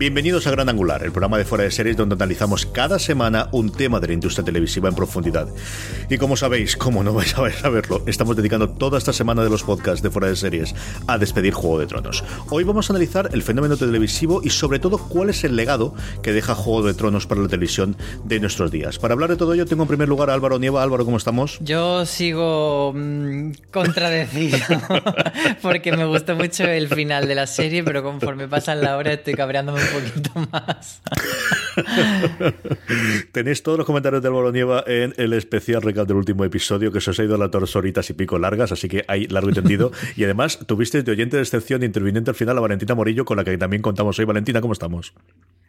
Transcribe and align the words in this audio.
Bienvenidos 0.00 0.46
a 0.46 0.50
Gran 0.50 0.70
Angular, 0.70 1.02
el 1.02 1.12
programa 1.12 1.36
de 1.36 1.44
fuera 1.44 1.64
de 1.64 1.70
series 1.70 1.94
donde 1.94 2.14
analizamos 2.14 2.64
cada 2.64 2.98
semana 2.98 3.50
un 3.52 3.70
tema 3.70 4.00
de 4.00 4.06
la 4.06 4.14
industria 4.14 4.42
televisiva 4.42 4.88
en 4.88 4.94
profundidad. 4.94 5.46
Y 6.08 6.16
como 6.16 6.38
sabéis, 6.38 6.74
como 6.74 7.04
no 7.04 7.12
vais 7.12 7.34
a 7.36 7.42
verlo, 7.68 8.02
estamos 8.06 8.34
dedicando 8.34 8.70
toda 8.70 8.96
esta 8.96 9.12
semana 9.12 9.44
de 9.44 9.50
los 9.50 9.62
podcasts 9.62 10.00
de 10.02 10.10
fuera 10.10 10.28
de 10.28 10.36
series 10.36 10.74
a 11.06 11.18
despedir 11.18 11.52
Juego 11.52 11.78
de 11.78 11.86
Tronos. 11.86 12.24
Hoy 12.48 12.64
vamos 12.64 12.88
a 12.88 12.94
analizar 12.94 13.28
el 13.34 13.42
fenómeno 13.42 13.76
televisivo 13.76 14.40
y 14.42 14.48
sobre 14.48 14.78
todo 14.78 14.96
cuál 14.96 15.28
es 15.28 15.44
el 15.44 15.54
legado 15.54 15.94
que 16.22 16.32
deja 16.32 16.54
Juego 16.54 16.86
de 16.86 16.94
Tronos 16.94 17.26
para 17.26 17.42
la 17.42 17.48
televisión 17.48 17.94
de 18.24 18.40
nuestros 18.40 18.70
días. 18.70 18.98
Para 18.98 19.12
hablar 19.12 19.28
de 19.28 19.36
todo 19.36 19.52
ello 19.52 19.66
tengo 19.66 19.82
en 19.82 19.88
primer 19.88 20.08
lugar 20.08 20.30
a 20.30 20.32
Álvaro 20.32 20.58
Nieva. 20.58 20.82
Álvaro, 20.82 21.04
¿cómo 21.04 21.18
estamos? 21.18 21.58
Yo 21.60 22.06
sigo 22.06 22.94
mmm, 22.94 23.50
contradecido 23.70 24.60
porque 25.60 25.92
me 25.92 26.06
gustó 26.06 26.36
mucho 26.36 26.64
el 26.64 26.88
final 26.88 27.28
de 27.28 27.34
la 27.34 27.46
serie, 27.46 27.84
pero 27.84 28.02
conforme 28.02 28.48
pasa 28.48 28.74
la 28.74 28.96
hora 28.96 29.12
estoy 29.12 29.34
cabreándome 29.34 29.89
un 29.96 30.22
poco 30.22 30.48
más. 30.52 31.02
Tenéis 33.32 33.62
todos 33.62 33.78
los 33.78 33.86
comentarios 33.86 34.22
del 34.22 34.32
Bolonieva 34.32 34.84
en 34.86 35.14
el 35.16 35.32
especial 35.32 35.82
recap 35.82 36.06
del 36.06 36.16
último 36.16 36.44
episodio, 36.44 36.92
que 36.92 37.00
se 37.00 37.10
os 37.10 37.20
ha 37.20 37.24
ido 37.24 37.34
a 37.34 37.38
las 37.38 37.50
dos 37.50 37.76
horitas 37.76 38.08
y 38.10 38.14
pico 38.14 38.38
largas, 38.38 38.72
así 38.72 38.88
que 38.88 39.04
hay 39.08 39.26
largo 39.26 39.50
y 39.50 39.54
tendido. 39.54 39.92
y 40.16 40.24
además, 40.24 40.58
tuviste 40.66 41.02
de 41.02 41.12
oyente 41.12 41.36
de 41.36 41.42
excepción 41.42 41.82
interviniente 41.82 42.30
al 42.30 42.36
final 42.36 42.56
a 42.58 42.60
Valentina 42.60 42.94
Morillo, 42.94 43.24
con 43.24 43.36
la 43.36 43.44
que 43.44 43.56
también 43.58 43.82
contamos 43.82 44.18
hoy. 44.18 44.24
Valentina, 44.24 44.60
¿cómo 44.60 44.72
estamos? 44.72 45.14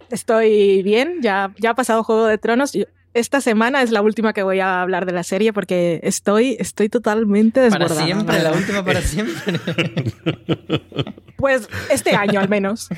Estoy 0.09 0.83
bien, 0.83 1.19
ya, 1.21 1.53
ya 1.57 1.71
ha 1.71 1.75
pasado 1.75 2.03
Juego 2.03 2.27
de 2.27 2.37
Tronos. 2.37 2.73
esta 3.13 3.41
semana 3.41 3.81
es 3.81 3.91
la 3.91 4.01
última 4.01 4.33
que 4.33 4.43
voy 4.43 4.59
a 4.59 4.81
hablar 4.81 5.05
de 5.05 5.13
la 5.13 5.23
serie 5.23 5.53
porque 5.53 6.01
estoy, 6.03 6.57
estoy 6.59 6.89
totalmente 6.89 7.61
desbordada. 7.61 7.95
Para 7.95 8.05
siempre, 8.05 8.43
la 8.43 8.51
última 8.51 8.83
para 8.83 9.01
siempre. 9.01 9.59
pues 11.37 11.69
este 11.89 12.15
año 12.15 12.39
al 12.39 12.49
menos. 12.49 12.89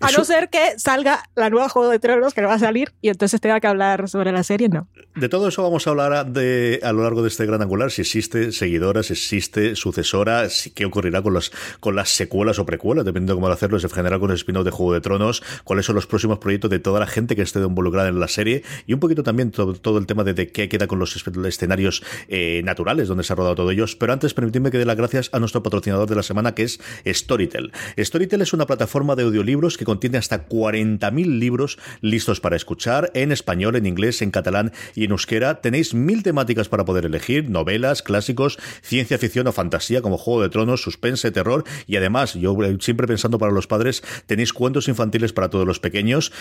A 0.00 0.10
no 0.12 0.24
ser 0.24 0.48
que 0.48 0.78
salga 0.78 1.22
la 1.34 1.50
nueva 1.50 1.68
Juego 1.68 1.90
de 1.90 1.98
Tronos 1.98 2.34
que 2.34 2.42
va 2.42 2.54
a 2.54 2.58
salir 2.58 2.92
y 3.00 3.08
entonces 3.08 3.40
tenga 3.40 3.60
que 3.60 3.66
hablar 3.66 4.08
sobre 4.08 4.32
la 4.32 4.42
serie, 4.42 4.68
no. 4.68 4.88
De 5.16 5.28
todo 5.28 5.48
eso 5.48 5.62
vamos 5.62 5.86
a 5.86 5.90
hablar 5.90 6.26
de, 6.26 6.80
a 6.82 6.92
lo 6.92 7.02
largo 7.02 7.22
de 7.22 7.28
este 7.28 7.44
gran 7.44 7.60
angular, 7.60 7.90
si 7.90 8.02
existe 8.02 8.52
seguidora, 8.52 9.02
si 9.02 9.14
existe 9.14 9.74
sucesora, 9.74 10.48
si, 10.48 10.70
qué 10.70 10.84
ocurrirá 10.84 11.22
con, 11.22 11.34
los, 11.34 11.52
con 11.80 11.96
las 11.96 12.10
secuelas 12.10 12.58
o 12.58 12.66
precuelas, 12.66 13.04
dependiendo 13.04 13.34
de 13.34 13.40
cómo 13.40 13.48
hacerlo, 13.48 13.78
en 13.78 13.90
general 13.90 14.20
con 14.20 14.30
el 14.30 14.36
spin-off 14.36 14.64
de 14.64 14.70
Juego 14.70 14.92
de 14.94 15.00
Tronos, 15.00 15.42
cuáles 15.64 15.86
son 15.86 15.96
los 15.96 16.06
próximos 16.06 16.38
proyectos 16.38 16.70
de 16.70 16.78
toda 16.78 17.00
la 17.00 17.06
gente 17.06 17.34
que 17.34 17.42
esté 17.42 17.58
involucrada 17.58 18.08
en 18.08 18.20
la 18.20 18.28
serie 18.28 18.62
y 18.86 18.92
un 18.92 19.00
poquito 19.00 19.22
también 19.22 19.50
todo, 19.50 19.98
el 19.98 20.06
tema 20.06 20.24
de, 20.24 20.52
qué 20.52 20.68
queda 20.68 20.86
con 20.86 20.98
los 20.98 21.16
escenarios 21.16 22.02
eh, 22.28 22.62
naturales 22.64 23.08
donde 23.08 23.24
se 23.24 23.32
ha 23.32 23.36
rodado 23.36 23.56
todo 23.56 23.70
ellos. 23.70 23.96
Pero 23.96 24.12
antes, 24.12 24.34
permitidme 24.34 24.70
que 24.70 24.78
dé 24.78 24.84
las 24.84 24.96
gracias 24.96 25.30
a 25.32 25.40
nuestro 25.40 25.62
patrocinador 25.62 26.08
de 26.08 26.14
la 26.14 26.22
semana 26.22 26.54
que 26.54 26.62
es 26.62 26.80
Storytel. 27.06 27.72
Storytel 27.98 28.42
es 28.42 28.52
una 28.52 28.66
plataforma 28.66 29.16
de 29.16 29.24
audiolibros 29.24 29.76
que 29.76 29.84
contiene 29.88 30.18
hasta 30.18 30.46
40.000 30.46 31.38
libros 31.38 31.78
listos 32.02 32.40
para 32.40 32.56
escuchar 32.56 33.10
en 33.14 33.32
español, 33.32 33.74
en 33.74 33.86
inglés, 33.86 34.20
en 34.20 34.30
catalán 34.30 34.70
y 34.94 35.04
en 35.04 35.12
euskera. 35.12 35.62
Tenéis 35.62 35.94
mil 35.94 36.22
temáticas 36.22 36.68
para 36.68 36.84
poder 36.84 37.06
elegir, 37.06 37.48
novelas, 37.48 38.02
clásicos, 38.02 38.58
ciencia 38.82 39.16
ficción 39.16 39.46
o 39.46 39.52
fantasía 39.52 40.02
como 40.02 40.18
Juego 40.18 40.42
de 40.42 40.50
Tronos, 40.50 40.82
suspense, 40.82 41.30
terror 41.30 41.64
y 41.86 41.96
además, 41.96 42.34
yo 42.34 42.54
siempre 42.80 43.06
pensando 43.06 43.38
para 43.38 43.50
los 43.50 43.66
padres, 43.66 44.02
tenéis 44.26 44.52
cuentos 44.52 44.88
infantiles 44.88 45.32
para 45.32 45.48
todos 45.48 45.66
los 45.66 45.80
pequeños. 45.80 46.32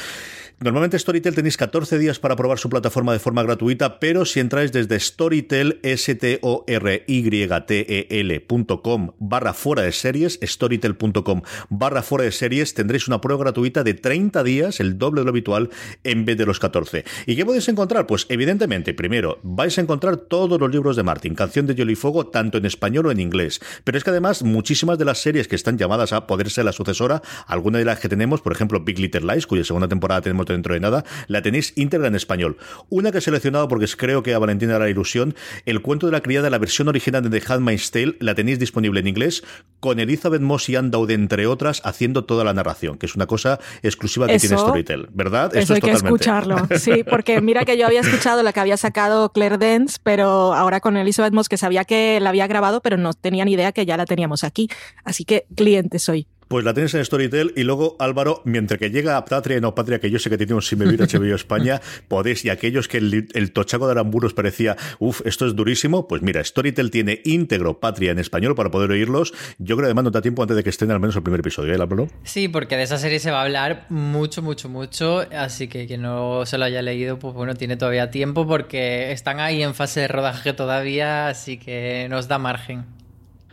Normalmente 0.59 0.97
Storytel 0.97 1.35
tenéis 1.35 1.55
14 1.55 1.99
días 1.99 2.17
para 2.17 2.35
probar 2.35 2.57
su 2.57 2.67
plataforma 2.67 3.13
de 3.13 3.19
forma 3.19 3.43
gratuita, 3.43 3.99
pero 3.99 4.25
si 4.25 4.39
entráis 4.39 4.71
desde 4.71 4.99
Storytel, 4.99 5.79
s 5.83 6.15
t 6.15 6.39
o 6.41 6.63
r 6.65 7.03
y 7.05 7.29
t 7.67 7.85
e 7.87 8.07
l.com 8.09 9.11
barra 9.19 9.53
fuera 9.53 9.83
de 9.83 9.91
series, 9.91 10.39
storytel.com 10.41 11.43
barra 11.69 12.01
fuera 12.01 12.23
de 12.23 12.31
series, 12.31 12.73
tendréis 12.73 13.07
una 13.07 13.21
prueba 13.21 13.43
gratuita 13.43 13.83
de 13.83 13.93
30 13.93 14.43
días, 14.43 14.79
el 14.79 14.97
doble 14.97 15.21
de 15.21 15.25
lo 15.25 15.29
habitual, 15.29 15.69
en 16.03 16.25
vez 16.25 16.39
de 16.39 16.47
los 16.47 16.57
14. 16.57 17.05
¿Y 17.27 17.35
qué 17.35 17.45
podéis 17.45 17.69
encontrar? 17.69 18.07
Pues 18.07 18.25
evidentemente, 18.27 18.95
primero, 18.95 19.37
vais 19.43 19.77
a 19.77 19.81
encontrar 19.81 20.17
todos 20.17 20.59
los 20.59 20.71
libros 20.71 20.95
de 20.95 21.03
Martin, 21.03 21.35
Canción 21.35 21.67
de 21.67 21.75
Hielo 21.75 21.91
y 21.91 21.95
Fuego, 21.95 22.29
tanto 22.29 22.57
en 22.57 22.65
español 22.65 23.05
o 23.05 23.11
en 23.11 23.19
inglés. 23.19 23.61
Pero 23.83 23.99
es 23.99 24.03
que 24.03 24.09
además, 24.09 24.41
muchísimas 24.41 24.97
de 24.97 25.05
las 25.05 25.19
series 25.19 25.47
que 25.47 25.55
están 25.55 25.77
llamadas 25.77 26.13
a 26.13 26.25
poder 26.25 26.49
ser 26.49 26.65
la 26.65 26.71
sucesora, 26.71 27.21
alguna 27.45 27.77
de 27.77 27.85
las 27.85 27.99
que 27.99 28.09
tenemos, 28.09 28.41
por 28.41 28.53
ejemplo, 28.53 28.79
Big 28.79 28.97
Little 28.97 29.31
Lies, 29.31 29.45
cuya 29.45 29.63
segunda 29.63 29.87
temporada 29.87 30.21
tenemos 30.21 30.46
dentro 30.53 30.73
de 30.73 30.79
nada, 30.79 31.03
la 31.27 31.41
tenéis 31.41 31.73
íntegra 31.75 32.07
en 32.07 32.15
español. 32.15 32.57
Una 32.89 33.11
que 33.11 33.19
he 33.19 33.21
seleccionado 33.21 33.67
porque 33.67 33.87
creo 33.97 34.23
que 34.23 34.33
a 34.33 34.39
Valentina 34.39 34.75
era 34.75 34.85
la 34.85 34.89
ilusión, 34.89 35.35
el 35.65 35.81
cuento 35.81 36.05
de 36.05 36.11
la 36.11 36.21
criada, 36.21 36.49
la 36.49 36.57
versión 36.57 36.87
original 36.87 37.27
de 37.27 37.39
The 37.39 37.53
Handmaid's 37.53 37.91
Tale, 37.91 38.17
la 38.19 38.35
tenéis 38.35 38.59
disponible 38.59 38.99
en 38.99 39.07
inglés, 39.07 39.43
con 39.79 39.99
Elizabeth 39.99 40.41
Moss 40.41 40.69
y 40.69 40.75
Anne 40.75 40.91
entre 41.09 41.47
otras, 41.47 41.81
haciendo 41.85 42.25
toda 42.25 42.43
la 42.43 42.53
narración, 42.53 42.97
que 42.97 43.05
es 43.05 43.15
una 43.15 43.27
cosa 43.27 43.59
exclusiva 43.83 44.27
que 44.27 44.39
tiene 44.39 44.57
Storytel, 44.57 45.07
¿verdad? 45.13 45.55
Eso 45.55 45.73
hay 45.73 45.81
que 45.81 45.91
escucharlo, 45.91 46.57
sí, 46.77 47.03
porque 47.09 47.41
mira 47.41 47.65
que 47.65 47.77
yo 47.77 47.85
había 47.85 48.01
escuchado 48.01 48.43
la 48.43 48.53
que 48.53 48.59
había 48.59 48.77
sacado 48.77 49.31
Claire 49.31 49.57
Dance, 49.57 49.97
pero 50.03 50.53
ahora 50.53 50.79
con 50.79 50.97
Elizabeth 50.97 51.33
Moss, 51.33 51.49
que 51.49 51.57
sabía 51.57 51.85
que 51.85 52.19
la 52.19 52.29
había 52.29 52.47
grabado, 52.47 52.81
pero 52.81 52.97
no 52.97 53.13
tenía 53.13 53.45
ni 53.45 53.53
idea 53.53 53.71
que 53.71 53.85
ya 53.85 53.97
la 53.97 54.05
teníamos 54.05 54.43
aquí. 54.43 54.69
Así 55.03 55.25
que 55.25 55.45
cliente 55.55 55.99
soy. 55.99 56.27
Pues 56.47 56.63
la 56.63 56.73
tienes 56.73 56.93
en 56.93 57.03
Storytel 57.03 57.51
y 57.57 57.63
luego 57.63 57.97
Álvaro, 57.99 58.41
mientras 58.45 58.79
que 58.79 58.89
llega 58.89 59.17
a 59.17 59.25
Patria 59.25 59.57
y 59.57 59.61
no 59.61 59.75
Patria, 59.75 59.99
que 59.99 60.09
yo 60.09 60.17
sé 60.17 60.29
que 60.29 60.37
tiene 60.37 60.53
un 60.53 60.61
Simevir 60.61 61.01
HBO 61.01 61.35
España, 61.35 61.81
podéis, 62.07 62.45
y 62.45 62.49
aquellos 62.49 62.87
que 62.87 62.97
el, 62.99 63.51
tochaco 63.51 63.85
de 63.85 63.91
Aramburos 63.91 64.33
parecía, 64.33 64.77
uff, 64.99 65.21
esto 65.25 65.45
es 65.45 65.55
durísimo, 65.55 66.07
pues 66.07 66.21
mira, 66.21 66.41
Storytel 66.41 66.89
tiene 66.89 67.21
íntegro 67.25 67.81
Patria 67.81 68.11
en 68.11 68.19
español 68.19 68.55
para 68.55 68.71
poder 68.71 68.91
oírlos. 68.91 69.33
Yo 69.57 69.75
creo 69.75 69.79
que 69.79 69.85
además 69.87 70.05
no 70.05 70.11
da 70.11 70.21
tiempo 70.21 70.41
antes 70.41 70.55
de 70.55 70.63
que 70.63 70.69
estén 70.69 70.89
al 70.91 71.01
menos 71.01 71.15
el 71.17 71.23
primer 71.23 71.41
episodio, 71.41 71.73
¿eh, 71.73 71.75
Álvaro? 71.75 72.07
Sí, 72.23 72.47
porque 72.47 72.77
de 72.77 72.83
esa 72.83 72.97
serie 72.97 73.19
se 73.19 73.29
va 73.31 73.41
a 73.41 73.43
hablar 73.43 73.85
mucho, 73.89 74.41
mucho, 74.41 74.69
mucho, 74.69 75.25
así 75.37 75.67
que 75.67 75.85
quien 75.85 76.01
no 76.01 76.45
se 76.45 76.57
lo 76.57 76.63
haya 76.63 76.81
leído, 76.81 77.19
pues 77.19 77.33
bueno, 77.33 77.55
tiene 77.55 77.75
todavía 77.75 78.09
tiempo 78.09 78.47
porque 78.47 79.11
están 79.11 79.41
ahí 79.41 79.61
en 79.63 79.73
fase 79.73 80.01
de 80.01 80.07
rodaje 80.07 80.53
todavía, 80.53 81.27
así 81.27 81.57
que 81.57 82.07
nos 82.09 82.29
da 82.29 82.39
margen. 82.39 82.96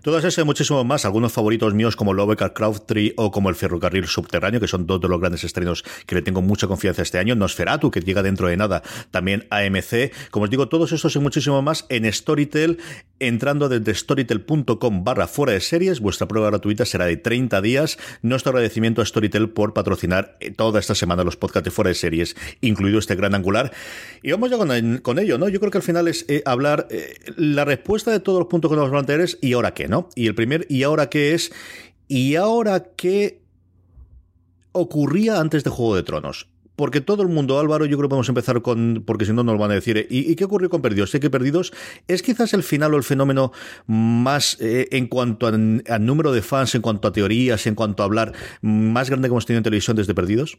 Todas 0.04 0.22
esas 0.22 0.42
y 0.42 0.44
muchísimo 0.44 0.84
más, 0.84 1.06
algunos 1.06 1.32
favoritos 1.32 1.72
míos 1.72 1.96
como 1.96 2.12
Lovecraft 2.12 2.84
Tree 2.84 3.14
o 3.16 3.30
como 3.30 3.48
El 3.48 3.54
Ferrocarril 3.54 4.06
Subterráneo, 4.06 4.60
que 4.60 4.68
son 4.68 4.86
dos 4.86 5.00
de 5.00 5.08
los 5.08 5.18
grandes 5.18 5.44
estrenos 5.44 5.82
que 6.04 6.14
le 6.14 6.20
tengo 6.20 6.42
mucha 6.42 6.66
confianza 6.66 7.00
este 7.00 7.16
año. 7.16 7.34
Nosferatu, 7.34 7.90
que 7.90 8.00
llega 8.00 8.22
dentro 8.22 8.48
de 8.48 8.58
nada, 8.58 8.82
también 9.10 9.46
AMC. 9.48 10.12
Como 10.30 10.44
os 10.44 10.50
digo, 10.50 10.68
todos 10.68 10.92
estos 10.92 11.16
y 11.16 11.20
muchísimo 11.20 11.62
más 11.62 11.86
en 11.88 12.04
Storytel, 12.12 12.80
entrando 13.18 13.70
desde 13.70 13.94
storytel.com 13.94 15.04
barra 15.04 15.26
fuera 15.26 15.54
de 15.54 15.60
series. 15.60 16.00
Vuestra 16.00 16.28
prueba 16.28 16.50
gratuita 16.50 16.84
será 16.84 17.06
de 17.06 17.16
30 17.16 17.62
días. 17.62 17.98
Nuestro 18.20 18.50
agradecimiento 18.50 19.00
a 19.00 19.06
Storytel 19.06 19.48
por 19.48 19.72
patrocinar 19.72 20.36
eh, 20.40 20.50
toda 20.50 20.80
esta 20.80 20.94
semana 20.94 21.24
los 21.24 21.38
podcasts 21.38 21.64
de 21.64 21.70
fuera 21.70 21.88
de 21.88 21.94
series, 21.94 22.36
incluido 22.60 22.98
este 22.98 23.14
gran 23.14 23.34
angular. 23.34 23.72
Y 24.22 24.32
vamos 24.32 24.50
ya 24.50 24.58
con, 24.58 25.18
ello, 25.18 25.38
¿no? 25.38 25.48
Yo 25.48 25.60
creo 25.60 25.70
que 25.70 25.78
al 25.78 25.82
final 25.82 26.08
es 26.08 26.26
eh, 26.28 26.42
hablar 26.44 26.88
eh, 26.90 27.14
la 27.36 27.64
respuesta 27.64 28.10
de 28.10 28.20
todos 28.20 28.38
los 28.38 28.48
puntos 28.48 28.70
que 28.70 28.76
nos 28.76 28.90
van 28.90 28.90
a 28.90 28.92
plantear 28.98 29.20
es 29.22 29.38
¿y 29.40 29.54
ahora 29.54 29.72
qué? 29.72 29.93
Y 30.14 30.26
el 30.26 30.34
primer 30.34 30.66
¿y 30.68 30.82
ahora 30.82 31.08
qué 31.08 31.34
es? 31.34 31.52
¿Y 32.08 32.36
ahora 32.36 32.84
qué 32.96 33.40
ocurría 34.72 35.40
antes 35.40 35.64
de 35.64 35.70
Juego 35.70 35.96
de 35.96 36.02
Tronos? 36.02 36.48
porque 36.76 37.00
todo 37.00 37.22
el 37.22 37.28
mundo, 37.28 37.58
Álvaro, 37.58 37.84
yo 37.86 37.96
creo 37.96 38.08
que 38.08 38.10
podemos 38.10 38.28
empezar 38.28 38.60
con, 38.62 39.04
porque 39.06 39.24
si 39.24 39.32
no 39.32 39.44
nos 39.44 39.58
van 39.58 39.70
a 39.70 39.74
decir, 39.74 40.06
¿y, 40.10 40.34
qué 40.34 40.44
ocurrió 40.44 40.68
con 40.70 40.82
Perdidos? 40.82 41.10
Sé 41.10 41.20
que 41.20 41.30
Perdidos 41.30 41.72
es 42.08 42.22
quizás 42.22 42.52
el 42.52 42.62
final 42.62 42.94
o 42.94 42.96
el 42.96 43.04
fenómeno 43.04 43.52
más 43.86 44.56
eh, 44.60 44.88
en 44.90 45.06
cuanto 45.06 45.46
al 45.46 45.82
número 46.04 46.32
de 46.32 46.42
fans, 46.42 46.74
en 46.74 46.82
cuanto 46.82 47.08
a 47.08 47.12
teorías, 47.12 47.66
en 47.66 47.74
cuanto 47.74 48.02
a 48.02 48.06
hablar, 48.06 48.32
más 48.60 49.08
grande 49.08 49.28
que 49.28 49.32
hemos 49.32 49.46
tenido 49.46 49.58
en 49.58 49.64
televisión 49.64 49.96
desde 49.96 50.14
Perdidos. 50.14 50.58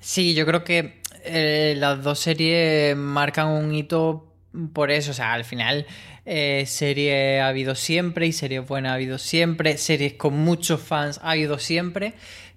Sí, 0.00 0.34
yo 0.34 0.46
creo 0.46 0.64
que 0.64 1.00
eh, 1.24 1.74
las 1.78 2.02
dos 2.02 2.20
series 2.20 2.96
marcan 2.96 3.48
un 3.48 3.74
hito 3.74 4.33
por 4.72 4.90
eso, 4.90 5.10
o 5.10 5.14
sea, 5.14 5.32
al 5.32 5.44
final 5.44 5.86
eh, 6.24 6.64
serie 6.66 7.40
ha 7.40 7.48
habido 7.48 7.74
siempre 7.74 8.26
y 8.26 8.32
series 8.32 8.66
buenas 8.66 8.92
ha 8.92 8.94
habido 8.94 9.18
siempre, 9.18 9.76
series 9.78 10.14
con 10.14 10.34
muchos 10.34 10.80
fans 10.80 11.20
ha 11.22 11.32
habido 11.32 11.58
siempre, 11.58 12.14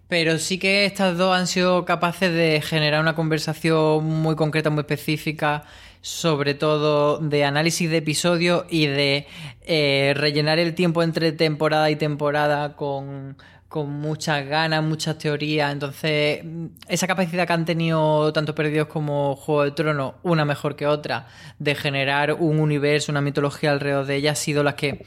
pero 0.07 0.37
sí 0.37 0.57
que 0.57 0.85
estas 0.85 1.17
dos 1.17 1.35
han 1.35 1.47
sido 1.47 1.85
capaces 1.85 2.31
de 2.31 2.61
generar 2.61 3.01
una 3.01 3.15
conversación 3.15 4.05
muy 4.05 4.35
concreta, 4.35 4.69
muy 4.69 4.81
específica, 4.81 5.63
sobre 6.01 6.53
todo 6.53 7.17
de 7.17 7.43
análisis 7.43 7.89
de 7.89 7.97
episodios 7.97 8.65
y 8.69 8.85
de 8.85 9.27
eh, 9.65 10.13
rellenar 10.15 10.59
el 10.59 10.75
tiempo 10.75 11.03
entre 11.03 11.33
temporada 11.33 11.89
y 11.89 11.97
temporada 11.97 12.75
con 12.75 13.35
con 13.69 13.89
muchas 13.91 14.45
ganas, 14.45 14.83
muchas 14.83 15.17
teorías. 15.17 15.71
Entonces, 15.71 16.43
esa 16.87 17.07
capacidad 17.07 17.45
que 17.45 17.53
han 17.53 17.65
tenido 17.65 18.31
tanto 18.33 18.55
Perdidos 18.55 18.87
como 18.87 19.35
Juego 19.35 19.63
de 19.63 19.71
Tronos, 19.71 20.13
una 20.23 20.45
mejor 20.45 20.75
que 20.75 20.87
otra, 20.87 21.27
de 21.59 21.75
generar 21.75 22.33
un 22.33 22.59
universo, 22.59 23.11
una 23.11 23.21
mitología 23.21 23.71
alrededor 23.71 24.05
de 24.05 24.15
ella, 24.15 24.31
ha 24.31 24.35
sido 24.35 24.63
las 24.63 24.75
que 24.75 25.03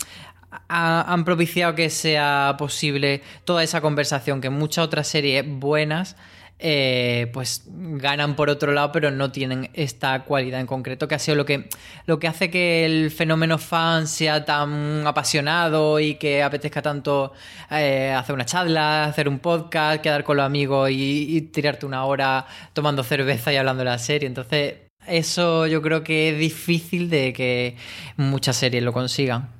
han 0.68 1.24
propiciado 1.24 1.74
que 1.74 1.90
sea 1.90 2.56
posible 2.58 3.22
toda 3.44 3.62
esa 3.62 3.80
conversación 3.80 4.40
que 4.40 4.50
muchas 4.50 4.84
otras 4.84 5.06
series 5.06 5.44
buenas 5.46 6.16
eh, 6.60 7.30
pues 7.32 7.64
ganan 7.66 8.36
por 8.36 8.50
otro 8.50 8.72
lado, 8.72 8.92
pero 8.92 9.10
no 9.10 9.32
tienen 9.32 9.70
esta 9.74 10.24
cualidad 10.24 10.60
en 10.60 10.66
concreto, 10.66 11.08
que 11.08 11.14
ha 11.14 11.18
sido 11.18 11.36
lo 11.36 11.44
que, 11.46 11.68
lo 12.06 12.18
que 12.18 12.28
hace 12.28 12.50
que 12.50 12.84
el 12.84 13.10
fenómeno 13.10 13.58
fan 13.58 14.06
sea 14.06 14.44
tan 14.44 15.06
apasionado 15.06 16.00
y 16.00 16.16
que 16.16 16.42
apetezca 16.42 16.82
tanto 16.82 17.32
eh, 17.70 18.14
hacer 18.16 18.34
una 18.34 18.44
charla, 18.44 19.04
hacer 19.04 19.28
un 19.28 19.38
podcast, 19.38 20.02
quedar 20.02 20.24
con 20.24 20.36
los 20.36 20.46
amigos 20.46 20.90
y, 20.90 21.36
y 21.36 21.40
tirarte 21.42 21.86
una 21.86 22.04
hora 22.04 22.46
tomando 22.72 23.02
cerveza 23.02 23.52
y 23.52 23.56
hablando 23.56 23.80
de 23.80 23.90
la 23.90 23.98
serie. 23.98 24.26
Entonces, 24.26 24.74
eso 25.06 25.66
yo 25.66 25.80
creo 25.82 26.04
que 26.04 26.30
es 26.30 26.38
difícil 26.38 27.08
de 27.10 27.32
que 27.32 27.76
muchas 28.16 28.56
series 28.56 28.82
lo 28.82 28.92
consigan. 28.92 29.59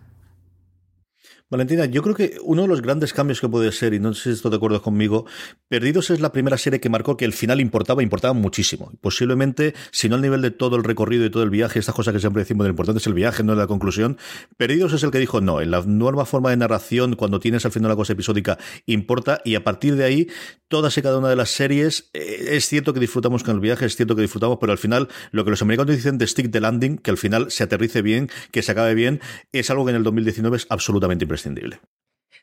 Valentina, 1.50 1.85
yo 1.85 2.00
creo 2.02 2.14
que 2.14 2.37
uno 2.44 2.62
de 2.62 2.69
los 2.69 2.81
grandes 2.81 3.12
cambios 3.12 3.41
que 3.41 3.49
puede 3.49 3.73
ser, 3.73 3.93
y 3.93 3.99
no 3.99 4.14
sé 4.14 4.23
si 4.23 4.31
esto 4.31 4.50
de 4.50 4.56
acuerdo 4.56 4.81
conmigo, 4.81 5.26
Perdidos 5.67 6.11
es 6.11 6.20
la 6.20 6.31
primera 6.31 6.56
serie 6.56 6.79
que 6.79 6.88
marcó 6.88 7.17
que 7.17 7.25
el 7.25 7.32
final 7.32 7.61
importaba, 7.61 8.05
importaba 8.05 8.35
muchísimo. 8.35 8.93
Posiblemente, 9.00 9.75
si 9.91 10.08
no 10.08 10.14
al 10.14 10.23
nivel 10.23 10.43
de 10.43 10.52
todo 10.52 10.76
el 10.76 10.85
recorrido 10.85 11.25
y 11.26 11.31
todo 11.31 11.43
el 11.43 11.50
viaje, 11.50 11.81
estas 11.81 11.97
cosas 11.97 12.14
que 12.14 12.20
siempre 12.20 12.43
decimos, 12.43 12.67
lo 12.67 12.70
importante 12.70 13.00
es 13.00 13.06
el 13.08 13.14
viaje, 13.14 13.43
no 13.43 13.55
es 13.55 13.58
la 13.58 13.67
conclusión. 13.67 14.17
Perdidos 14.56 14.93
es 14.93 15.02
el 15.02 15.11
que 15.11 15.19
dijo, 15.19 15.41
no, 15.41 15.61
en 15.61 15.73
la 15.73 15.82
nueva 15.82 16.25
forma 16.25 16.50
de 16.50 16.56
narración, 16.56 17.17
cuando 17.17 17.41
tienes 17.41 17.64
al 17.64 17.73
final 17.73 17.91
una 17.91 17.97
cosa 17.97 18.12
episódica, 18.12 18.56
importa, 18.87 19.41
y 19.44 19.56
a 19.56 19.64
partir 19.64 19.97
de 19.97 20.05
ahí, 20.05 20.29
todas 20.69 20.97
y 20.99 21.02
cada 21.02 21.19
una 21.19 21.29
de 21.29 21.37
las 21.37 21.50
series, 21.50 22.11
eh, 22.14 22.50
es 22.50 22.69
cierto 22.69 22.94
que 22.94 23.00
disfrutamos 23.00 23.43
con 23.43 23.56
el 23.56 23.61
viaje, 23.61 23.87
es 23.87 23.97
cierto 23.97 24.14
que 24.14 24.23
disfrutamos, 24.23 24.58
pero 24.61 24.70
al 24.70 24.79
final, 24.79 25.08
lo 25.32 25.44
que 25.44 25.50
los 25.50 25.62
americanos 25.62 25.97
dicen 25.97 26.17
de 26.17 26.29
stick 26.29 26.52
the 26.52 26.61
landing, 26.61 26.99
que 26.99 27.11
al 27.11 27.19
final 27.19 27.50
se 27.50 27.64
aterrice 27.64 28.02
bien, 28.02 28.31
que 28.52 28.62
se 28.62 28.70
acabe 28.70 28.94
bien, 28.94 29.20
es 29.50 29.69
algo 29.70 29.85
que 29.85 29.91
en 29.91 29.97
el 29.97 30.05
2019 30.05 30.56
es 30.56 30.67
absolutamente 30.70 31.25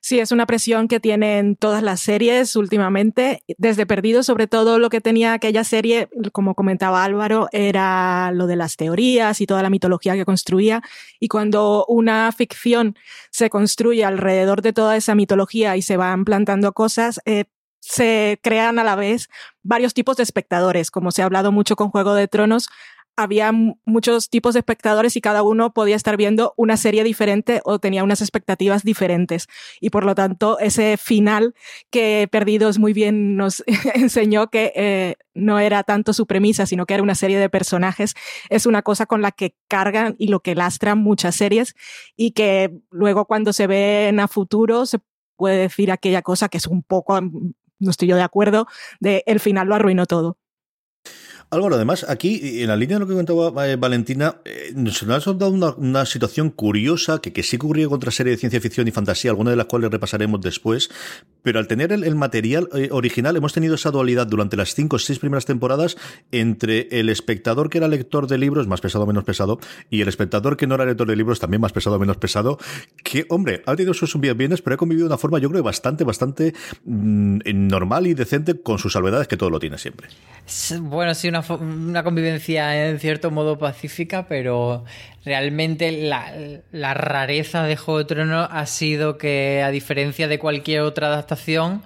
Sí, 0.02 0.20
es 0.20 0.32
una 0.32 0.46
presión 0.46 0.88
que 0.88 1.00
tienen 1.00 1.56
todas 1.56 1.84
las 1.84 2.00
series 2.00 2.56
últimamente. 2.56 3.44
Desde 3.58 3.86
Perdido, 3.86 4.24
sobre 4.24 4.48
todo 4.48 4.80
lo 4.80 4.90
que 4.90 5.02
tenía 5.02 5.34
aquella 5.34 5.64
serie, 5.64 6.08
como 6.32 6.56
comentaba 6.56 7.04
Álvaro, 7.04 7.50
era 7.52 8.32
lo 8.32 8.48
de 8.48 8.56
las 8.56 8.78
teorías 8.78 9.42
y 9.42 9.48
toda 9.48 9.64
la 9.64 9.70
mitología 9.70 10.14
que 10.14 10.24
construía. 10.24 10.82
Y 11.20 11.28
cuando 11.28 11.86
una 11.88 12.32
ficción 12.32 12.96
se 13.32 13.50
construye 13.50 14.06
alrededor 14.06 14.62
de 14.62 14.74
toda 14.74 14.96
esa 14.96 15.16
mitología 15.16 15.76
y 15.76 15.82
se 15.82 15.98
van 15.98 16.26
plantando 16.26 16.72
cosas, 16.74 17.20
eh, 17.26 17.46
se 17.80 18.40
crean 18.44 18.80
a 18.80 18.84
la 18.84 18.96
vez 18.96 19.30
varios 19.64 19.94
tipos 19.94 20.18
de 20.18 20.24
espectadores. 20.24 20.92
Como 20.92 21.12
se 21.12 21.22
ha 21.22 21.26
hablado 21.26 21.52
mucho 21.52 21.76
con 21.76 21.90
Juego 21.90 22.14
de 22.14 22.28
Tronos, 22.28 22.70
había 23.18 23.52
muchos 23.52 24.30
tipos 24.30 24.54
de 24.54 24.60
espectadores 24.60 25.16
y 25.16 25.22
cada 25.22 25.42
uno 25.42 25.74
podía 25.74 25.96
estar 25.96 26.16
viendo 26.18 26.54
una 26.56 26.78
serie 26.78 27.04
diferente 27.04 27.62
o 27.66 27.80
tenía 27.80 28.04
unas 28.04 28.22
expectativas 28.22 28.84
diferentes. 28.84 29.48
Y 29.82 29.90
por 29.90 30.06
lo 30.06 30.14
tanto, 30.14 30.60
ese 30.60 30.98
final 30.98 31.56
que 31.90 32.30
Perdidos 32.32 32.78
muy 32.78 32.94
bien 32.94 33.36
nos 33.36 33.64
enseñó 33.96 34.50
que 34.52 34.72
eh, 34.76 35.16
no 35.34 35.58
era 35.60 35.84
tanto 35.84 36.14
su 36.14 36.28
premisa, 36.28 36.68
sino 36.68 36.86
que 36.86 36.94
era 36.94 37.04
una 37.04 37.16
serie 37.16 37.40
de 37.40 37.50
personajes, 37.50 38.14
es 38.50 38.68
una 38.68 38.84
cosa 38.84 39.08
con 39.08 39.24
la 39.24 39.32
que 39.32 39.56
cargan 39.68 40.16
y 40.20 40.28
lo 40.28 40.42
que 40.42 40.54
lastran 40.54 41.00
muchas 41.00 41.36
series 41.36 41.76
y 42.16 42.32
que 42.32 42.72
luego 42.92 43.26
cuando 43.26 43.52
se 43.52 43.66
ven 43.66 44.20
a 44.20 44.28
futuro 44.28 44.86
se 44.86 45.00
puede 45.36 45.58
decir 45.58 45.92
aquella 45.92 46.22
cosa 46.22 46.50
que 46.50 46.58
es 46.60 46.68
un 46.68 46.84
poco, 46.84 47.20
no 47.20 47.90
estoy 47.90 48.08
yo 48.08 48.16
de 48.16 48.22
acuerdo, 48.22 48.68
de 49.00 49.24
el 49.26 49.40
final 49.40 49.68
lo 49.70 49.76
arruinó 49.76 50.06
todo. 50.06 50.38
Álvaro, 51.50 51.76
además, 51.76 52.06
aquí, 52.10 52.62
en 52.62 52.68
la 52.68 52.76
línea 52.76 52.98
de 52.98 53.00
lo 53.00 53.08
que 53.08 53.14
comentaba 53.14 53.70
eh, 53.70 53.78
Valentina, 53.78 54.42
eh, 54.44 54.74
nos 54.76 55.02
ha 55.04 55.34
dado 55.34 55.50
una, 55.78 56.06
situación 56.06 56.50
curiosa 56.50 57.20
que, 57.22 57.32
que 57.32 57.42
sí 57.42 57.56
ocurría 57.56 57.88
con 57.88 57.96
otra 57.96 58.12
serie 58.12 58.32
de 58.32 58.38
ciencia 58.38 58.60
ficción 58.60 58.86
y 58.90 58.92
fantasía, 58.92 59.32
alguna 59.32 59.52
de 59.52 59.56
las 59.56 59.68
cuales 59.68 59.90
repasaremos 59.90 60.42
después, 60.42 60.90
pero 61.44 61.60
al 61.60 61.68
tener 61.68 61.94
el, 61.94 62.16
material 62.16 62.68
eh, 62.76 62.90
original 62.92 63.38
hemos 63.38 63.54
tenido 63.54 63.76
esa 63.76 63.92
dualidad 63.92 64.28
durante 64.28 64.58
las 64.58 64.76
cinco 64.76 64.98
o 64.98 65.00
seis 65.00 65.20
primeras 65.20 65.46
temporadas 65.46 65.96
entre 66.34 66.90
el 66.92 67.08
espectador 67.08 67.70
que 67.70 67.78
era 67.78 67.88
lector 67.88 68.28
de 68.28 68.38
libros, 68.38 68.68
más 68.68 68.82
pesado 68.82 69.06
o 69.06 69.08
menos 69.08 69.24
pesado, 69.24 69.58
y 69.90 70.02
el 70.02 70.10
espectador 70.10 70.58
que 70.58 70.68
no 70.68 70.76
era 70.76 70.84
lector 70.84 71.08
de 71.08 71.16
libros, 71.16 71.40
también 71.40 71.62
más 71.62 71.72
pesado 71.72 71.96
o 71.96 72.00
menos 72.00 72.18
pesado, 72.18 72.58
que, 73.06 73.26
hombre, 73.30 73.64
ha 73.66 73.74
tenido 73.78 73.94
sus 73.94 74.20
bienes, 74.20 74.62
pero 74.62 74.74
ha 74.74 74.78
convivido 74.78 75.08
de 75.08 75.14
una 75.14 75.18
forma, 75.18 75.40
yo 75.40 75.50
creo, 75.50 75.64
bastante, 75.64 76.04
bastante 76.04 76.54
mm, 76.84 77.40
normal 77.54 78.06
y 78.08 78.14
decente, 78.16 78.62
con 78.62 78.80
sus 78.80 78.92
salvedades 78.92 79.30
que 79.30 79.38
todo 79.38 79.50
lo 79.50 79.60
tiene 79.62 79.78
siempre. 79.78 80.10
Bueno, 80.82 81.14
sí, 81.14 81.30
una 81.30 81.37
una, 81.60 82.04
convivencia 82.04 82.90
en 82.90 83.00
cierto 83.00 83.32
modo 83.32 83.58
pacífica, 83.58 84.28
pero 84.28 84.86
realmente 85.26 85.92
la, 85.92 86.94
rareza 86.94 87.64
de 87.64 87.76
Juego 87.76 88.00
de 88.00 88.06
Tronos 88.06 88.48
ha 88.52 88.66
sido 88.66 89.18
que, 89.18 89.62
a 89.64 89.72
diferencia 89.72 90.28
de 90.28 90.40
cualquier 90.40 90.82
otra 90.82 91.08
adaptación, 91.08 91.84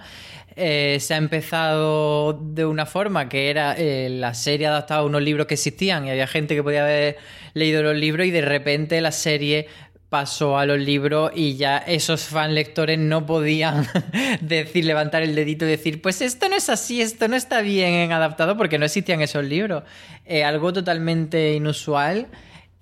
eh, 0.56 0.98
se 1.00 1.14
ha 1.14 1.18
empezado 1.18 2.34
de 2.34 2.66
una 2.66 2.86
forma 2.86 3.30
que 3.30 3.50
era 3.50 3.74
eh, 3.78 4.10
la 4.10 4.34
serie 4.34 4.68
adaptada 4.68 5.00
a 5.00 5.06
unos 5.06 5.22
libros 5.22 5.48
que 5.48 5.54
existían 5.54 6.06
y 6.06 6.10
había 6.10 6.28
gente 6.28 6.56
que 6.56 6.64
podía 6.64 6.84
haber 6.84 7.18
leído 7.54 7.82
los 7.84 7.96
libros 7.96 8.28
y 8.28 8.32
de 8.32 8.42
repente 8.42 9.00
la 9.00 9.14
serie 9.14 9.68
pasó 10.12 10.58
a 10.58 10.66
los 10.66 10.78
libros 10.78 11.32
y 11.34 11.56
ya 11.56 11.78
esos 11.78 12.26
fan 12.26 12.54
lectores 12.54 13.00
no 13.00 13.26
podían 13.26 13.88
decir, 14.42 14.84
levantar 14.84 15.24
el 15.24 15.34
dedito 15.36 15.64
y 15.64 15.70
decir, 15.70 16.02
pues 16.02 16.22
esto 16.22 16.50
no 16.50 16.58
es 16.58 16.70
así, 16.70 17.02
esto 17.02 17.30
no 17.30 17.38
está 17.38 17.62
bien 17.62 18.12
adaptado 18.12 18.58
porque 18.58 18.78
no 18.78 18.84
existían 18.84 19.22
esos 19.22 19.46
libros. 19.46 19.84
Eh, 20.26 20.44
algo 20.44 20.74
totalmente 20.74 21.54
inusual 21.54 22.28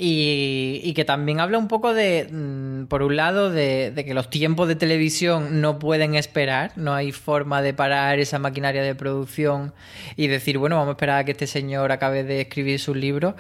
y, 0.01 0.93
que 0.93 1.05
también 1.05 1.39
habla 1.39 1.57
un 1.59 1.67
poco 1.67 1.93
de, 1.93 2.29
mm, 2.31 2.85
por 2.85 3.03
un 3.03 3.15
lado, 3.17 3.51
de, 3.51 3.93
que 3.95 4.13
los 4.15 4.31
tiempos 4.31 4.67
de 4.67 4.75
televisión 4.75 5.61
no 5.61 5.77
pueden 5.77 6.15
esperar, 6.15 6.71
no 6.77 6.95
hay 6.95 7.11
forma 7.11 7.61
de 7.61 7.73
parar 7.73 8.17
esa 8.17 8.39
maquinaria 8.39 8.81
de 8.81 8.95
producción 8.95 9.73
y 10.15 10.27
decir, 10.27 10.57
bueno, 10.57 10.77
vamos 10.77 10.89
a 10.89 10.93
esperar 10.93 11.19
a 11.19 11.25
que 11.25 11.31
este 11.33 11.47
señor 11.47 11.91
acabe 11.91 12.23
de 12.23 12.41
escribir 12.41 12.79
su 12.79 12.95
libro. 12.95 13.35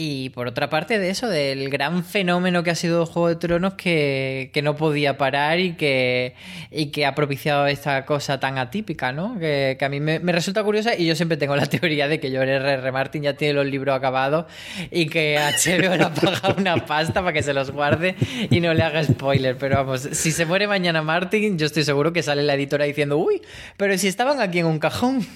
Y 0.00 0.30
por 0.30 0.46
otra 0.46 0.70
parte 0.70 1.00
de 1.00 1.10
eso, 1.10 1.26
del 1.26 1.70
gran 1.70 2.04
fenómeno 2.04 2.62
que 2.62 2.70
ha 2.70 2.76
sido 2.76 3.04
Juego 3.04 3.30
de 3.30 3.34
Tronos 3.34 3.74
que, 3.74 4.52
no 4.62 4.76
podía 4.76 5.18
parar 5.18 5.58
y 5.58 5.72
que, 5.72 6.36
y 6.70 6.92
que 6.92 7.04
ha 7.04 7.16
propiciado 7.16 7.66
esta 7.66 8.06
cosa 8.06 8.38
tan 8.38 8.58
atípica, 8.58 9.10
¿no? 9.10 9.36
Que, 9.40 9.76
a 9.80 9.88
mí 9.88 9.98
me, 9.98 10.20
resulta 10.20 10.62
curiosa 10.62 10.94
y 10.94 11.04
yo 11.04 11.16
siempre 11.16 11.36
tengo 11.36 11.56
la 11.56 11.66
teoría 11.66 12.06
de 12.06 12.20
que 12.20 12.30
George 12.30 12.52
R. 12.52 12.74
R. 12.74 12.92
Martin 12.92 13.24
ya 13.24 13.32
tiene 13.34 13.54
los 13.54 13.66
libros 13.66 13.96
acabados 13.96 14.46
y 14.92 15.06
que 15.06 15.36
HBO 15.66 15.96
le 15.96 16.04
ha 16.04 16.14
pagado 16.14 16.54
una 16.56 16.76
pasta 16.86 17.14
para 17.14 17.32
que 17.32 17.42
se 17.42 17.52
los 17.52 17.72
guarde 17.72 18.14
y 18.50 18.60
no 18.60 18.72
le 18.74 18.84
haga 18.84 19.02
spoiler. 19.02 19.58
Pero 19.58 19.78
vamos, 19.78 20.02
si 20.12 20.30
se 20.30 20.46
muere 20.46 20.68
mañana 20.68 21.02
Martin, 21.02 21.58
yo 21.58 21.66
estoy 21.66 21.82
seguro 21.82 22.12
que 22.12 22.22
sale 22.22 22.44
la 22.44 22.54
editora 22.54 22.84
diciendo, 22.84 23.18
uy, 23.18 23.42
pero 23.76 23.98
si 23.98 24.06
estaban 24.06 24.40
aquí 24.40 24.60
en 24.60 24.66
un 24.66 24.78
cajón. 24.78 25.26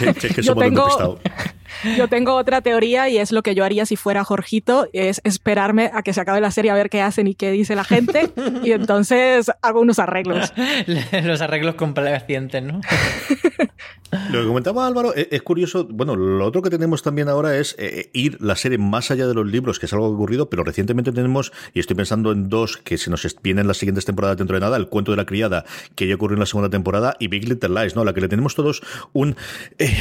que 0.00 0.42
yo, 0.42 0.54
tengo, 0.54 1.18
yo 1.96 2.06
tengo 2.08 2.34
otra 2.34 2.60
teoría 2.60 3.08
y 3.08 3.18
es 3.18 3.32
lo 3.32 3.42
que 3.42 3.56
yo 3.56 3.63
haría 3.64 3.86
si 3.86 3.96
fuera 3.96 4.24
Jorgito, 4.24 4.88
es 4.92 5.20
esperarme 5.24 5.90
a 5.92 6.02
que 6.02 6.12
se 6.12 6.20
acabe 6.20 6.40
la 6.40 6.50
serie 6.50 6.70
a 6.70 6.74
ver 6.74 6.90
qué 6.90 7.02
hacen 7.02 7.26
y 7.26 7.34
qué 7.34 7.50
dice 7.50 7.74
la 7.74 7.84
gente 7.84 8.30
y 8.62 8.72
entonces 8.72 9.50
hago 9.62 9.80
unos 9.80 9.98
arreglos. 9.98 10.52
Los 11.24 11.40
arreglos 11.40 11.74
complacientes, 11.74 12.62
¿no? 12.62 12.80
Lo 14.30 14.40
que 14.40 14.46
comentaba 14.46 14.86
Álvaro 14.86 15.14
e-, 15.14 15.28
es, 15.30 15.42
curioso. 15.42 15.86
Bueno, 15.90 16.16
lo 16.16 16.44
otro 16.44 16.62
que 16.62 16.70
tenemos 16.70 17.02
también 17.02 17.28
ahora 17.28 17.56
es 17.56 17.74
eh, 17.78 18.10
ir 18.12 18.40
la 18.40 18.56
serie 18.56 18.78
más 18.78 19.10
allá 19.10 19.26
de 19.26 19.34
los 19.34 19.46
libros, 19.46 19.78
que 19.78 19.86
es 19.86 19.92
algo 19.92 20.08
que 20.08 20.12
ha 20.12 20.14
ocurrido, 20.14 20.48
pero 20.48 20.62
recientemente 20.64 21.12
tenemos, 21.12 21.52
y 21.72 21.80
estoy 21.80 21.96
pensando 21.96 22.32
en 22.32 22.48
dos 22.48 22.76
que 22.76 22.98
se 22.98 23.10
nos 23.10 23.26
vienen 23.42 23.66
las 23.66 23.78
siguientes 23.78 24.04
temporadas 24.04 24.36
dentro 24.36 24.54
de 24.54 24.60
nada: 24.60 24.76
El 24.76 24.88
cuento 24.88 25.10
de 25.10 25.16
la 25.16 25.26
criada, 25.26 25.64
que 25.94 26.06
ya 26.06 26.14
ocurrió 26.14 26.34
en 26.34 26.40
la 26.40 26.46
segunda 26.46 26.70
temporada, 26.70 27.16
y 27.18 27.28
Big 27.28 27.48
Little 27.48 27.70
Lies, 27.70 27.96
¿no? 27.96 28.04
La 28.04 28.12
que 28.14 28.20
le 28.20 28.28
tenemos 28.28 28.54
todos 28.54 28.82
un. 29.12 29.36
Eh, 29.78 29.96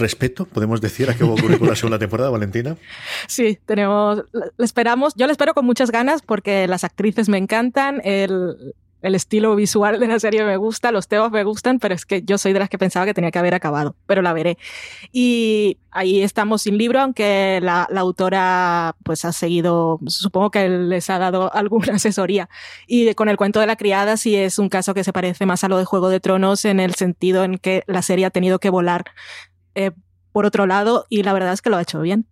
respeto, 0.00 0.46
podemos 0.46 0.80
decir, 0.80 1.08
a 1.10 1.14
qué 1.14 1.22
va 1.22 1.30
a 1.30 1.34
ocurrir 1.34 1.58
con 1.58 1.68
la 1.68 1.76
segunda 1.76 1.98
temporada, 1.98 2.30
Valentina. 2.30 2.76
Sí, 3.28 3.58
tenemos, 3.64 4.24
esperamos, 4.58 5.14
yo 5.14 5.26
la 5.26 5.32
espero 5.32 5.54
con 5.54 5.64
muchas 5.64 5.90
ganas 5.90 6.22
porque 6.22 6.66
las 6.66 6.84
actrices 6.84 7.28
me 7.28 7.38
encantan, 7.38 8.00
el, 8.04 8.74
el 9.02 9.14
estilo 9.14 9.54
visual 9.56 9.98
de 9.98 10.06
la 10.06 10.18
serie 10.20 10.44
me 10.44 10.56
gusta, 10.56 10.92
los 10.92 11.08
temas 11.08 11.30
me 11.30 11.44
gustan, 11.44 11.78
pero 11.78 11.94
es 11.94 12.04
que 12.04 12.22
yo 12.22 12.38
soy 12.38 12.52
de 12.52 12.58
las 12.58 12.68
que 12.68 12.78
pensaba 12.78 13.06
que 13.06 13.14
tenía 13.14 13.30
que 13.30 13.38
haber 13.38 13.54
acabado, 13.54 13.96
pero 14.06 14.22
la 14.22 14.32
veré. 14.32 14.58
Y 15.12 15.78
ahí 15.90 16.22
estamos 16.22 16.62
sin 16.62 16.76
libro, 16.76 17.00
aunque 17.00 17.60
la, 17.62 17.88
autora 17.96 18.96
pues 19.02 19.24
ha 19.24 19.32
seguido, 19.32 19.98
supongo 20.06 20.50
que 20.50 20.68
les 20.68 21.08
ha 21.10 21.18
dado 21.18 21.52
alguna 21.54 21.94
asesoría. 21.94 22.48
Y 22.86 23.14
con 23.14 23.28
el 23.28 23.36
cuento 23.36 23.60
de 23.60 23.66
la 23.66 23.76
criada 23.76 24.16
sí 24.16 24.36
es 24.36 24.58
un 24.58 24.68
caso 24.68 24.94
que 24.94 25.04
se 25.04 25.12
parece 25.12 25.46
más 25.46 25.64
a 25.64 25.68
lo 25.68 25.78
de 25.78 25.84
Juego 25.84 26.08
de 26.08 26.20
Tronos 26.20 26.64
en 26.64 26.80
el 26.80 26.94
sentido 26.94 27.44
en 27.44 27.58
que 27.58 27.82
la 27.86 28.02
serie 28.02 28.26
ha 28.26 28.30
tenido 28.30 28.58
que 28.58 28.70
volar 28.70 29.04
eh, 29.86 29.92
por 30.32 30.46
otro 30.46 30.66
lado 30.66 31.06
y 31.08 31.22
la 31.22 31.32
verdad 31.32 31.52
es 31.52 31.62
que 31.62 31.70
lo 31.70 31.76
ha 31.76 31.82
hecho 31.82 32.00
bien. 32.00 32.26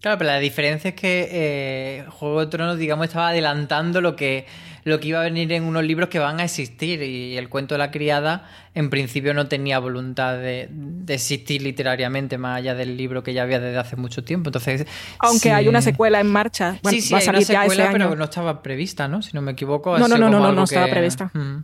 Claro, 0.00 0.16
pero 0.16 0.30
la 0.30 0.38
diferencia 0.38 0.90
es 0.90 0.94
que 0.94 1.28
eh, 1.30 2.04
Juego 2.08 2.40
de 2.40 2.46
Tronos, 2.46 2.78
digamos, 2.78 3.06
estaba 3.06 3.28
adelantando 3.28 4.00
lo 4.00 4.16
que, 4.16 4.46
lo 4.84 4.98
que 4.98 5.08
iba 5.08 5.20
a 5.20 5.24
venir 5.24 5.52
en 5.52 5.64
unos 5.64 5.84
libros 5.84 6.08
que 6.08 6.18
van 6.18 6.40
a 6.40 6.44
existir. 6.44 7.02
Y 7.02 7.36
el 7.36 7.50
cuento 7.50 7.74
de 7.74 7.80
la 7.80 7.90
criada, 7.90 8.48
en 8.74 8.88
principio, 8.88 9.34
no 9.34 9.46
tenía 9.46 9.78
voluntad 9.78 10.38
de, 10.38 10.70
existir 11.06 11.60
literariamente, 11.60 12.38
más 12.38 12.56
allá 12.56 12.74
del 12.74 12.96
libro 12.96 13.22
que 13.22 13.34
ya 13.34 13.42
había 13.42 13.60
desde 13.60 13.76
hace 13.76 13.96
mucho 13.96 14.24
tiempo. 14.24 14.48
Entonces, 14.48 14.86
Aunque 15.18 15.52
hay 15.52 15.68
una 15.68 15.82
secuela 15.82 16.18
en 16.18 16.28
marcha. 16.28 16.78
sí, 16.88 17.02
sí, 17.02 17.14
hay 17.14 17.28
una 17.28 17.42
secuela, 17.42 17.90
pero 17.92 18.16
no 18.16 18.24
estaba 18.24 18.62
prevista, 18.62 19.06
¿no? 19.06 19.20
Si 19.20 19.32
no 19.34 19.42
me 19.42 19.52
equivoco. 19.52 19.98
No, 19.98 20.08
no, 20.08 20.16
no, 20.16 20.30
no, 20.30 20.52
no, 20.52 20.64
estaba 20.64 20.86
prevista. 20.86 21.30
Mm. 21.34 21.58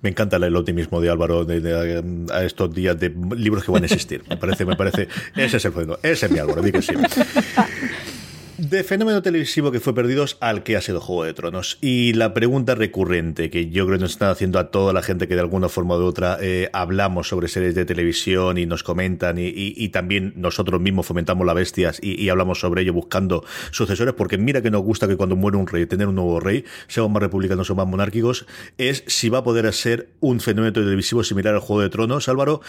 Me 0.00 0.10
encanta 0.10 0.36
el 0.36 0.56
optimismo 0.56 1.00
de 1.00 1.10
Álvaro 1.10 1.44
de, 1.44 2.26
a 2.32 2.44
estos 2.44 2.74
días 2.74 2.98
de 2.98 3.14
libros 3.36 3.64
que 3.64 3.70
van 3.70 3.82
a 3.82 3.86
existir. 3.86 4.22
Me 4.28 4.36
parece, 4.36 4.64
me 4.64 4.76
parece. 4.76 5.08
Ese 5.36 5.56
es 5.56 5.64
el 5.64 5.72
fondo. 5.72 5.98
Ese 6.02 6.26
es 6.26 6.32
mi 6.32 6.38
Álvaro, 6.38 6.62
di 6.62 6.72
que 6.72 6.82
sí. 6.82 6.94
De 8.62 8.84
fenómeno 8.84 9.22
televisivo 9.22 9.72
que 9.72 9.80
fue 9.80 9.92
perdidos 9.92 10.36
al 10.38 10.62
que 10.62 10.76
ha 10.76 10.80
sido 10.80 11.00
Juego 11.00 11.24
de 11.24 11.34
Tronos. 11.34 11.78
Y 11.80 12.12
la 12.12 12.32
pregunta 12.32 12.76
recurrente 12.76 13.50
que 13.50 13.70
yo 13.70 13.86
creo 13.86 13.98
que 13.98 14.02
nos 14.02 14.12
están 14.12 14.30
haciendo 14.30 14.60
a 14.60 14.70
toda 14.70 14.92
la 14.92 15.02
gente 15.02 15.26
que 15.26 15.34
de 15.34 15.40
alguna 15.40 15.68
forma 15.68 15.96
u 15.96 16.04
otra 16.04 16.38
eh, 16.40 16.70
hablamos 16.72 17.26
sobre 17.26 17.48
series 17.48 17.74
de 17.74 17.84
televisión 17.84 18.58
y 18.58 18.66
nos 18.66 18.84
comentan 18.84 19.36
y, 19.36 19.88
también 19.88 20.34
nosotros 20.36 20.80
mismos 20.80 21.06
fomentamos 21.06 21.44
las 21.44 21.56
bestias 21.56 21.98
y, 22.00 22.28
hablamos 22.28 22.60
sobre 22.60 22.82
ello 22.82 22.92
buscando 22.92 23.44
sucesores, 23.72 24.14
porque 24.14 24.38
mira 24.38 24.62
que 24.62 24.70
nos 24.70 24.82
gusta 24.82 25.08
que 25.08 25.16
cuando 25.16 25.34
muere 25.34 25.56
un 25.58 25.66
rey, 25.66 25.84
tener 25.86 26.06
un 26.06 26.14
nuevo 26.14 26.38
rey, 26.38 26.64
seamos 26.86 27.10
más 27.10 27.20
republicanos 27.20 27.68
o 27.68 27.74
más 27.74 27.88
monárquicos, 27.88 28.46
es 28.78 29.02
si 29.08 29.28
va 29.28 29.38
a 29.38 29.42
poder 29.42 29.72
ser 29.72 30.10
un 30.20 30.38
fenómeno 30.38 30.72
televisivo 30.72 31.24
similar 31.24 31.54
al 31.54 31.60
Juego 31.60 31.82
de 31.82 31.88
Tronos. 31.88 32.28
Álvaro, 32.28 32.60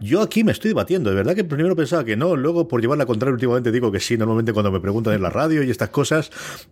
yo 0.00 0.22
aquí 0.22 0.44
me 0.44 0.52
estoy 0.52 0.70
debatiendo. 0.70 1.10
De 1.10 1.16
verdad 1.16 1.34
que 1.34 1.44
primero 1.44 1.76
pensaba 1.76 2.04
que 2.04 2.16
no, 2.16 2.36
luego 2.36 2.68
por 2.68 2.80
llevar 2.80 2.96
la 2.96 3.04
contraria 3.04 3.34
últimamente 3.34 3.70
digo 3.70 3.92
que 3.92 4.00
sí, 4.00 4.16
normalmente 4.16 4.54
cuando 4.54 4.72
me 4.72 4.80
preguntan 4.80 5.12
en 5.12 5.20
la 5.20 5.28
radio 5.28 5.41
y 5.50 5.70
estas 5.70 5.88
cosas. 5.88 6.30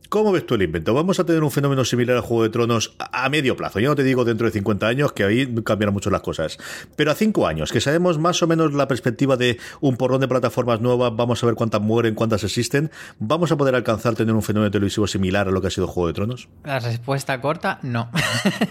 ¿Cómo 0.08 0.32
ves 0.32 0.44
tú 0.44 0.56
el 0.56 0.62
invento? 0.62 0.92
¿Vamos 0.92 1.20
a 1.20 1.24
tener 1.24 1.42
un 1.42 1.52
fenómeno 1.52 1.84
similar 1.84 2.16
al 2.16 2.22
Juego 2.22 2.42
de 2.42 2.48
Tronos 2.48 2.96
a 2.98 3.28
medio 3.28 3.56
plazo? 3.56 3.78
Yo 3.78 3.90
no 3.90 3.94
te 3.94 4.02
digo 4.02 4.24
dentro 4.24 4.46
de 4.46 4.52
50 4.52 4.86
años, 4.86 5.12
que 5.12 5.22
ahí 5.22 5.54
cambiarán 5.62 5.94
mucho 5.94 6.10
las 6.10 6.20
cosas. 6.20 6.58
Pero 6.96 7.12
a 7.12 7.14
5 7.14 7.46
años, 7.46 7.70
que 7.70 7.80
sabemos 7.80 8.18
más 8.18 8.42
o 8.42 8.48
menos 8.48 8.74
la 8.74 8.88
perspectiva 8.88 9.36
de 9.36 9.58
un 9.80 9.96
porrón 9.96 10.20
de 10.20 10.26
plataformas 10.26 10.80
nuevas, 10.80 11.14
vamos 11.14 11.42
a 11.42 11.46
ver 11.46 11.54
cuántas 11.54 11.80
mueren, 11.80 12.16
cuántas 12.16 12.42
existen, 12.42 12.90
¿vamos 13.20 13.52
a 13.52 13.56
poder 13.56 13.76
alcanzar 13.76 14.14
tener 14.14 14.34
un 14.34 14.42
fenómeno 14.42 14.70
televisivo 14.70 15.06
similar 15.06 15.46
a 15.46 15.52
lo 15.52 15.60
que 15.60 15.68
ha 15.68 15.70
sido 15.70 15.86
Juego 15.86 16.08
de 16.08 16.14
Tronos? 16.14 16.48
La 16.64 16.80
respuesta 16.80 17.40
corta, 17.40 17.78
no. 17.82 18.10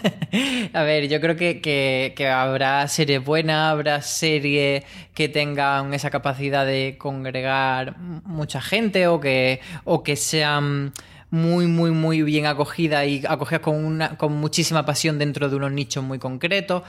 a 0.74 0.82
ver, 0.82 1.08
yo 1.08 1.22
creo 1.22 1.36
que, 1.36 1.62
que 2.14 2.28
habrá 2.28 2.86
serie 2.88 3.18
buena, 3.18 3.70
habrá 3.70 4.02
serie 4.02 4.84
que 5.20 5.28
tengan 5.28 5.92
esa 5.92 6.08
capacidad 6.08 6.64
de 6.64 6.96
congregar 6.96 7.98
mucha 7.98 8.62
gente 8.62 9.06
o 9.06 9.20
que, 9.20 9.60
o 9.84 10.02
que 10.02 10.16
sean 10.16 10.94
muy, 11.28 11.66
muy, 11.66 11.90
muy 11.90 12.22
bien 12.22 12.46
acogidas 12.46 13.06
y 13.06 13.22
acogidas 13.28 13.60
con, 13.60 13.84
una, 13.84 14.16
con 14.16 14.32
muchísima 14.32 14.86
pasión 14.86 15.18
dentro 15.18 15.50
de 15.50 15.56
unos 15.56 15.72
nichos 15.72 16.02
muy 16.02 16.18
concretos, 16.18 16.84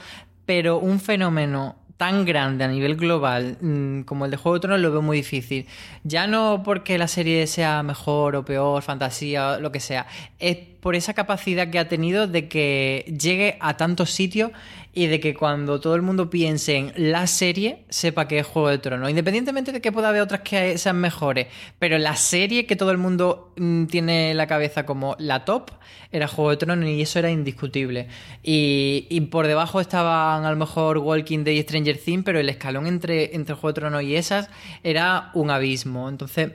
pero 0.46 0.78
un 0.78 0.98
fenómeno 0.98 1.76
tan 1.98 2.24
grande 2.24 2.64
a 2.64 2.68
nivel 2.68 2.96
global 2.96 3.58
mm, 3.60 4.00
como 4.04 4.24
el 4.24 4.30
de 4.30 4.38
Juego 4.38 4.54
de 4.54 4.60
Tronos 4.60 4.80
lo 4.80 4.90
veo 4.90 5.02
muy 5.02 5.18
difícil. 5.18 5.66
Ya 6.02 6.26
no 6.26 6.62
porque 6.64 6.96
la 6.96 7.08
serie 7.08 7.46
sea 7.46 7.82
mejor 7.82 8.34
o 8.34 8.46
peor, 8.46 8.82
fantasía, 8.82 9.58
lo 9.58 9.70
que 9.70 9.78
sea, 9.78 10.06
es 10.38 10.56
por 10.56 10.96
esa 10.96 11.12
capacidad 11.12 11.68
que 11.70 11.78
ha 11.78 11.86
tenido 11.86 12.26
de 12.26 12.48
que 12.48 13.04
llegue 13.20 13.58
a 13.60 13.76
tantos 13.76 14.10
sitios 14.10 14.52
y 14.94 15.06
de 15.06 15.20
que 15.20 15.34
cuando 15.34 15.80
todo 15.80 15.94
el 15.94 16.02
mundo 16.02 16.28
piense 16.28 16.76
en 16.76 16.92
la 16.96 17.26
serie, 17.26 17.84
sepa 17.88 18.28
que 18.28 18.38
es 18.40 18.46
Juego 18.46 18.68
de 18.68 18.78
Tronos. 18.78 19.08
Independientemente 19.08 19.72
de 19.72 19.80
que 19.80 19.90
pueda 19.90 20.10
haber 20.10 20.20
otras 20.20 20.42
que 20.42 20.76
sean 20.76 21.00
mejores, 21.00 21.46
pero 21.78 21.98
la 21.98 22.14
serie 22.16 22.66
que 22.66 22.76
todo 22.76 22.90
el 22.90 22.98
mundo 22.98 23.52
mm, 23.56 23.86
tiene 23.86 24.32
en 24.32 24.36
la 24.36 24.46
cabeza 24.46 24.84
como 24.84 25.16
la 25.18 25.44
top 25.44 25.70
era 26.10 26.28
Juego 26.28 26.50
de 26.50 26.56
Tronos 26.58 26.88
y 26.88 27.00
eso 27.00 27.18
era 27.18 27.30
indiscutible. 27.30 28.08
Y, 28.42 29.20
por 29.30 29.46
debajo 29.46 29.80
estaban 29.80 30.44
a 30.44 30.50
lo 30.50 30.56
mejor 30.56 30.98
Walking 30.98 31.44
Dead 31.44 31.54
y 31.54 31.62
Stranger 31.62 31.96
Things, 31.96 32.24
pero 32.24 32.38
el 32.38 32.48
escalón 32.50 32.86
entre, 32.86 33.34
entre 33.34 33.54
Juego 33.54 33.68
de 33.68 33.80
Tronos 33.80 34.02
y 34.02 34.16
esas 34.16 34.50
era 34.82 35.30
un 35.32 35.50
abismo. 35.50 36.08
Entonces, 36.10 36.52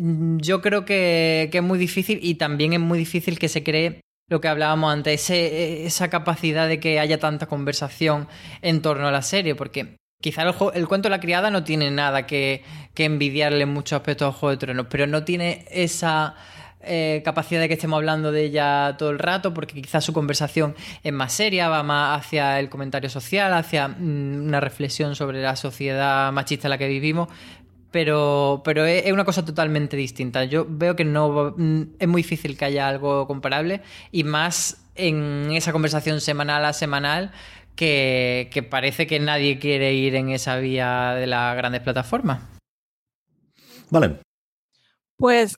mm, 0.00 0.38
yo 0.38 0.60
creo 0.60 0.84
que, 0.84 1.48
que 1.52 1.58
es 1.58 1.64
muy 1.64 1.78
difícil 1.78 2.18
y 2.20 2.34
también 2.34 2.72
es 2.72 2.80
muy 2.80 2.98
difícil 2.98 3.38
que 3.38 3.48
se 3.48 3.62
cree 3.62 4.00
lo 4.28 4.40
que 4.40 4.48
hablábamos 4.48 4.92
antes, 4.92 5.30
esa 5.30 6.10
capacidad 6.10 6.66
de 6.68 6.80
que 6.80 6.98
haya 6.98 7.18
tanta 7.18 7.46
conversación 7.46 8.28
en 8.60 8.82
torno 8.82 9.06
a 9.06 9.12
la 9.12 9.22
serie, 9.22 9.54
porque 9.54 9.96
quizá 10.20 10.42
el, 10.42 10.88
cuento 10.88 11.06
de 11.06 11.10
la 11.10 11.20
criada 11.20 11.50
no 11.50 11.62
tiene 11.62 11.90
nada 11.90 12.26
que, 12.26 12.64
envidiarle 12.96 13.62
en 13.62 13.68
muchos 13.68 13.98
aspectos 13.98 14.26
al 14.26 14.32
Juego 14.32 14.50
de 14.50 14.56
Tronos, 14.56 14.86
pero 14.90 15.06
no 15.06 15.22
tiene 15.22 15.64
esa 15.70 16.34
eh, 16.80 17.22
capacidad 17.24 17.60
de 17.60 17.68
que 17.68 17.74
estemos 17.74 17.96
hablando 17.96 18.32
de 18.32 18.44
ella 18.44 18.96
todo 18.98 19.10
el 19.10 19.20
rato, 19.20 19.54
porque 19.54 19.80
quizás 19.80 20.04
su 20.04 20.12
conversación 20.12 20.74
es 21.04 21.12
más 21.12 21.32
seria, 21.32 21.68
va 21.68 21.84
más 21.84 22.18
hacia 22.18 22.58
el 22.58 22.68
comentario 22.68 23.08
social, 23.08 23.52
hacia 23.54 23.86
mm, 23.86 24.46
una 24.46 24.58
reflexión 24.60 25.14
sobre 25.14 25.40
la 25.40 25.54
sociedad 25.54 26.32
machista 26.32 26.66
en 26.66 26.70
la 26.70 26.78
que 26.78 26.88
vivimos, 26.88 27.28
pero, 27.96 28.60
pero 28.62 28.84
es, 28.84 29.10
una 29.10 29.24
cosa 29.24 29.42
totalmente 29.42 29.96
distinta. 29.96 30.44
Yo 30.44 30.66
veo 30.68 30.94
que 30.94 31.06
no 31.06 31.54
mm, 31.56 31.82
es 31.98 32.06
muy 32.06 32.20
difícil 32.20 32.58
que 32.58 32.66
haya 32.66 32.88
algo 32.88 33.26
comparable 33.26 33.80
y 34.12 34.22
más 34.22 34.84
en 34.96 35.50
esa 35.52 35.72
conversación 35.72 36.20
semanal 36.20 36.66
a 36.66 36.74
semanal 36.74 37.32
que, 37.74 38.50
que 38.52 38.62
parece 38.62 39.06
que 39.06 39.18
nadie 39.18 39.58
quiere 39.58 39.94
ir 39.94 40.14
en 40.14 40.28
esa 40.28 40.58
vía 40.58 41.14
de 41.14 41.26
las 41.26 41.56
grandes 41.56 41.80
plataformas. 41.80 42.42
Vale. 43.88 44.20
Pues 45.16 45.56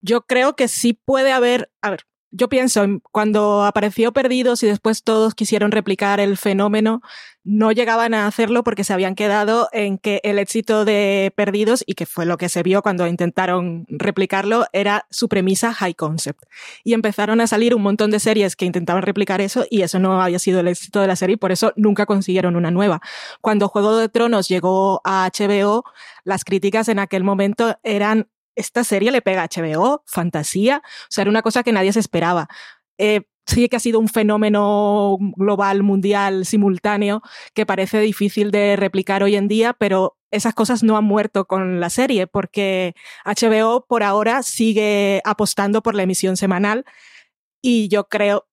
yo 0.00 0.22
creo 0.22 0.56
que 0.56 0.66
sí 0.66 0.92
puede 0.92 1.30
haber, 1.30 1.70
a 1.82 1.90
ver, 1.90 2.00
yo 2.32 2.48
pienso, 2.48 2.86
cuando 3.10 3.64
apareció 3.64 4.12
Perdidos 4.12 4.62
y 4.62 4.66
después 4.66 5.02
todos 5.02 5.34
quisieron 5.34 5.72
replicar 5.72 6.20
el 6.20 6.36
fenómeno, 6.36 7.02
no 7.42 7.72
llegaban 7.72 8.14
a 8.14 8.26
hacerlo 8.26 8.62
porque 8.62 8.84
se 8.84 8.92
habían 8.92 9.14
quedado 9.14 9.68
en 9.72 9.98
que 9.98 10.20
el 10.22 10.38
éxito 10.38 10.84
de 10.84 11.32
Perdidos, 11.34 11.82
y 11.86 11.94
que 11.94 12.06
fue 12.06 12.26
lo 12.26 12.36
que 12.36 12.48
se 12.48 12.62
vio 12.62 12.82
cuando 12.82 13.06
intentaron 13.06 13.84
replicarlo, 13.88 14.66
era 14.72 15.06
su 15.10 15.28
premisa 15.28 15.72
high 15.74 15.94
concept. 15.94 16.44
Y 16.84 16.92
empezaron 16.92 17.40
a 17.40 17.46
salir 17.46 17.74
un 17.74 17.82
montón 17.82 18.10
de 18.10 18.20
series 18.20 18.56
que 18.56 18.66
intentaban 18.66 19.02
replicar 19.02 19.40
eso 19.40 19.66
y 19.68 19.82
eso 19.82 19.98
no 19.98 20.22
había 20.22 20.38
sido 20.38 20.60
el 20.60 20.68
éxito 20.68 21.00
de 21.00 21.06
la 21.06 21.16
serie 21.16 21.34
y 21.34 21.38
por 21.38 21.50
eso 21.50 21.72
nunca 21.76 22.06
consiguieron 22.06 22.56
una 22.56 22.70
nueva. 22.70 23.00
Cuando 23.40 23.68
Juego 23.68 23.96
de 23.96 24.08
Tronos 24.08 24.48
llegó 24.48 25.00
a 25.04 25.28
HBO, 25.30 25.84
las 26.24 26.44
críticas 26.44 26.88
en 26.88 26.98
aquel 26.98 27.24
momento 27.24 27.76
eran 27.82 28.28
esta 28.54 28.84
serie 28.84 29.10
le 29.10 29.22
pega 29.22 29.42
a 29.42 29.48
HBO, 29.48 30.02
fantasía, 30.06 30.82
o 30.84 31.06
sea, 31.08 31.22
era 31.22 31.30
una 31.30 31.42
cosa 31.42 31.62
que 31.62 31.72
nadie 31.72 31.92
se 31.92 32.00
esperaba. 32.00 32.48
Eh, 32.98 33.22
sí 33.46 33.68
que 33.68 33.76
ha 33.76 33.80
sido 33.80 33.98
un 33.98 34.08
fenómeno 34.08 35.16
global, 35.36 35.82
mundial, 35.82 36.46
simultáneo, 36.46 37.22
que 37.54 37.66
parece 37.66 38.00
difícil 38.00 38.50
de 38.50 38.76
replicar 38.76 39.22
hoy 39.22 39.36
en 39.36 39.48
día, 39.48 39.72
pero 39.72 40.16
esas 40.30 40.54
cosas 40.54 40.82
no 40.82 40.96
han 40.96 41.04
muerto 41.04 41.46
con 41.46 41.80
la 41.80 41.90
serie, 41.90 42.26
porque 42.26 42.94
HBO 43.24 43.86
por 43.86 44.02
ahora 44.02 44.42
sigue 44.42 45.20
apostando 45.24 45.82
por 45.82 45.94
la 45.94 46.04
emisión 46.04 46.36
semanal 46.36 46.84
y 47.62 47.88
yo 47.88 48.08
creo, 48.08 48.46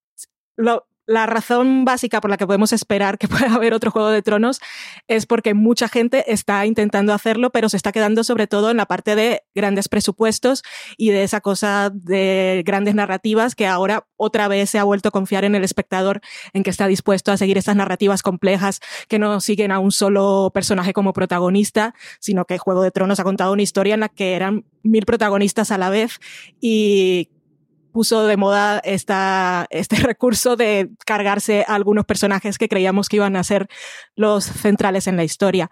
lo, 0.56 0.86
la 1.08 1.24
razón 1.24 1.86
básica 1.86 2.20
por 2.20 2.30
la 2.30 2.36
que 2.36 2.46
podemos 2.46 2.72
esperar 2.72 3.16
que 3.18 3.28
pueda 3.28 3.54
haber 3.54 3.72
otro 3.72 3.90
Juego 3.90 4.10
de 4.10 4.22
Tronos 4.22 4.60
es 5.08 5.26
porque 5.26 5.54
mucha 5.54 5.88
gente 5.88 6.30
está 6.30 6.66
intentando 6.66 7.14
hacerlo, 7.14 7.50
pero 7.50 7.68
se 7.70 7.78
está 7.78 7.90
quedando 7.92 8.22
sobre 8.22 8.46
todo 8.46 8.70
en 8.70 8.76
la 8.76 8.86
parte 8.86 9.16
de 9.16 9.42
grandes 9.54 9.88
presupuestos 9.88 10.62
y 10.98 11.10
de 11.10 11.24
esa 11.24 11.40
cosa 11.40 11.90
de 11.92 12.62
grandes 12.64 12.94
narrativas 12.94 13.54
que 13.54 13.66
ahora 13.66 14.06
otra 14.16 14.48
vez 14.48 14.68
se 14.68 14.78
ha 14.78 14.84
vuelto 14.84 15.08
a 15.08 15.12
confiar 15.12 15.44
en 15.44 15.54
el 15.54 15.64
espectador, 15.64 16.20
en 16.52 16.62
que 16.62 16.70
está 16.70 16.86
dispuesto 16.86 17.32
a 17.32 17.38
seguir 17.38 17.56
esas 17.56 17.74
narrativas 17.74 18.22
complejas 18.22 18.80
que 19.08 19.18
no 19.18 19.40
siguen 19.40 19.72
a 19.72 19.78
un 19.78 19.92
solo 19.92 20.50
personaje 20.52 20.92
como 20.92 21.14
protagonista, 21.14 21.94
sino 22.20 22.44
que 22.44 22.58
Juego 22.58 22.82
de 22.82 22.90
Tronos 22.90 23.18
ha 23.18 23.24
contado 23.24 23.54
una 23.54 23.62
historia 23.62 23.94
en 23.94 24.00
la 24.00 24.10
que 24.10 24.34
eran 24.34 24.66
mil 24.82 25.06
protagonistas 25.06 25.70
a 25.70 25.78
la 25.78 25.88
vez 25.88 26.20
y 26.60 27.30
puso 27.98 28.28
de 28.28 28.36
moda 28.36 28.80
esta, 28.84 29.66
este 29.70 29.96
recurso 29.96 30.54
de 30.54 30.88
cargarse 31.04 31.64
a 31.66 31.74
algunos 31.74 32.04
personajes 32.04 32.56
que 32.56 32.68
creíamos 32.68 33.08
que 33.08 33.16
iban 33.16 33.34
a 33.34 33.42
ser 33.42 33.66
los 34.14 34.44
centrales 34.44 35.08
en 35.08 35.16
la 35.16 35.24
historia. 35.24 35.68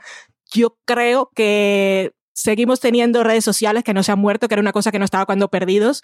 Yo 0.52 0.76
creo 0.84 1.30
que 1.36 2.15
seguimos 2.36 2.80
teniendo 2.80 3.24
redes 3.24 3.44
sociales 3.44 3.82
que 3.82 3.94
no 3.94 4.02
se 4.02 4.12
han 4.12 4.18
muerto, 4.18 4.46
que 4.46 4.54
era 4.54 4.60
una 4.60 4.72
cosa 4.72 4.92
que 4.92 4.98
no 4.98 5.06
estaba 5.06 5.24
cuando 5.24 5.48
perdidos, 5.48 6.02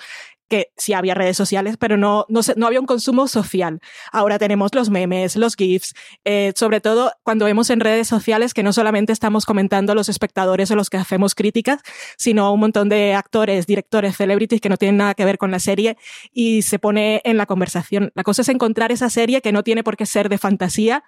que 0.49 0.73
sí 0.79 0.95
había 0.95 1.15
redes 1.15 1.37
sociales, 1.37 1.77
pero 1.79 1.99
no, 1.99 2.25
no, 2.31 2.41
no 2.57 2.67
había 2.67 2.81
un 2.81 2.87
consumo 2.87 3.29
social. 3.29 3.81
Ahora 4.13 4.39
tenemos 4.39 4.75
los 4.75 4.89
memes, 4.89 5.37
los 5.37 5.57
GIFs, 5.57 5.95
eh, 6.25 6.55
sobre 6.57 6.81
todo 6.81 7.13
cuando 7.23 7.45
vemos 7.45 7.69
en 7.69 7.81
redes 7.81 8.09
sociales 8.09 8.55
que 8.55 8.63
no 8.63 8.73
solamente 8.73 9.13
estamos 9.13 9.45
comentando 9.45 9.95
los 9.95 10.09
espectadores 10.09 10.71
o 10.71 10.75
los 10.75 10.89
que 10.89 10.97
hacemos 10.97 11.35
críticas, 11.35 11.83
sino 12.17 12.51
un 12.53 12.61
montón 12.61 12.89
de 12.89 13.13
actores, 13.13 13.67
directores, 13.67 14.17
celebrities 14.17 14.63
que 14.63 14.71
no 14.71 14.79
tienen 14.79 14.97
nada 14.97 15.15
que 15.15 15.27
ver 15.27 15.37
con 15.37 15.51
la 15.51 15.59
serie 15.59 15.99
y 16.33 16.63
se 16.63 16.79
pone 16.79 17.21
en 17.25 17.37
la 17.37 17.45
conversación. 17.45 18.11
La 18.15 18.23
cosa 18.23 18.41
es 18.41 18.49
encontrar 18.49 18.91
esa 18.91 19.11
serie 19.11 19.43
que 19.43 19.53
no 19.53 19.63
tiene 19.63 19.85
por 19.85 19.99
qué 19.99 20.07
ser 20.07 20.31
de 20.31 20.39
fantasía, 20.39 21.05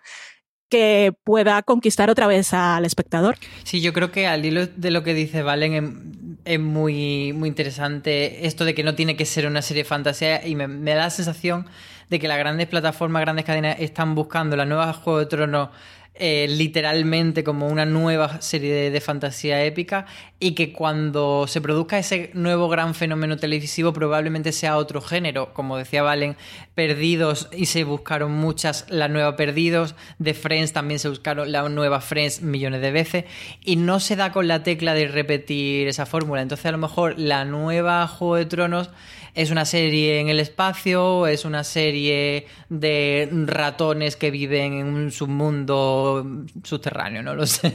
que 0.68 1.12
pueda 1.24 1.62
conquistar 1.62 2.10
otra 2.10 2.26
vez 2.26 2.52
al 2.52 2.84
espectador. 2.84 3.36
Sí, 3.64 3.80
yo 3.80 3.92
creo 3.92 4.10
que 4.10 4.26
al 4.26 4.44
hilo 4.44 4.66
de 4.66 4.90
lo 4.90 5.02
que 5.02 5.14
dice 5.14 5.42
Valen 5.42 6.38
es, 6.44 6.60
muy, 6.60 7.32
muy 7.32 7.48
interesante 7.48 8.46
esto 8.46 8.64
de 8.64 8.74
que 8.74 8.82
no 8.82 8.94
tiene 8.94 9.16
que 9.16 9.24
ser 9.24 9.46
una 9.46 9.62
serie 9.62 9.82
de 9.82 9.88
fantasía 9.88 10.46
y 10.46 10.54
me, 10.56 10.66
da 10.66 11.02
la 11.02 11.10
sensación 11.10 11.66
de 12.10 12.18
que 12.18 12.28
las 12.28 12.38
grandes 12.38 12.66
plataformas, 12.66 13.22
grandes 13.22 13.44
cadenas 13.44 13.76
están 13.80 14.14
buscando 14.14 14.56
la 14.56 14.66
nueva 14.66 14.92
Juego 14.92 15.20
de 15.20 15.26
Tronos 15.26 15.68
eh, 16.16 16.46
literalmente 16.48 17.42
como 17.42 17.66
una 17.66 17.86
nueva 17.86 18.40
serie 18.40 18.88
de, 18.92 19.00
fantasía 19.00 19.64
épica 19.64 20.06
y 20.38 20.52
que 20.52 20.72
cuando 20.72 21.46
se 21.48 21.60
produzca 21.60 21.98
ese 21.98 22.30
nuevo 22.34 22.68
gran 22.68 22.94
fenómeno 22.94 23.36
televisivo 23.36 23.92
probablemente 23.92 24.52
sea 24.52 24.76
otro 24.76 25.00
género, 25.00 25.52
como 25.52 25.76
decía 25.76 26.04
Valen, 26.04 26.36
Perdidos 26.76 27.48
y 27.50 27.66
se 27.66 27.82
buscaron 27.82 28.30
muchas, 28.30 28.86
la 28.90 29.08
nueva 29.08 29.34
Perdidos, 29.34 29.96
de 30.20 30.34
Friends 30.34 30.72
también 30.72 31.00
se 31.00 31.08
buscaron 31.08 31.50
la 31.50 31.68
nueva 31.68 32.00
Friends 32.00 32.42
millones 32.42 32.80
de 32.80 32.92
veces 32.92 33.24
y 33.64 33.74
no 33.74 33.98
se 33.98 34.14
da 34.14 34.30
con 34.30 34.46
la 34.46 34.62
tecla 34.62 34.94
de 34.94 35.08
repetir 35.08 35.88
esa 35.88 36.06
fórmula, 36.06 36.42
entonces 36.42 36.66
a 36.66 36.72
lo 36.72 36.78
mejor 36.78 37.18
la 37.18 37.44
nueva 37.44 38.06
Juego 38.06 38.36
de 38.36 38.46
Tronos 38.46 38.90
es 39.34 39.50
una 39.50 39.64
serie 39.64 40.20
en 40.20 40.28
el 40.28 40.38
espacio, 40.38 41.26
es 41.26 41.44
una 41.44 41.64
serie 41.64 42.46
de 42.68 43.28
ratones 43.46 44.16
que 44.16 44.30
viven 44.30 44.74
en 44.74 44.86
un 44.86 45.10
submundo 45.10 46.24
subterráneo, 46.62 47.22
no 47.22 47.34
lo 47.34 47.46
sé. 47.46 47.74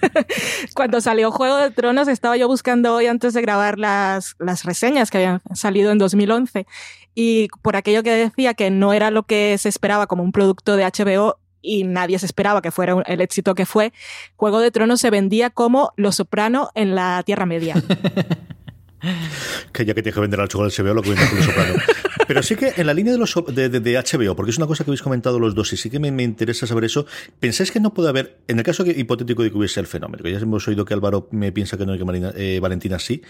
Cuando 0.74 1.00
salió 1.00 1.30
Juego 1.30 1.56
de 1.56 1.70
Tronos 1.70 2.08
estaba 2.08 2.36
yo 2.36 2.48
buscando 2.48 2.94
hoy 2.94 3.06
antes 3.06 3.32
de 3.32 3.42
grabar 3.42 3.78
las, 3.78 4.34
las 4.38 4.64
reseñas 4.64 5.10
que 5.10 5.18
habían 5.18 5.40
salido 5.54 5.92
en 5.92 5.98
2011 5.98 6.66
y 7.14 7.48
por 7.62 7.76
aquello 7.76 8.02
que 8.02 8.10
decía 8.10 8.54
que 8.54 8.70
no 8.70 8.92
era 8.92 9.10
lo 9.10 9.22
que 9.22 9.56
se 9.58 9.68
esperaba 9.68 10.06
como 10.06 10.22
un 10.22 10.32
producto 10.32 10.76
de 10.76 10.84
HBO, 10.84 11.38
y 11.62 11.84
nadie 11.84 12.18
se 12.18 12.26
esperaba 12.26 12.60
que 12.60 12.72
fuera 12.72 13.02
el 13.06 13.20
éxito 13.20 13.54
que 13.54 13.66
fue, 13.66 13.92
Juego 14.36 14.58
de 14.58 14.72
Tronos 14.72 15.00
se 15.00 15.10
vendía 15.10 15.48
como 15.48 15.92
Lo 15.96 16.10
Soprano 16.10 16.70
en 16.74 16.96
la 16.96 17.22
Tierra 17.24 17.46
Media. 17.46 17.76
que 19.72 19.84
ya 19.84 19.94
que 19.94 20.02
tiene 20.02 20.14
que 20.14 20.20
vender 20.20 20.40
al 20.40 20.48
chocolate 20.48 20.82
HBO, 20.82 20.94
lo 20.94 21.02
que 21.02 21.10
viene 21.10 21.26
con 21.28 21.36
los 21.36 21.46
soprano. 21.46 21.74
Pero 22.26 22.42
sí 22.42 22.56
que 22.56 22.72
en 22.76 22.86
la 22.86 22.94
línea 22.94 23.12
de, 23.12 23.18
los, 23.18 23.34
de, 23.52 23.68
de, 23.68 23.92
HBO, 23.98 24.36
porque 24.36 24.50
es 24.50 24.58
una 24.58 24.66
cosa 24.66 24.84
que 24.84 24.90
habéis 24.90 25.02
comentado 25.02 25.38
los 25.38 25.54
dos 25.54 25.72
y 25.72 25.76
sí 25.76 25.90
que 25.90 25.98
me, 25.98 26.12
me 26.12 26.22
interesa 26.22 26.66
saber 26.66 26.84
eso, 26.84 27.06
¿pensáis 27.40 27.72
que 27.72 27.80
no 27.80 27.92
puede 27.92 28.08
haber, 28.08 28.38
en 28.48 28.58
el 28.58 28.64
caso 28.64 28.86
hipotético 28.86 29.42
de 29.42 29.50
que 29.50 29.58
hubiese 29.58 29.80
el 29.80 29.86
fenómeno, 29.86 30.22
que 30.22 30.32
ya 30.32 30.38
hemos 30.38 30.66
oído 30.68 30.84
que 30.84 30.94
Álvaro 30.94 31.28
me 31.32 31.52
piensa 31.52 31.76
que 31.76 31.84
no 31.84 31.92
hay 31.92 31.98
que 31.98 32.04
Marina, 32.04 32.32
eh, 32.36 32.58
Valentina 32.60 32.98
sí, 32.98 33.22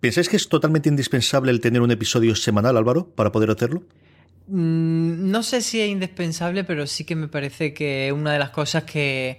¿pensáis 0.00 0.28
que 0.28 0.36
es 0.36 0.48
totalmente 0.48 0.88
indispensable 0.88 1.52
el 1.52 1.60
tener 1.60 1.80
un 1.82 1.90
episodio 1.92 2.34
semanal, 2.34 2.76
Álvaro, 2.76 3.08
para 3.14 3.30
poder 3.30 3.50
hacerlo? 3.50 3.84
Mm, 4.48 5.30
no 5.30 5.42
sé 5.42 5.62
si 5.62 5.80
es 5.80 5.88
indispensable, 5.88 6.64
pero 6.64 6.86
sí 6.86 7.04
que 7.04 7.14
me 7.14 7.28
parece 7.28 7.72
que 7.72 8.12
una 8.12 8.32
de 8.32 8.38
las 8.38 8.50
cosas 8.50 8.84
que 8.84 9.38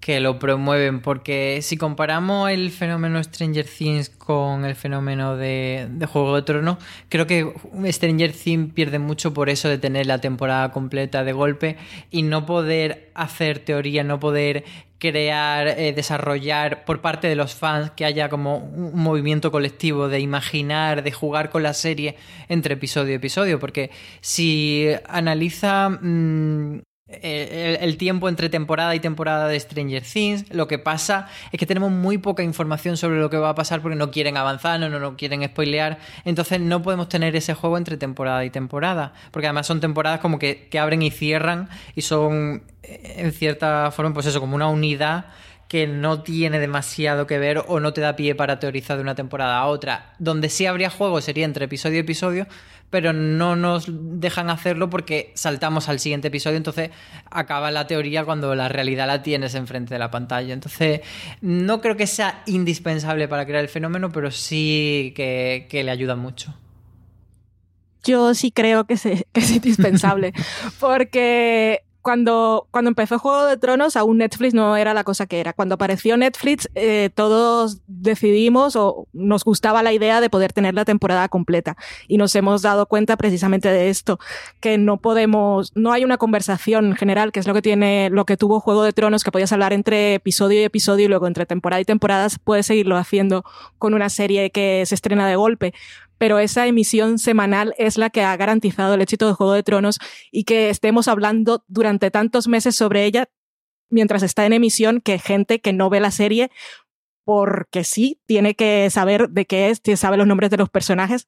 que 0.00 0.18
lo 0.18 0.38
promueven, 0.38 1.00
porque 1.00 1.60
si 1.60 1.76
comparamos 1.76 2.50
el 2.50 2.70
fenómeno 2.70 3.22
Stranger 3.22 3.66
Things 3.66 4.08
con 4.08 4.64
el 4.64 4.74
fenómeno 4.74 5.36
de, 5.36 5.88
Juego 6.10 6.36
de 6.36 6.42
Tronos, 6.42 6.78
creo 7.10 7.26
que 7.26 7.52
Stranger 7.92 8.32
Things 8.32 8.72
pierde 8.72 8.98
mucho 8.98 9.34
por 9.34 9.50
eso 9.50 9.68
de 9.68 9.76
tener 9.76 10.06
la 10.06 10.18
temporada 10.18 10.72
completa 10.72 11.22
de 11.22 11.32
golpe 11.32 11.76
y 12.10 12.22
no 12.22 12.46
poder 12.46 13.10
hacer 13.14 13.58
teoría, 13.58 14.02
no 14.02 14.18
poder 14.18 14.64
crear, 14.98 15.68
eh, 15.68 15.92
desarrollar 15.92 16.84
por 16.84 17.02
parte 17.02 17.28
de 17.28 17.34
los 17.34 17.54
fans 17.54 17.90
que 17.90 18.06
haya 18.06 18.30
como 18.30 18.56
un 18.56 19.02
movimiento 19.02 19.50
colectivo 19.50 20.08
de 20.08 20.20
imaginar, 20.20 21.02
de 21.02 21.12
jugar 21.12 21.50
con 21.50 21.62
la 21.62 21.74
serie 21.74 22.16
entre 22.48 22.74
episodio 22.74 23.12
y 23.12 23.16
episodio, 23.16 23.58
porque 23.58 23.90
si 24.20 24.88
analiza 25.08 25.90
mm, 25.90 26.80
el, 27.22 27.96
tiempo 27.96 28.28
entre 28.28 28.48
temporada 28.48 28.94
y 28.94 29.00
temporada 29.00 29.48
de 29.48 29.58
Stranger 29.58 30.02
Things. 30.02 30.52
Lo 30.54 30.68
que 30.68 30.78
pasa 30.78 31.28
es 31.52 31.58
que 31.58 31.66
tenemos 31.66 31.90
muy 31.90 32.18
poca 32.18 32.42
información 32.42 32.96
sobre 32.96 33.18
lo 33.18 33.30
que 33.30 33.36
va 33.36 33.50
a 33.50 33.54
pasar 33.54 33.82
porque 33.82 33.96
no 33.96 34.10
quieren 34.10 34.36
avanzar, 34.36 34.78
no, 34.80 34.88
no, 34.88 35.16
quieren 35.16 35.44
spoilear. 35.44 35.98
Entonces 36.24 36.60
no 36.60 36.82
podemos 36.82 37.08
tener 37.08 37.34
ese 37.36 37.54
juego 37.54 37.78
entre 37.78 37.96
temporada 37.96 38.44
y 38.44 38.50
temporada. 38.50 39.12
Porque 39.30 39.46
además 39.46 39.66
son 39.66 39.80
temporadas 39.80 40.20
como 40.20 40.38
que, 40.38 40.68
que 40.68 40.78
abren 40.78 41.02
y 41.02 41.10
cierran 41.10 41.68
y 41.94 42.02
son 42.02 42.62
eh, 42.82 43.14
en 43.18 43.32
cierta 43.32 43.90
forma, 43.90 44.14
pues 44.14 44.26
eso, 44.26 44.40
como 44.40 44.56
una 44.56 44.68
unidad 44.68 45.26
que 45.70 45.86
no 45.86 46.22
tiene 46.22 46.58
demasiado 46.58 47.28
que 47.28 47.38
ver 47.38 47.62
o 47.68 47.78
no 47.78 47.92
te 47.92 48.00
da 48.00 48.16
pie 48.16 48.34
para 48.34 48.58
teorizar 48.58 48.96
de 48.96 49.04
una 49.04 49.14
temporada 49.14 49.58
a 49.58 49.66
otra. 49.66 50.14
Donde 50.18 50.48
sí 50.48 50.66
habría 50.66 50.90
juego 50.90 51.20
sería 51.20 51.44
entre 51.44 51.66
episodio 51.66 51.98
y 51.98 52.00
episodio, 52.00 52.48
pero 52.90 53.12
no 53.12 53.56
nos 53.56 53.86
dejan 53.88 54.50
hacerlo 54.50 54.90
porque 54.90 55.32
saltamos 55.34 55.88
al 55.88 56.00
siguiente 56.00 56.28
episodio, 56.28 56.56
entonces 56.56 56.90
acaba 57.30 57.70
la 57.70 57.86
teoría 57.86 58.24
cuando 58.24 58.54
la 58.54 58.68
realidad 58.68 59.06
la 59.06 59.22
tienes 59.22 59.54
enfrente 59.54 59.94
de 59.94 60.00
la 60.00 60.10
pantalla. 60.10 60.52
Entonces, 60.52 61.00
no 61.40 61.80
creo 61.80 61.96
que 61.96 62.06
sea 62.06 62.42
indispensable 62.46 63.28
para 63.28 63.46
crear 63.46 63.62
el 63.62 63.68
fenómeno, 63.68 64.10
pero 64.10 64.30
sí 64.30 65.12
que, 65.14 65.68
le 65.70 65.90
ayuda 65.90 66.16
mucho. 66.16 66.54
Yo 68.02 68.34
sí 68.34 68.50
creo 68.50 68.84
que, 68.84 68.96
que 68.96 69.40
es 69.40 69.50
indispensable, 69.50 70.32
porque 70.80 71.82
cuando, 72.10 72.66
cuando 72.72 72.88
empezó 72.88 73.20
Juego 73.20 73.44
de 73.44 73.56
Tronos, 73.56 73.94
aún 73.94 74.18
Netflix 74.18 74.52
no 74.52 74.76
era 74.76 74.94
la 74.94 75.04
cosa 75.04 75.26
que 75.26 75.38
era. 75.38 75.52
Cuando 75.52 75.76
apareció 75.76 76.16
Netflix, 76.16 76.68
eh, 76.74 77.08
todos 77.14 77.82
decidimos 77.86 78.74
o 78.74 79.06
nos 79.12 79.44
gustaba 79.44 79.84
la 79.84 79.92
idea 79.92 80.20
de 80.20 80.28
poder 80.28 80.52
tener 80.52 80.74
la 80.74 80.84
temporada 80.84 81.28
completa. 81.28 81.76
Y 82.08 82.16
nos 82.16 82.34
hemos 82.34 82.62
dado 82.62 82.86
cuenta 82.86 83.16
precisamente 83.16 83.68
de 83.68 83.90
esto, 83.90 84.18
que 84.58 84.76
no 84.76 84.96
podemos, 84.96 85.70
no 85.76 85.92
hay 85.92 86.02
una 86.02 86.18
conversación 86.18 86.96
general, 86.96 87.30
que 87.30 87.38
es 87.38 87.46
lo 87.46 87.54
que 87.54 87.62
tiene, 87.62 88.10
lo 88.10 88.24
que 88.24 88.36
tuvo 88.36 88.58
Juego 88.58 88.82
de 88.82 88.92
Tronos, 88.92 89.22
que 89.22 89.30
podías 89.30 89.52
hablar 89.52 89.72
entre 89.72 90.14
episodio 90.14 90.60
y 90.62 90.64
episodio 90.64 91.04
y 91.04 91.08
luego 91.08 91.28
entre 91.28 91.46
temporada 91.46 91.80
y 91.80 91.84
temporada, 91.84 92.26
puedes 92.42 92.66
seguirlo 92.66 92.96
haciendo 92.96 93.44
con 93.78 93.94
una 93.94 94.08
serie 94.08 94.50
que 94.50 94.82
se 94.84 94.96
estrena 94.96 95.28
de 95.28 95.36
golpe 95.36 95.74
pero 96.20 96.38
esa 96.38 96.66
emisión 96.66 97.18
semanal 97.18 97.74
es 97.78 97.96
la 97.96 98.10
que 98.10 98.20
ha 98.22 98.36
garantizado 98.36 98.92
el 98.92 99.00
éxito 99.00 99.26
de 99.26 99.32
Juego 99.32 99.54
de 99.54 99.62
Tronos 99.62 99.98
y 100.30 100.44
que 100.44 100.68
estemos 100.68 101.08
hablando 101.08 101.64
durante 101.66 102.10
tantos 102.10 102.46
meses 102.46 102.76
sobre 102.76 103.06
ella 103.06 103.30
mientras 103.88 104.22
está 104.22 104.44
en 104.44 104.52
emisión 104.52 105.00
que 105.00 105.18
gente 105.18 105.62
que 105.62 105.72
no 105.72 105.88
ve 105.88 105.98
la 105.98 106.10
serie 106.10 106.50
porque 107.24 107.84
sí, 107.84 108.20
tiene 108.26 108.54
que 108.54 108.90
saber 108.90 109.30
de 109.30 109.46
qué 109.46 109.70
es, 109.70 109.80
sabe 109.98 110.18
los 110.18 110.26
nombres 110.26 110.50
de 110.50 110.58
los 110.58 110.68
personajes 110.68 111.26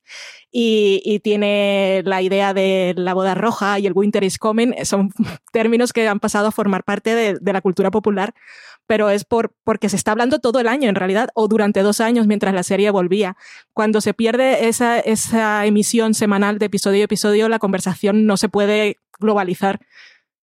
y, 0.50 1.20
tiene 1.20 2.02
la 2.04 2.20
idea 2.20 2.52
de 2.52 2.92
la 2.94 3.14
boda 3.14 3.34
roja 3.34 3.78
y 3.78 3.86
el 3.86 3.94
Winter 3.94 4.24
is 4.24 4.36
Coming, 4.36 4.74
son 4.84 5.10
términos 5.52 5.94
que 5.94 6.06
han 6.06 6.20
pasado 6.20 6.48
a 6.48 6.52
formar 6.52 6.84
parte 6.84 7.14
de, 7.14 7.38
de 7.40 7.52
la 7.54 7.62
cultura 7.62 7.90
popular 7.90 8.34
pero 8.86 9.10
es 9.10 9.24
por, 9.24 9.54
porque 9.64 9.88
se 9.88 9.96
está 9.96 10.12
hablando 10.12 10.38
todo 10.38 10.60
el 10.60 10.68
año 10.68 10.88
en 10.88 10.94
realidad, 10.94 11.30
o 11.34 11.48
durante 11.48 11.82
dos 11.82 12.00
años 12.00 12.26
mientras 12.26 12.54
la 12.54 12.62
serie 12.62 12.90
volvía. 12.90 13.36
Cuando 13.72 14.00
se 14.00 14.14
pierde 14.14 14.68
esa, 14.68 14.98
esa 14.98 15.64
emisión 15.66 16.14
semanal 16.14 16.58
de 16.58 16.66
episodio 16.66 17.02
a 17.02 17.04
episodio, 17.04 17.48
la 17.48 17.58
conversación 17.58 18.26
no 18.26 18.36
se 18.36 18.48
puede 18.48 18.96
globalizar 19.18 19.80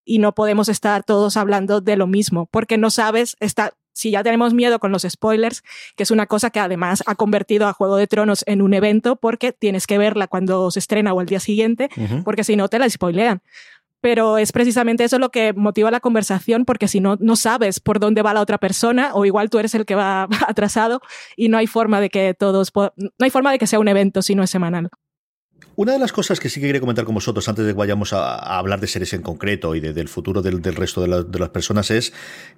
y 0.05 0.19
no 0.19 0.33
podemos 0.33 0.69
estar 0.69 1.03
todos 1.03 1.37
hablando 1.37 1.81
de 1.81 1.95
lo 1.95 2.07
mismo, 2.07 2.47
porque 2.47 2.77
no 2.77 2.89
sabes, 2.89 3.37
está, 3.39 3.73
si 3.93 4.11
ya 4.11 4.23
tenemos 4.23 4.53
miedo 4.53 4.79
con 4.79 4.91
los 4.91 5.05
spoilers, 5.07 5.61
que 5.95 6.03
es 6.03 6.09
una 6.09 6.25
cosa 6.25 6.49
que 6.49 6.59
además 6.59 7.03
ha 7.05 7.15
convertido 7.15 7.67
a 7.67 7.73
Juego 7.73 7.97
de 7.97 8.07
Tronos 8.07 8.43
en 8.47 8.61
un 8.61 8.73
evento 8.73 9.17
porque 9.17 9.51
tienes 9.51 9.85
que 9.85 9.97
verla 9.97 10.27
cuando 10.27 10.71
se 10.71 10.79
estrena 10.79 11.13
o 11.13 11.21
el 11.21 11.27
día 11.27 11.39
siguiente, 11.39 11.89
porque 12.23 12.43
si 12.43 12.55
no 12.55 12.69
te 12.69 12.79
la 12.79 12.89
spoilean 12.89 13.41
pero 14.01 14.37
es 14.37 14.51
precisamente 14.51 15.03
eso 15.03 15.19
lo 15.19 15.29
que 15.29 15.53
motiva 15.53 15.91
la 15.91 15.99
conversación, 15.99 16.65
porque 16.65 16.87
si 16.87 16.99
no, 16.99 17.17
no 17.19 17.35
sabes 17.35 17.79
por 17.79 17.99
dónde 17.99 18.21
va 18.21 18.33
la 18.33 18.41
otra 18.41 18.57
persona, 18.57 19.11
o 19.13 19.25
igual 19.25 19.49
tú 19.49 19.59
eres 19.59 19.75
el 19.75 19.85
que 19.85 19.95
va 19.95 20.27
atrasado, 20.47 21.01
y 21.35 21.49
no 21.49 21.57
hay 21.57 21.67
forma 21.67 22.01
de 22.01 22.09
que 22.09 22.33
todos, 22.33 22.71
no 22.75 22.91
hay 23.19 23.29
forma 23.29 23.51
de 23.51 23.59
que 23.59 23.67
sea 23.67 23.79
un 23.79 23.87
evento 23.87 24.21
si 24.21 24.35
no 24.35 24.43
es 24.43 24.49
semanal. 24.49 24.89
Una 25.79 25.93
de 25.93 25.99
las 25.99 26.11
cosas 26.11 26.41
que 26.41 26.49
sí 26.49 26.59
que 26.59 26.67
quería 26.67 26.81
comentar 26.81 27.05
con 27.05 27.15
vosotros 27.15 27.47
antes 27.47 27.65
de 27.65 27.71
que 27.71 27.77
vayamos 27.77 28.11
a, 28.11 28.35
hablar 28.57 28.81
de 28.81 28.87
series 28.87 29.13
en 29.13 29.21
concreto 29.21 29.75
y 29.75 29.79
del 29.79 30.09
futuro 30.09 30.41
del, 30.41 30.61
resto 30.61 30.99
de, 30.99 31.39
las 31.39 31.49
personas 31.51 31.89
es, 31.89 32.11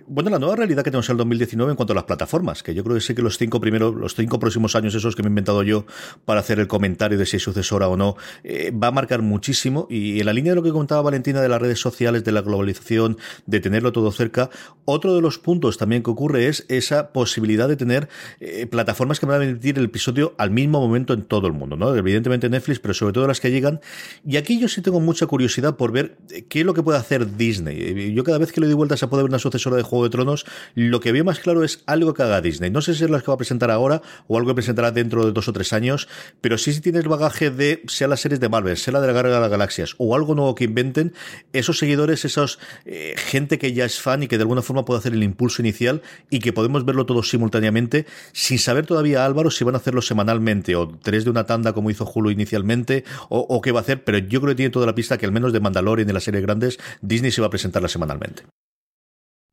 bueno, 0.08 0.32
la 0.32 0.40
nueva 0.40 0.56
realidad 0.56 0.84
que 0.84 0.90
tenemos 0.90 1.08
en 1.08 1.14
el 1.14 1.18
2019 1.18 1.70
en 1.74 1.76
cuanto 1.76 1.94
a 1.94 1.98
las 1.98 2.06
plataformas, 2.06 2.64
que 2.64 2.74
yo 2.74 2.84
creo 2.84 2.96
que 2.96 3.02
sí 3.02 3.14
que 3.14 3.22
los 3.22 3.38
cinco 3.38 3.62
primeros, 3.62 3.94
los 3.94 4.16
cinco 4.16 4.40
próximos 4.40 4.76
años 4.76 4.96
esos 4.96 5.16
que 5.16 5.22
me 5.22 5.28
he 5.28 5.30
inventado 5.30 5.62
yo 5.62 5.86
para 6.26 6.40
hacer 6.40 6.60
el 6.60 6.68
comentario 6.68 7.16
de 7.20 7.28
si 7.28 7.38
es 7.38 7.44
sucesora 7.44 7.90
o 7.90 7.96
no, 7.96 8.16
eh, 8.44 8.72
va 8.72 8.88
a 8.88 8.92
marcar 8.92 9.22
muchísimo 9.22 9.86
y 9.88 10.20
en 10.20 10.26
la 10.26 10.34
línea 10.34 10.54
de 10.54 10.56
lo 10.56 10.64
que 10.64 10.72
contaba 10.72 11.04
Valentina 11.04 11.42
de 11.42 11.50
las 11.50 11.62
redes 11.62 11.80
sociales, 11.80 12.24
de 12.24 12.32
la 12.32 12.42
globalización, 12.42 13.20
de 13.46 13.60
tenerlo 13.60 13.92
todo 13.92 14.12
cerca, 14.12 14.50
otro 14.86 15.14
de 15.14 15.22
los 15.22 15.38
puntos 15.38 15.78
también 15.78 16.02
que 16.02 16.10
ocurre 16.10 16.48
es 16.48 16.66
esa 16.70 17.12
posibilidad 17.14 17.70
de 17.70 17.76
tener 17.78 18.10
eh, 18.40 18.66
plataformas 18.66 19.20
que 19.20 19.28
van 19.28 19.42
a 19.42 19.46
emitir 19.46 19.78
el 19.78 19.86
episodio 19.86 20.34
al 20.40 20.50
mismo 20.50 20.80
momento 20.80 21.14
en 21.14 21.22
todo 21.22 21.46
el 21.46 21.54
mundo, 21.54 21.76
¿no? 21.76 21.96
Evidentemente 21.96 22.50
Netflix, 22.50 22.80
pero 22.80 22.96
sobre 22.96 23.11
todo 23.12 23.28
las 23.28 23.40
que 23.40 23.52
llegan. 23.52 23.82
Y 24.26 24.38
aquí 24.38 24.60
yo 24.60 24.68
sí 24.68 24.82
tengo 24.82 25.00
mucha 25.00 25.26
curiosidad 25.26 25.76
por 25.76 25.92
ver 25.92 26.18
eh, 26.30 26.46
qué 26.48 26.62
es 26.62 26.66
lo 26.66 26.74
que 26.74 26.84
puede 26.84 26.98
hacer 26.98 27.38
Disney. 27.38 28.14
Yo 28.14 28.24
cada 28.24 28.38
vez 28.38 28.52
que 28.52 28.62
le 28.62 28.68
doy 28.68 28.76
vueltas 28.76 29.04
a 29.04 29.10
poder 29.10 29.24
ver 29.24 29.32
una 29.32 29.40
sucesora 29.40 29.78
de 29.78 29.84
Juego 29.84 30.04
de 30.06 30.10
Tronos, 30.10 30.46
lo 30.76 31.00
que 31.00 31.12
veo 31.12 31.24
más 31.24 31.40
claro 31.40 31.64
es 31.64 31.84
algo 31.86 32.14
que 32.14 32.24
haga 32.24 32.42
Disney. 32.42 32.70
No 32.70 32.82
sé 32.82 32.96
si 32.96 33.04
es 33.04 33.10
lo 33.10 33.20
que 33.20 33.28
va 33.28 33.34
a 33.34 33.38
presentar 33.38 33.72
ahora 33.72 34.02
o 34.28 34.38
algo 34.38 34.50
que 34.50 34.56
presentará 34.56 34.92
dentro 34.92 35.26
de 35.26 35.32
dos 35.32 35.48
o 35.48 35.54
tres 35.54 35.74
años, 35.74 36.08
pero 36.42 36.58
sí 36.58 36.74
si 36.74 36.82
tiene 36.82 37.00
el 37.00 37.08
bagaje 37.08 37.52
de, 37.52 37.84
sea 37.88 38.08
las 38.08 38.22
series 38.22 38.40
de 38.40 38.50
Marvel, 38.50 38.78
sea 38.78 38.94
la 38.94 39.02
de 39.02 39.08
la 39.08 39.14
Guerra 39.14 39.34
de 39.34 39.40
las 39.40 39.50
Galaxias 39.50 39.96
o 39.98 40.16
algo 40.16 40.36
nuevo 40.36 40.56
que 40.56 40.66
inventen, 40.66 41.14
esos 41.54 41.78
seguidores, 41.78 42.26
esos 42.26 42.60
eh, 42.86 43.16
gente 43.18 43.58
que 43.58 43.74
ya 43.74 43.86
es 43.86 44.00
fan 44.00 44.24
y 44.24 44.28
que 44.28 44.38
de 44.38 44.44
alguna 44.44 44.62
forma 44.62 44.86
puede 44.86 45.00
hacer 45.00 45.14
el 45.14 45.24
impulso 45.24 45.62
inicial 45.62 46.02
y 46.30 46.40
que 46.40 46.54
podemos 46.54 46.86
verlo 46.86 47.06
todos 47.06 47.30
simultáneamente 47.30 48.06
sin 48.34 48.60
saber 48.60 48.86
todavía 48.86 49.26
Álvaro 49.26 49.52
si 49.52 49.64
van 49.64 49.76
a 49.76 49.78
hacerlo 49.78 50.02
semanalmente 50.02 50.76
o 50.76 50.88
tres 51.02 51.24
de 51.24 51.30
una 51.30 51.46
tanda 51.46 51.74
como 51.74 51.90
hizo 51.90 52.10
Hulu 52.12 52.32
inicialmente 52.32 52.91
o, 53.30 53.62
qué 53.62 53.72
va 53.72 53.80
a 53.80 53.84
hacer, 53.84 54.04
pero 54.04 54.18
yo 54.18 54.42
creo 54.42 54.52
que 54.52 54.58
tiene 54.58 54.72
toda 54.72 54.86
la 54.86 54.96
pista 54.96 55.18
que 55.18 55.26
al 55.26 55.32
menos 55.32 55.54
de 55.54 55.60
Mandalorian 55.60 56.10
y 56.10 56.14
las 56.14 56.24
series 56.24 56.44
grandes 56.44 56.80
Disney 57.02 57.32
se 57.32 57.42
va 57.42 57.48
a 57.48 57.50
presentarla 57.50 57.88
semanalmente. 57.88 58.44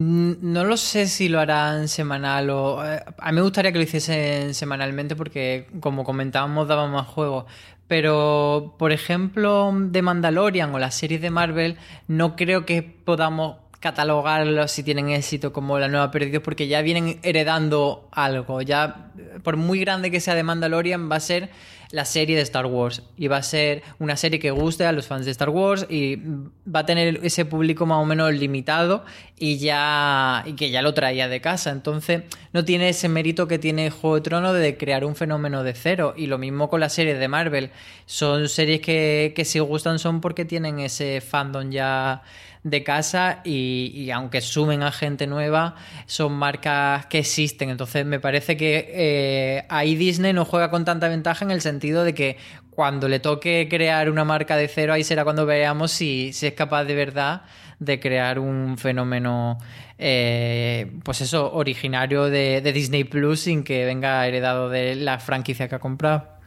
Mm, 0.00 0.34
no 0.52 0.64
lo 0.64 0.76
sé 0.76 1.08
si 1.08 1.28
lo 1.28 1.40
harán 1.40 1.88
semanal 1.88 2.50
o... 2.50 2.84
Eh, 2.84 3.02
a 3.18 3.32
mí 3.32 3.36
me 3.36 3.42
gustaría 3.42 3.72
que 3.72 3.78
lo 3.78 3.84
hiciesen 3.84 4.54
semanalmente 4.54 5.16
porque, 5.16 5.66
como 5.80 6.04
comentábamos, 6.04 6.68
daba 6.68 6.86
más 6.86 7.06
juego. 7.06 7.46
Pero, 7.88 8.76
por 8.78 8.92
ejemplo, 8.92 9.72
de 9.74 10.02
Mandalorian 10.02 10.74
o 10.74 10.78
las 10.78 10.94
series 10.94 11.20
de 11.20 11.30
Marvel, 11.30 11.78
no 12.06 12.36
creo 12.36 12.66
que 12.66 12.82
podamos 12.82 13.56
catalogarlos 13.80 14.72
si 14.72 14.82
tienen 14.82 15.08
éxito 15.10 15.52
como 15.52 15.78
la 15.78 15.88
nueva 15.88 16.10
Perdidos 16.10 16.42
porque 16.42 16.68
ya 16.68 16.82
vienen 16.82 17.18
heredando 17.22 18.08
algo. 18.12 18.62
Ya, 18.62 19.10
por 19.42 19.56
muy 19.56 19.80
grande 19.80 20.10
que 20.10 20.20
sea 20.20 20.34
de 20.34 20.42
Mandalorian, 20.42 21.10
va 21.10 21.16
a 21.16 21.20
ser 21.20 21.50
la 21.90 22.04
serie 22.04 22.36
de 22.36 22.42
Star 22.42 22.66
Wars 22.66 23.02
y 23.16 23.28
va 23.28 23.38
a 23.38 23.42
ser 23.42 23.82
una 23.98 24.16
serie 24.16 24.38
que 24.38 24.50
guste 24.50 24.84
a 24.84 24.92
los 24.92 25.06
fans 25.06 25.24
de 25.24 25.30
Star 25.30 25.48
Wars 25.48 25.86
y 25.88 26.16
va 26.16 26.80
a 26.80 26.86
tener 26.86 27.20
ese 27.22 27.44
público 27.44 27.86
más 27.86 27.98
o 27.98 28.04
menos 28.04 28.32
limitado 28.34 29.04
y 29.38 29.58
ya 29.58 30.44
y 30.46 30.52
que 30.54 30.70
ya 30.70 30.82
lo 30.82 30.94
traía 30.94 31.28
de 31.28 31.40
casa. 31.40 31.70
Entonces, 31.70 32.24
no 32.52 32.64
tiene 32.64 32.90
ese 32.90 33.08
mérito 33.08 33.48
que 33.48 33.58
tiene 33.58 33.90
Juego 33.90 34.16
de 34.16 34.20
Tronos 34.22 34.54
de 34.54 34.76
crear 34.76 35.04
un 35.04 35.16
fenómeno 35.16 35.62
de 35.62 35.74
cero. 35.74 36.14
Y 36.16 36.26
lo 36.26 36.38
mismo 36.38 36.68
con 36.68 36.80
las 36.80 36.92
series 36.92 37.18
de 37.18 37.28
Marvel. 37.28 37.70
Son 38.06 38.48
series 38.48 38.80
que, 38.80 39.32
que 39.34 39.44
si 39.44 39.58
gustan 39.58 39.98
son 39.98 40.20
porque 40.20 40.44
tienen 40.44 40.78
ese 40.80 41.20
fandom 41.20 41.70
ya 41.70 42.22
de 42.62 42.82
casa 42.82 43.40
y, 43.44 44.10
aunque 44.10 44.40
sumen 44.40 44.82
a 44.82 44.92
gente 44.92 45.26
nueva, 45.26 45.74
son 46.06 46.32
marcas 46.32 47.06
que 47.06 47.18
existen. 47.18 47.70
Entonces 47.70 48.04
me 48.04 48.20
parece 48.20 48.56
que 48.56 48.90
eh, 48.92 49.66
ahí 49.68 49.94
Disney 49.94 50.32
no 50.32 50.44
juega 50.44 50.70
con 50.70 50.84
tanta 50.84 51.08
ventaja 51.08 51.44
en 51.44 51.50
el 51.50 51.60
sentido 51.60 52.04
de 52.04 52.14
que 52.14 52.36
cuando 52.70 53.08
le 53.08 53.20
toque 53.20 53.66
crear 53.68 54.10
una 54.10 54.24
marca 54.24 54.56
de 54.56 54.68
cero, 54.68 54.92
ahí 54.92 55.04
será 55.04 55.24
cuando 55.24 55.46
veamos 55.46 55.90
si, 55.90 56.28
es 56.28 56.52
capaz 56.52 56.84
de 56.84 56.94
verdad 56.94 57.42
de 57.80 58.00
crear 58.00 58.38
un 58.38 58.76
fenómeno, 58.78 59.58
eh, 59.98 60.90
pues 61.04 61.20
eso, 61.20 61.52
originario 61.52 62.24
de, 62.24 62.60
de 62.60 62.72
Disney 62.72 63.04
Plus 63.04 63.40
sin 63.40 63.64
que 63.64 63.84
venga 63.84 64.26
heredado 64.26 64.68
de 64.68 64.94
la 64.94 65.18
franquicia 65.18 65.68
que 65.68 65.76
ha 65.76 65.78
comprado. 65.80 66.37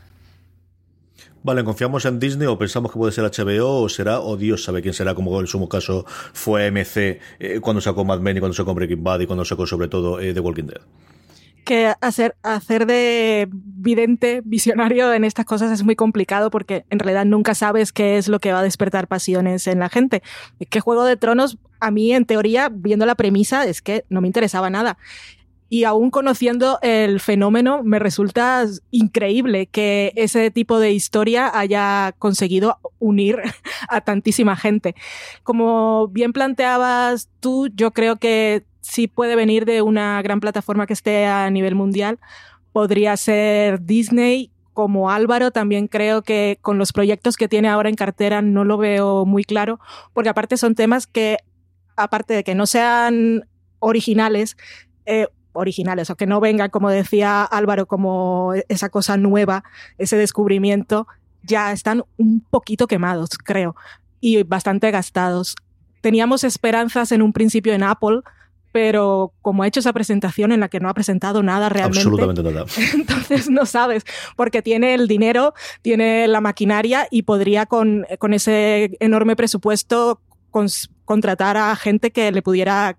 Vale, 1.43 1.63
¿confiamos 1.63 2.05
en 2.05 2.19
Disney 2.19 2.47
o 2.47 2.57
pensamos 2.57 2.91
que 2.91 2.99
puede 2.99 3.11
ser 3.11 3.23
HBO 3.23 3.81
o 3.81 3.89
será, 3.89 4.19
o 4.19 4.37
Dios 4.37 4.63
sabe 4.63 4.81
quién 4.81 4.93
será, 4.93 5.15
como 5.15 5.39
en 5.39 5.47
sumo 5.47 5.67
caso 5.67 6.05
fue 6.33 6.69
MC 6.69 7.19
eh, 7.39 7.59
cuando 7.59 7.81
sacó 7.81 8.05
Mad 8.05 8.19
Men 8.19 8.37
y 8.37 8.39
cuando 8.39 8.53
sacó 8.53 8.75
Breaking 8.75 9.03
Bad 9.03 9.21
y 9.21 9.25
cuando 9.25 9.43
sacó 9.43 9.65
sobre 9.65 9.87
todo 9.87 10.19
eh, 10.19 10.33
The 10.33 10.39
Walking 10.39 10.65
Dead? 10.65 10.81
que 11.63 11.93
hacer, 12.01 12.35
hacer 12.43 12.85
de 12.85 13.47
vidente, 13.51 14.41
visionario 14.43 15.13
en 15.13 15.23
estas 15.23 15.45
cosas 15.45 15.71
es 15.71 15.83
muy 15.83 15.95
complicado 15.95 16.49
porque 16.49 16.85
en 16.89 16.99
realidad 16.99 17.25
nunca 17.25 17.55
sabes 17.55 17.93
qué 17.93 18.17
es 18.17 18.27
lo 18.27 18.39
que 18.39 18.51
va 18.51 18.59
a 18.59 18.63
despertar 18.63 19.07
pasiones 19.07 19.67
en 19.67 19.79
la 19.79 19.89
gente. 19.89 20.23
Es 20.59 20.67
que 20.67 20.79
Juego 20.79 21.05
de 21.05 21.17
Tronos, 21.17 21.57
a 21.79 21.91
mí 21.91 22.13
en 22.13 22.25
teoría, 22.25 22.69
viendo 22.73 23.05
la 23.05 23.15
premisa, 23.15 23.65
es 23.65 23.81
que 23.81 24.05
no 24.09 24.21
me 24.21 24.27
interesaba 24.27 24.69
nada. 24.69 24.97
Y 25.73 25.85
aún 25.85 26.09
conociendo 26.09 26.79
el 26.81 27.21
fenómeno, 27.21 27.81
me 27.81 27.97
resulta 27.97 28.65
increíble 28.89 29.67
que 29.67 30.11
ese 30.17 30.51
tipo 30.51 30.79
de 30.79 30.91
historia 30.91 31.49
haya 31.57 32.13
conseguido 32.19 32.77
unir 32.99 33.37
a 33.87 34.01
tantísima 34.01 34.57
gente. 34.57 34.95
Como 35.43 36.09
bien 36.09 36.33
planteabas 36.33 37.29
tú, 37.39 37.69
yo 37.73 37.91
creo 37.91 38.17
que 38.17 38.65
sí 38.81 39.07
puede 39.07 39.37
venir 39.37 39.63
de 39.63 39.81
una 39.81 40.21
gran 40.21 40.41
plataforma 40.41 40.85
que 40.87 40.91
esté 40.91 41.25
a 41.25 41.49
nivel 41.49 41.75
mundial. 41.75 42.19
Podría 42.73 43.15
ser 43.15 43.81
Disney, 43.85 44.51
como 44.73 45.09
Álvaro, 45.09 45.51
también 45.51 45.87
creo 45.87 46.21
que 46.21 46.57
con 46.61 46.79
los 46.79 46.91
proyectos 46.91 47.37
que 47.37 47.47
tiene 47.47 47.69
ahora 47.69 47.87
en 47.87 47.95
cartera 47.95 48.41
no 48.41 48.65
lo 48.65 48.77
veo 48.77 49.25
muy 49.25 49.45
claro, 49.45 49.79
porque 50.11 50.27
aparte 50.27 50.57
son 50.57 50.75
temas 50.75 51.07
que, 51.07 51.37
aparte 51.95 52.33
de 52.33 52.43
que 52.43 52.55
no 52.55 52.65
sean 52.65 53.47
originales, 53.79 54.57
eh, 55.05 55.27
originales 55.53 56.09
o 56.09 56.15
que 56.15 56.25
no 56.25 56.39
venga, 56.39 56.69
como 56.69 56.89
decía 56.89 57.43
Álvaro, 57.43 57.85
como 57.85 58.53
esa 58.69 58.89
cosa 58.89 59.17
nueva, 59.17 59.63
ese 59.97 60.17
descubrimiento, 60.17 61.07
ya 61.43 61.71
están 61.71 62.03
un 62.17 62.45
poquito 62.49 62.87
quemados, 62.87 63.29
creo, 63.37 63.75
y 64.19 64.43
bastante 64.43 64.91
gastados. 64.91 65.55
Teníamos 66.01 66.43
esperanzas 66.43 67.11
en 67.11 67.21
un 67.21 67.33
principio 67.33 67.73
en 67.73 67.83
Apple, 67.83 68.21
pero 68.71 69.33
como 69.41 69.63
ha 69.63 69.67
hecho 69.67 69.81
esa 69.81 69.93
presentación 69.93 70.51
en 70.51 70.61
la 70.61 70.69
que 70.69 70.79
no 70.79 70.89
ha 70.89 70.93
presentado 70.93 71.43
nada 71.43 71.69
realmente. 71.69 71.99
Absolutamente 71.99 72.43
nada. 72.43 72.65
Entonces 72.93 73.49
no 73.49 73.65
sabes, 73.65 74.03
porque 74.35 74.61
tiene 74.61 74.93
el 74.93 75.07
dinero, 75.07 75.53
tiene 75.81 76.27
la 76.27 76.41
maquinaria 76.41 77.07
y 77.11 77.23
podría 77.23 77.65
con, 77.65 78.05
con 78.19 78.33
ese 78.33 78.97
enorme 78.99 79.35
presupuesto 79.35 80.21
contratar 81.05 81.57
a 81.57 81.75
gente 81.75 82.11
que 82.11 82.31
le 82.31 82.41
pudiera 82.41 82.97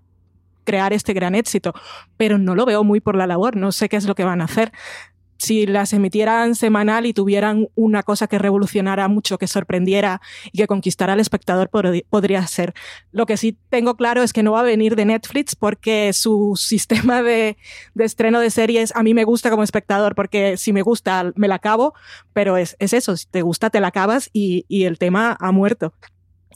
crear 0.63 0.93
este 0.93 1.13
gran 1.13 1.35
éxito, 1.35 1.73
pero 2.17 2.37
no 2.37 2.55
lo 2.55 2.65
veo 2.65 2.83
muy 2.83 2.99
por 2.99 3.15
la 3.15 3.27
labor, 3.27 3.55
no 3.55 3.71
sé 3.71 3.89
qué 3.89 3.97
es 3.97 4.05
lo 4.05 4.15
que 4.15 4.23
van 4.23 4.41
a 4.41 4.45
hacer. 4.45 4.71
Si 5.43 5.65
las 5.65 5.91
emitieran 5.91 6.55
semanal 6.55 7.05
y 7.05 7.11
tuvieran 7.11 7.67
una 7.75 8.01
cosa 8.01 8.27
que 8.27 8.39
revolucionara 8.39 9.09
mucho, 9.09 9.37
que 9.37 9.47
sorprendiera 9.47 10.21
y 10.53 10.59
que 10.59 10.67
conquistara 10.67 11.13
al 11.13 11.19
espectador, 11.19 11.69
podría 11.69 12.47
ser. 12.47 12.73
Lo 13.11 13.25
que 13.25 13.35
sí 13.35 13.57
tengo 13.67 13.97
claro 13.97 14.23
es 14.23 14.31
que 14.31 14.41
no 14.41 14.53
va 14.53 14.61
a 14.61 14.63
venir 14.63 14.95
de 14.95 15.03
Netflix 15.03 15.57
porque 15.57 16.13
su 16.13 16.53
sistema 16.55 17.21
de, 17.21 17.57
estreno 17.99 18.39
de 18.39 18.51
series 18.51 18.95
a 18.95 19.03
mí 19.03 19.13
me 19.13 19.25
gusta 19.25 19.49
como 19.49 19.63
espectador 19.63 20.15
porque 20.15 20.55
si 20.55 20.71
me 20.71 20.81
gusta 20.81 21.33
me 21.35 21.49
la 21.49 21.55
acabo, 21.55 21.93
pero 22.31 22.55
es, 22.55 22.77
eso, 22.79 23.17
si 23.17 23.25
te 23.27 23.41
gusta 23.41 23.69
te 23.69 23.81
la 23.81 23.87
acabas 23.87 24.29
y, 24.31 24.65
y 24.69 24.85
el 24.85 24.97
tema 24.97 25.35
ha 25.41 25.51
muerto 25.51 25.93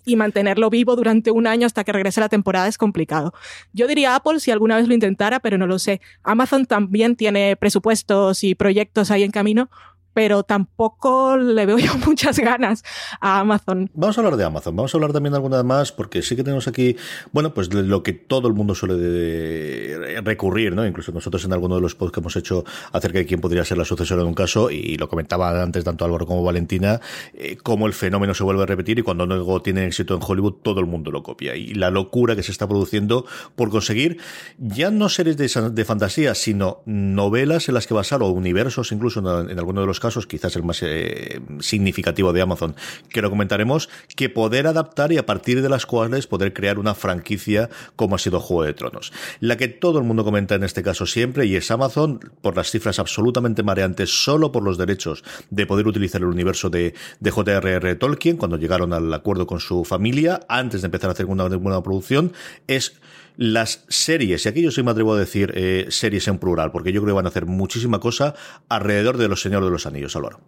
y 0.07 0.15
mantenerlo 0.15 0.69
vivo 0.69 0.95
durante 0.95 1.31
un 1.31 1.45
año 1.47 1.67
hasta 1.67 1.83
que 1.83 1.91
regrese 1.91 2.21
la 2.21 2.29
temporada 2.29 2.67
es 2.67 2.77
complicado. 2.77 3.33
Yo 3.73 3.87
diría 3.87 4.15
Apple 4.15 4.39
si 4.39 4.51
alguna 4.51 4.77
vez 4.77 4.87
lo 4.87 4.93
intentara, 4.93 5.41
pero 5.41 5.57
no 5.57 5.67
lo 5.67 5.77
sé. 5.79 5.99
Amazon 6.23 6.65
también 6.65 7.15
tiene 7.15 7.57
presupuestos 7.57 8.43
y 8.43 8.55
proyectos 8.55 9.11
ahí 9.11 9.23
en 9.23 9.31
camino, 9.31 9.69
pero 10.17 10.41
tampoco 10.41 11.37
le 11.37 11.67
veo 11.67 11.77
yo 11.77 11.93
muchas 12.03 12.39
ganas 12.39 12.83
a 13.21 13.41
Amazon. 13.41 13.91
Vamos 13.93 14.17
a 14.17 14.21
hablar 14.21 14.35
de 14.35 14.45
Amazon, 14.45 14.75
vamos 14.75 14.91
a 14.91 14.97
hablar 14.97 15.13
también 15.13 15.33
de 15.33 15.37
alguna 15.37 15.61
más, 15.61 15.91
porque 15.91 16.23
sí 16.23 16.35
que 16.35 16.43
tenemos 16.43 16.67
aquí, 16.67 16.95
bueno, 17.33 17.53
pues 17.53 17.71
lo 17.71 18.01
que 18.01 18.13
todo 18.13 18.47
el 18.47 18.55
mundo 18.55 18.73
suele 18.73 20.21
recurrir, 20.21 20.73
¿no? 20.73 20.87
Incluso 20.87 21.11
nosotros 21.11 21.45
en 21.45 21.53
alguno 21.53 21.75
de 21.75 21.81
los 21.81 21.93
posts 21.93 22.15
que 22.15 22.19
hemos 22.19 22.35
hecho 22.35 22.65
acerca 22.93 23.19
de 23.19 23.27
quién 23.27 23.41
podría 23.41 23.63
ser 23.63 23.77
la 23.77 23.85
sucesora 23.85 24.23
de 24.23 24.27
un 24.27 24.33
caso, 24.33 24.71
y 24.71 24.97
lo 24.97 25.07
comentaba 25.07 25.61
antes 25.61 25.83
tanto 25.83 26.03
Álvaro 26.03 26.25
como 26.25 26.41
Valentina, 26.41 26.99
eh, 27.35 27.55
cómo 27.61 27.85
el 27.85 27.93
fenómeno 27.93 28.33
se 28.33 28.43
vuelve 28.43 28.63
a 28.63 28.65
repetir 28.65 28.97
y 28.97 29.03
cuando 29.03 29.25
algo 29.25 29.61
tiene 29.61 29.85
éxito 29.85 30.15
en 30.15 30.21
Hollywood, 30.27 30.55
todo 30.63 30.79
el 30.79 30.87
mundo 30.87 31.11
lo 31.11 31.21
copia. 31.21 31.55
Y 31.55 31.75
la 31.75 31.91
locura 31.91 32.35
que 32.35 32.41
se 32.41 32.51
está 32.51 32.67
produciendo 32.67 33.27
por 33.55 33.69
conseguir 33.69 34.17
ya 34.57 34.89
no 34.89 35.09
series 35.09 35.37
de, 35.37 35.85
fantasía, 35.85 36.33
sino 36.33 36.81
novelas 36.85 37.67
en 37.67 37.75
las 37.75 37.85
que 37.85 37.93
basar, 37.93 38.23
o 38.23 38.29
universos 38.29 38.91
incluso 38.91 39.19
en, 39.19 39.51
en 39.51 39.59
alguno 39.59 39.81
de 39.81 39.85
los 39.85 39.99
casos, 39.99 40.06
casos, 40.07 40.25
quizás 40.25 40.55
el 40.55 40.63
más 40.63 40.79
eh, 40.83 41.41
significativo 41.59 42.31
de 42.31 42.41
Amazon, 42.41 42.75
que 43.09 43.21
lo 43.21 43.29
comentaremos, 43.29 43.89
que 44.15 44.29
poder 44.29 44.67
adaptar 44.67 45.11
y 45.11 45.17
a 45.17 45.25
partir 45.25 45.61
de 45.61 45.67
las 45.67 45.85
cuales 45.85 46.27
poder 46.27 46.53
crear 46.53 46.79
una 46.79 46.95
franquicia 46.95 47.69
como 47.97 48.15
ha 48.15 48.19
sido 48.19 48.39
Juego 48.39 48.63
de 48.63 48.73
Tronos. 48.73 49.11
La 49.41 49.57
que 49.57 49.67
todo 49.67 49.99
el 49.99 50.05
mundo 50.05 50.23
comenta 50.23 50.55
en 50.55 50.63
este 50.63 50.81
caso 50.81 51.05
siempre 51.05 51.45
y 51.45 51.57
es 51.57 51.69
Amazon, 51.71 52.21
por 52.41 52.55
las 52.55 52.71
cifras 52.71 52.99
absolutamente 52.99 53.63
mareantes, 53.63 54.23
solo 54.23 54.53
por 54.53 54.63
los 54.63 54.77
derechos 54.77 55.25
de 55.49 55.65
poder 55.65 55.87
utilizar 55.87 56.21
el 56.21 56.27
universo 56.27 56.69
de, 56.69 56.93
J.R.R. 57.29 57.95
Tolkien, 57.95 58.37
cuando 58.37 58.57
llegaron 58.57 58.93
al 58.93 59.13
acuerdo 59.13 59.45
con 59.45 59.59
su 59.59 59.83
familia, 59.83 60.39
antes 60.47 60.81
de 60.81 60.85
empezar 60.85 61.09
a 61.09 61.13
hacer 61.13 61.25
una, 61.25 61.45
una 61.45 61.83
producción, 61.83 62.31
es 62.67 62.93
las 63.37 63.85
series, 63.87 64.45
y 64.45 64.49
aquí 64.49 64.61
yo 64.61 64.71
sí 64.71 64.83
me 64.83 64.91
atrevo 64.91 65.13
a 65.13 65.19
decir 65.19 65.53
eh, 65.55 65.85
series 65.89 66.27
en 66.27 66.39
plural, 66.39 66.71
porque 66.71 66.91
yo 66.91 67.01
creo 67.01 67.13
que 67.13 67.17
van 67.17 67.25
a 67.27 67.29
hacer 67.29 67.45
muchísima 67.45 67.99
cosa 67.99 68.33
alrededor 68.67 69.17
de 69.17 69.27
los 69.27 69.41
Señores 69.41 69.65
de 69.65 69.71
los 69.71 69.85
Anillos, 69.85 70.15
Álvaro. 70.15 70.41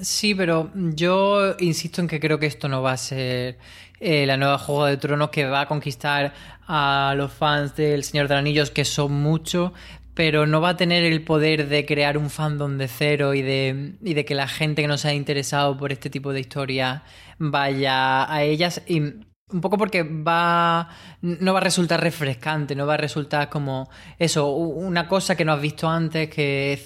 Sí, 0.00 0.34
pero 0.34 0.70
yo 0.74 1.56
insisto 1.58 2.00
en 2.00 2.08
que 2.08 2.20
creo 2.20 2.38
que 2.38 2.46
esto 2.46 2.68
no 2.68 2.82
va 2.82 2.92
a 2.92 2.96
ser 2.96 3.58
eh, 4.00 4.26
la 4.26 4.36
nueva 4.36 4.58
Juego 4.58 4.86
de 4.86 4.96
Tronos 4.96 5.30
que 5.30 5.44
va 5.44 5.62
a 5.62 5.68
conquistar 5.68 6.34
a 6.66 7.14
los 7.16 7.32
fans 7.32 7.76
del 7.76 8.02
Señor 8.04 8.28
de 8.28 8.34
los 8.34 8.40
Anillos, 8.40 8.70
que 8.70 8.84
son 8.84 9.12
muchos, 9.12 9.72
pero 10.14 10.46
no 10.46 10.60
va 10.60 10.70
a 10.70 10.76
tener 10.76 11.04
el 11.04 11.22
poder 11.22 11.68
de 11.68 11.84
crear 11.84 12.16
un 12.16 12.30
fandom 12.30 12.78
de 12.78 12.88
cero 12.88 13.34
y 13.34 13.42
de, 13.42 13.94
y 14.02 14.14
de 14.14 14.24
que 14.24 14.34
la 14.34 14.46
gente 14.48 14.82
que 14.82 14.88
no 14.88 14.98
se 14.98 15.08
ha 15.08 15.14
interesado 15.14 15.76
por 15.76 15.92
este 15.92 16.10
tipo 16.10 16.32
de 16.32 16.40
historia 16.40 17.02
vaya 17.38 18.32
a 18.32 18.42
ellas. 18.44 18.82
Y 18.86 19.02
un 19.52 19.60
poco 19.60 19.76
porque 19.78 20.02
va. 20.02 20.88
no 21.20 21.52
va 21.52 21.60
a 21.60 21.62
resultar 21.62 22.00
refrescante, 22.00 22.74
no 22.74 22.86
va 22.86 22.94
a 22.94 22.98
resultar 22.98 23.50
como 23.50 23.88
eso, 24.18 24.50
una 24.50 25.06
cosa 25.06 25.36
que 25.36 25.44
no 25.44 25.52
has 25.52 25.60
visto 25.60 25.88
antes, 25.88 26.28
que 26.28 26.80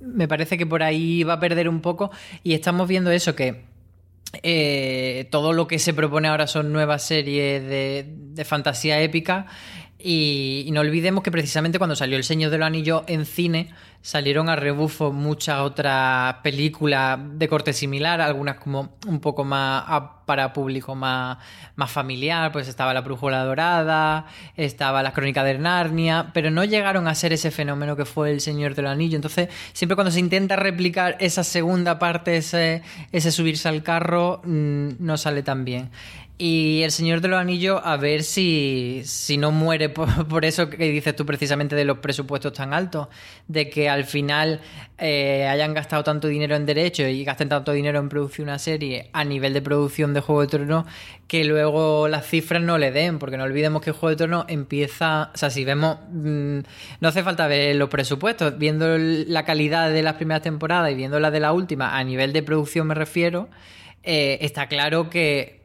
me 0.00 0.28
parece 0.28 0.56
que 0.58 0.66
por 0.66 0.82
ahí 0.82 1.22
va 1.24 1.34
a 1.34 1.40
perder 1.40 1.68
un 1.68 1.80
poco. 1.80 2.10
Y 2.42 2.54
estamos 2.54 2.88
viendo 2.88 3.10
eso, 3.10 3.34
que 3.34 3.64
eh, 4.42 5.28
todo 5.30 5.52
lo 5.52 5.66
que 5.66 5.78
se 5.78 5.94
propone 5.94 6.28
ahora 6.28 6.46
son 6.46 6.72
nuevas 6.72 7.02
series 7.02 7.62
de, 7.62 8.06
de 8.08 8.44
fantasía 8.44 9.00
épica 9.00 9.46
y, 10.02 10.68
no 10.72 10.80
olvidemos 10.80 11.22
que 11.22 11.30
precisamente 11.30 11.78
cuando 11.78 11.96
salió 11.96 12.16
El 12.16 12.24
Señor 12.24 12.50
de 12.50 12.58
los 12.58 12.66
Anillos 12.66 13.02
en 13.06 13.26
cine, 13.26 13.70
salieron 14.02 14.48
a 14.48 14.56
rebufo 14.56 15.12
muchas 15.12 15.60
otras 15.60 16.36
películas 16.42 17.18
de 17.34 17.48
corte 17.48 17.72
similar, 17.72 18.20
algunas 18.20 18.56
como 18.56 18.96
un 19.06 19.20
poco 19.20 19.44
más 19.44 19.84
para 20.24 20.52
público 20.52 20.94
más, 20.94 21.38
más 21.76 21.90
familiar, 21.90 22.52
pues 22.52 22.68
estaba 22.68 22.94
La 22.94 23.00
Brújula 23.00 23.44
Dorada, 23.44 24.26
estaba 24.56 25.02
Las 25.02 25.12
Crónicas 25.12 25.44
de 25.44 25.58
Narnia, 25.58 26.30
pero 26.32 26.50
no 26.50 26.64
llegaron 26.64 27.08
a 27.08 27.14
ser 27.14 27.32
ese 27.32 27.50
fenómeno 27.50 27.96
que 27.96 28.04
fue 28.04 28.30
El 28.30 28.40
Señor 28.40 28.74
de 28.74 28.82
los 28.82 28.92
Anillos. 28.92 29.16
Entonces, 29.16 29.48
siempre 29.72 29.96
cuando 29.96 30.10
se 30.10 30.20
intenta 30.20 30.56
replicar 30.56 31.16
esa 31.18 31.44
segunda 31.44 31.98
parte, 31.98 32.36
ese, 32.36 32.82
ese 33.12 33.32
subirse 33.32 33.68
al 33.68 33.82
carro, 33.82 34.40
mm, 34.44 34.90
no 35.00 35.16
sale 35.16 35.42
tan 35.42 35.64
bien. 35.64 35.90
Y 36.42 36.84
El 36.84 36.90
Señor 36.90 37.20
de 37.20 37.28
los 37.28 37.38
Anillos, 37.38 37.82
a 37.84 37.98
ver 37.98 38.22
si, 38.22 39.02
si 39.04 39.36
no 39.36 39.50
muere 39.50 39.88
por, 39.90 40.46
eso 40.46 40.70
que 40.70 40.90
dices 40.90 41.14
tú 41.14 41.26
precisamente 41.26 41.76
de 41.76 41.84
los 41.84 41.98
presupuestos 41.98 42.54
tan 42.54 42.72
altos, 42.72 43.08
de 43.46 43.68
que 43.68 43.90
al 43.90 44.04
final 44.04 44.62
eh, 44.96 45.46
hayan 45.46 45.74
gastado 45.74 46.02
tanto 46.02 46.28
dinero 46.28 46.56
en 46.56 46.64
derechos 46.64 47.08
y 47.08 47.24
gasten 47.24 47.50
tanto 47.50 47.72
dinero 47.72 47.98
en 47.98 48.08
producir 48.08 48.42
una 48.42 48.58
serie 48.58 49.10
a 49.12 49.22
nivel 49.22 49.52
de 49.52 49.60
producción 49.60 50.14
de 50.14 50.22
Juego 50.22 50.40
de 50.40 50.46
Tronos, 50.46 50.86
que 51.28 51.44
luego 51.44 52.08
las 52.08 52.26
cifras 52.26 52.62
no 52.62 52.78
le 52.78 52.90
den, 52.90 53.18
porque 53.18 53.36
no 53.36 53.44
olvidemos 53.44 53.82
que 53.82 53.92
Juego 53.92 54.08
de 54.08 54.16
Tronos 54.16 54.46
empieza, 54.48 55.30
o 55.34 55.36
sea, 55.36 55.50
si 55.50 55.66
vemos, 55.66 55.98
mm, 56.10 56.60
no 57.00 57.08
hace 57.08 57.22
falta 57.22 57.48
ver 57.48 57.76
los 57.76 57.90
presupuestos, 57.90 58.56
viendo 58.56 58.96
la 58.96 59.44
calidad 59.44 59.90
de 59.90 60.02
las 60.02 60.14
primeras 60.14 60.40
temporadas 60.40 60.90
y 60.90 60.94
viendo 60.94 61.20
la 61.20 61.30
de 61.30 61.40
la 61.40 61.52
última, 61.52 61.98
a 61.98 62.02
nivel 62.02 62.32
de 62.32 62.42
producción 62.42 62.86
me 62.86 62.94
refiero, 62.94 63.50
eh, 64.02 64.38
está 64.40 64.66
claro 64.68 65.10
que 65.10 65.59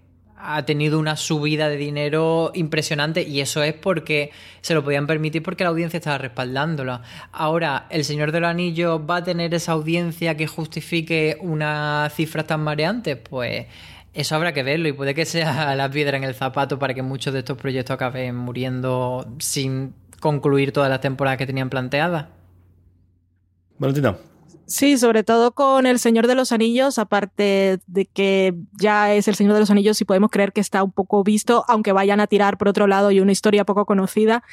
ha 0.47 0.65
tenido 0.65 0.99
una 0.99 1.15
subida 1.15 1.69
de 1.69 1.77
dinero 1.77 2.51
impresionante 2.53 3.23
y 3.23 3.41
eso 3.41 3.63
es 3.63 3.73
porque 3.73 4.31
se 4.61 4.73
lo 4.73 4.83
podían 4.83 5.07
permitir 5.07 5.41
porque 5.43 5.63
la 5.63 5.71
audiencia 5.71 5.97
estaba 5.97 6.17
respaldándolo. 6.17 7.01
Ahora, 7.31 7.87
¿el 7.89 8.05
Señor 8.05 8.31
de 8.31 8.39
los 8.39 8.49
Anillos 8.49 9.01
va 9.09 9.17
a 9.17 9.23
tener 9.23 9.53
esa 9.53 9.71
audiencia 9.71 10.35
que 10.37 10.47
justifique 10.47 11.37
una 11.41 12.09
cifra 12.13 12.43
tan 12.43 12.61
mareante? 12.61 13.15
Pues 13.15 13.65
eso 14.13 14.35
habrá 14.35 14.53
que 14.53 14.63
verlo 14.63 14.87
y 14.87 14.93
puede 14.93 15.13
que 15.15 15.25
sea 15.25 15.75
la 15.75 15.89
piedra 15.89 16.17
en 16.17 16.23
el 16.23 16.35
zapato 16.35 16.77
para 16.79 16.93
que 16.93 17.01
muchos 17.01 17.33
de 17.33 17.39
estos 17.39 17.57
proyectos 17.57 17.95
acaben 17.95 18.35
muriendo 18.35 19.27
sin 19.39 19.93
concluir 20.19 20.71
todas 20.71 20.89
las 20.89 21.01
temporadas 21.01 21.37
que 21.37 21.45
tenían 21.45 21.69
planteadas. 21.69 22.27
Valentina. 23.77 24.15
Sí, 24.67 24.97
sobre 24.97 25.23
todo 25.23 25.53
con 25.53 25.85
El 25.85 25.99
Señor 25.99 26.25
de 26.25 26.33
los 26.33 26.51
Anillos, 26.51 26.97
aparte 26.97 27.79
de 27.85 28.05
que 28.07 28.55
ya 28.73 29.13
es 29.13 29.27
El 29.27 29.35
Señor 29.35 29.53
de 29.53 29.59
los 29.59 29.69
Anillos 29.69 30.01
y 30.01 30.05
podemos 30.05 30.31
creer 30.31 30.53
que 30.53 30.61
está 30.61 30.83
un 30.83 30.91
poco 30.91 31.23
visto, 31.23 31.63
aunque 31.67 31.91
vayan 31.91 32.19
a 32.19 32.25
tirar 32.25 32.57
por 32.57 32.67
otro 32.67 32.87
lado 32.87 33.11
y 33.11 33.19
una 33.19 33.31
historia 33.31 33.63
poco 33.63 33.85
conocida, 33.85 34.43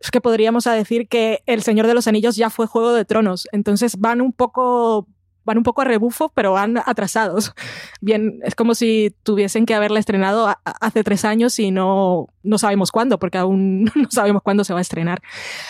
es 0.00 0.10
que 0.10 0.22
podríamos 0.22 0.64
decir 0.64 1.06
que 1.08 1.42
El 1.44 1.62
Señor 1.62 1.86
de 1.86 1.94
los 1.94 2.08
Anillos 2.08 2.36
ya 2.36 2.48
fue 2.48 2.66
Juego 2.66 2.94
de 2.94 3.04
Tronos, 3.04 3.46
entonces 3.52 3.98
van 3.98 4.22
un 4.22 4.32
poco 4.32 5.06
van 5.44 5.56
un 5.56 5.64
poco 5.64 5.80
a 5.80 5.84
rebufo, 5.84 6.30
pero 6.34 6.52
van 6.52 6.76
atrasados. 6.84 7.54
Bien, 8.02 8.38
es 8.44 8.54
como 8.54 8.74
si 8.74 9.16
tuviesen 9.22 9.64
que 9.64 9.74
haberla 9.74 9.98
estrenado 9.98 10.54
hace 10.62 11.02
tres 11.02 11.24
años 11.24 11.58
y 11.58 11.70
no, 11.70 12.26
no 12.42 12.58
sabemos 12.58 12.92
cuándo, 12.92 13.18
porque 13.18 13.38
aún 13.38 13.84
no 13.94 14.10
sabemos 14.10 14.42
cuándo 14.42 14.62
se 14.64 14.74
va 14.74 14.80
a 14.80 14.82
estrenar. 14.82 15.22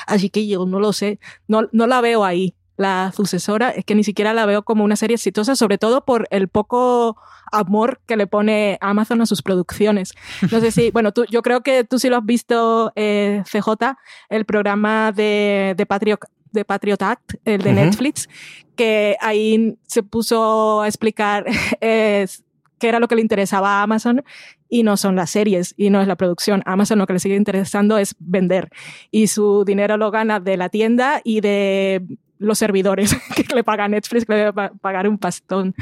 Así 0.08 0.30
que 0.30 0.48
yo 0.48 0.66
no 0.66 0.80
lo 0.80 0.92
sé, 0.92 1.20
no, 1.46 1.68
no 1.70 1.87
la 1.87 2.00
veo 2.00 2.24
ahí 2.24 2.56
la 2.79 3.12
sucesora, 3.14 3.71
es 3.71 3.85
que 3.85 3.95
ni 3.95 4.05
siquiera 4.05 4.33
la 4.33 4.47
veo 4.47 4.62
como 4.62 4.85
una 4.85 4.97
serie 4.97 5.17
exitosa, 5.17 5.57
sobre 5.57 5.79
todo 5.79 6.05
por 6.05 6.27
el 6.31 6.49
poco 6.49 7.17
amor 7.51 8.01
que 8.07 8.17
le 8.17 8.27
pone 8.27 8.79
Amazon 8.81 9.21
a 9.21 9.27
sus 9.27 9.43
producciones. 9.43 10.14
No 10.51 10.61
sé 10.61 10.71
si, 10.71 10.91
bueno, 10.93 11.12
tú, 11.12 11.25
yo 11.29 11.43
creo 11.43 11.62
que 11.62 11.85
tú 11.85 11.99
sí 11.99 12.09
lo 12.09 12.17
has 12.17 12.25
visto, 12.25 12.93
eh, 12.95 13.43
CJ, 13.45 13.97
el 14.31 14.45
programa 14.45 15.12
de, 15.12 15.75
de 15.77 15.87
Patriot 15.87 16.21
de 16.51 16.64
Patriot 16.64 17.03
Act, 17.03 17.35
el 17.45 17.61
de 17.61 17.75
Netflix, 17.75 18.27
que 18.75 19.19
ahí 19.21 19.77
se 19.87 20.03
puso 20.03 20.81
a 20.81 20.87
explicar 20.87 21.45
qué 21.81 22.88
era 22.88 23.01
lo 23.01 23.09
que 23.09 23.17
le 23.17 23.21
interesaba 23.21 23.81
a 23.81 23.83
Amazon 23.83 24.25
y 24.69 24.83
no 24.83 24.97
son 24.97 25.14
las 25.17 25.31
series 25.31 25.75
y 25.77 25.91
no 25.91 26.01
es 26.01 26.09
la 26.09 26.17
producción. 26.17 26.62
Amazon 26.64 26.99
lo 26.99 27.07
que 27.07 27.12
le 27.12 27.19
sigue 27.19 27.37
interesando 27.37 27.99
es 27.99 28.14
vender 28.19 28.71
y 29.11 29.27
su 29.27 29.64
dinero 29.67 29.97
lo 29.99 30.11
gana 30.11 30.41
de 30.41 30.57
la 30.57 30.69
tienda 30.71 31.21
y 31.23 31.41
de 31.41 32.03
los 32.38 32.59
servidores 32.59 33.16
que 33.37 33.55
le 33.55 33.64
paga 33.64 33.88
Netflix, 33.88 34.24
que 34.24 34.33
le 34.33 34.38
debe 34.38 34.70
pagar 34.81 35.09
un 35.09 35.18
pastón. 35.18 35.74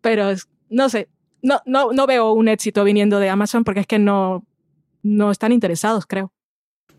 Pero 0.00 0.30
no 0.70 0.88
sé, 0.88 1.08
no, 1.42 1.60
no, 1.66 1.92
no 1.92 2.06
veo 2.06 2.32
un 2.32 2.48
éxito 2.48 2.84
viniendo 2.84 3.18
de 3.18 3.28
Amazon 3.28 3.64
porque 3.64 3.80
es 3.80 3.86
que 3.86 3.98
no, 3.98 4.44
no 5.02 5.30
están 5.30 5.52
interesados, 5.52 6.06
creo. 6.06 6.32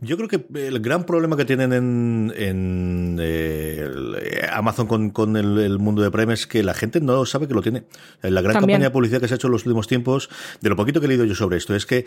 Yo 0.02 0.16
creo 0.16 0.30
que 0.30 0.46
el 0.54 0.80
gran 0.80 1.04
problema 1.04 1.36
que 1.36 1.44
tienen 1.44 1.74
en, 1.74 2.34
en 2.38 3.18
eh, 3.20 4.48
Amazon 4.54 4.88
con, 4.88 5.10
con 5.10 5.36
el, 5.36 5.78
mundo 5.78 6.02
de 6.02 6.10
Prime 6.10 6.34
es 6.34 6.48
que 6.48 6.64
la 6.64 6.74
gente 6.74 7.02
no 7.02 7.26
sabe 7.26 7.50
que 7.50 7.54
lo 7.54 7.62
tiene. 7.62 7.84
La 8.22 8.42
gran 8.42 8.56
campaña 8.56 8.80
de 8.80 8.92
publicidad 8.92 9.20
que 9.20 9.28
se 9.28 9.34
ha 9.34 9.36
hecho 9.36 9.48
en 9.48 9.54
los 9.54 9.66
últimos 9.66 9.88
tiempos, 9.88 10.30
de 10.62 10.70
lo 10.70 10.78
poquito 10.78 11.02
que 11.02 11.08
he 11.08 11.10
leído 11.10 11.26
yo 11.26 11.36
sobre 11.36 11.58
esto, 11.58 11.76
es 11.76 11.86
que 11.86 12.06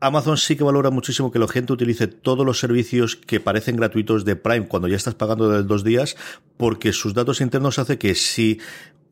Amazon 0.00 0.38
sí 0.38 0.56
que 0.56 0.64
valora 0.64 0.88
muchísimo 0.88 1.30
que 1.30 1.38
la 1.38 1.46
gente 1.46 1.74
utilice 1.74 2.06
todos 2.06 2.46
los 2.46 2.58
servicios 2.58 3.16
que 3.16 3.38
parecen 3.38 3.76
gratuitos 3.76 4.24
de 4.24 4.36
Prime 4.36 4.66
cuando 4.66 4.88
ya 4.88 4.96
estás 4.96 5.14
pagando 5.14 5.50
de 5.50 5.62
dos 5.62 5.84
días, 5.84 6.16
porque 6.56 6.94
sus 6.94 7.12
datos 7.12 7.42
internos 7.42 7.78
hace 7.78 7.98
que 7.98 8.14
si 8.14 8.60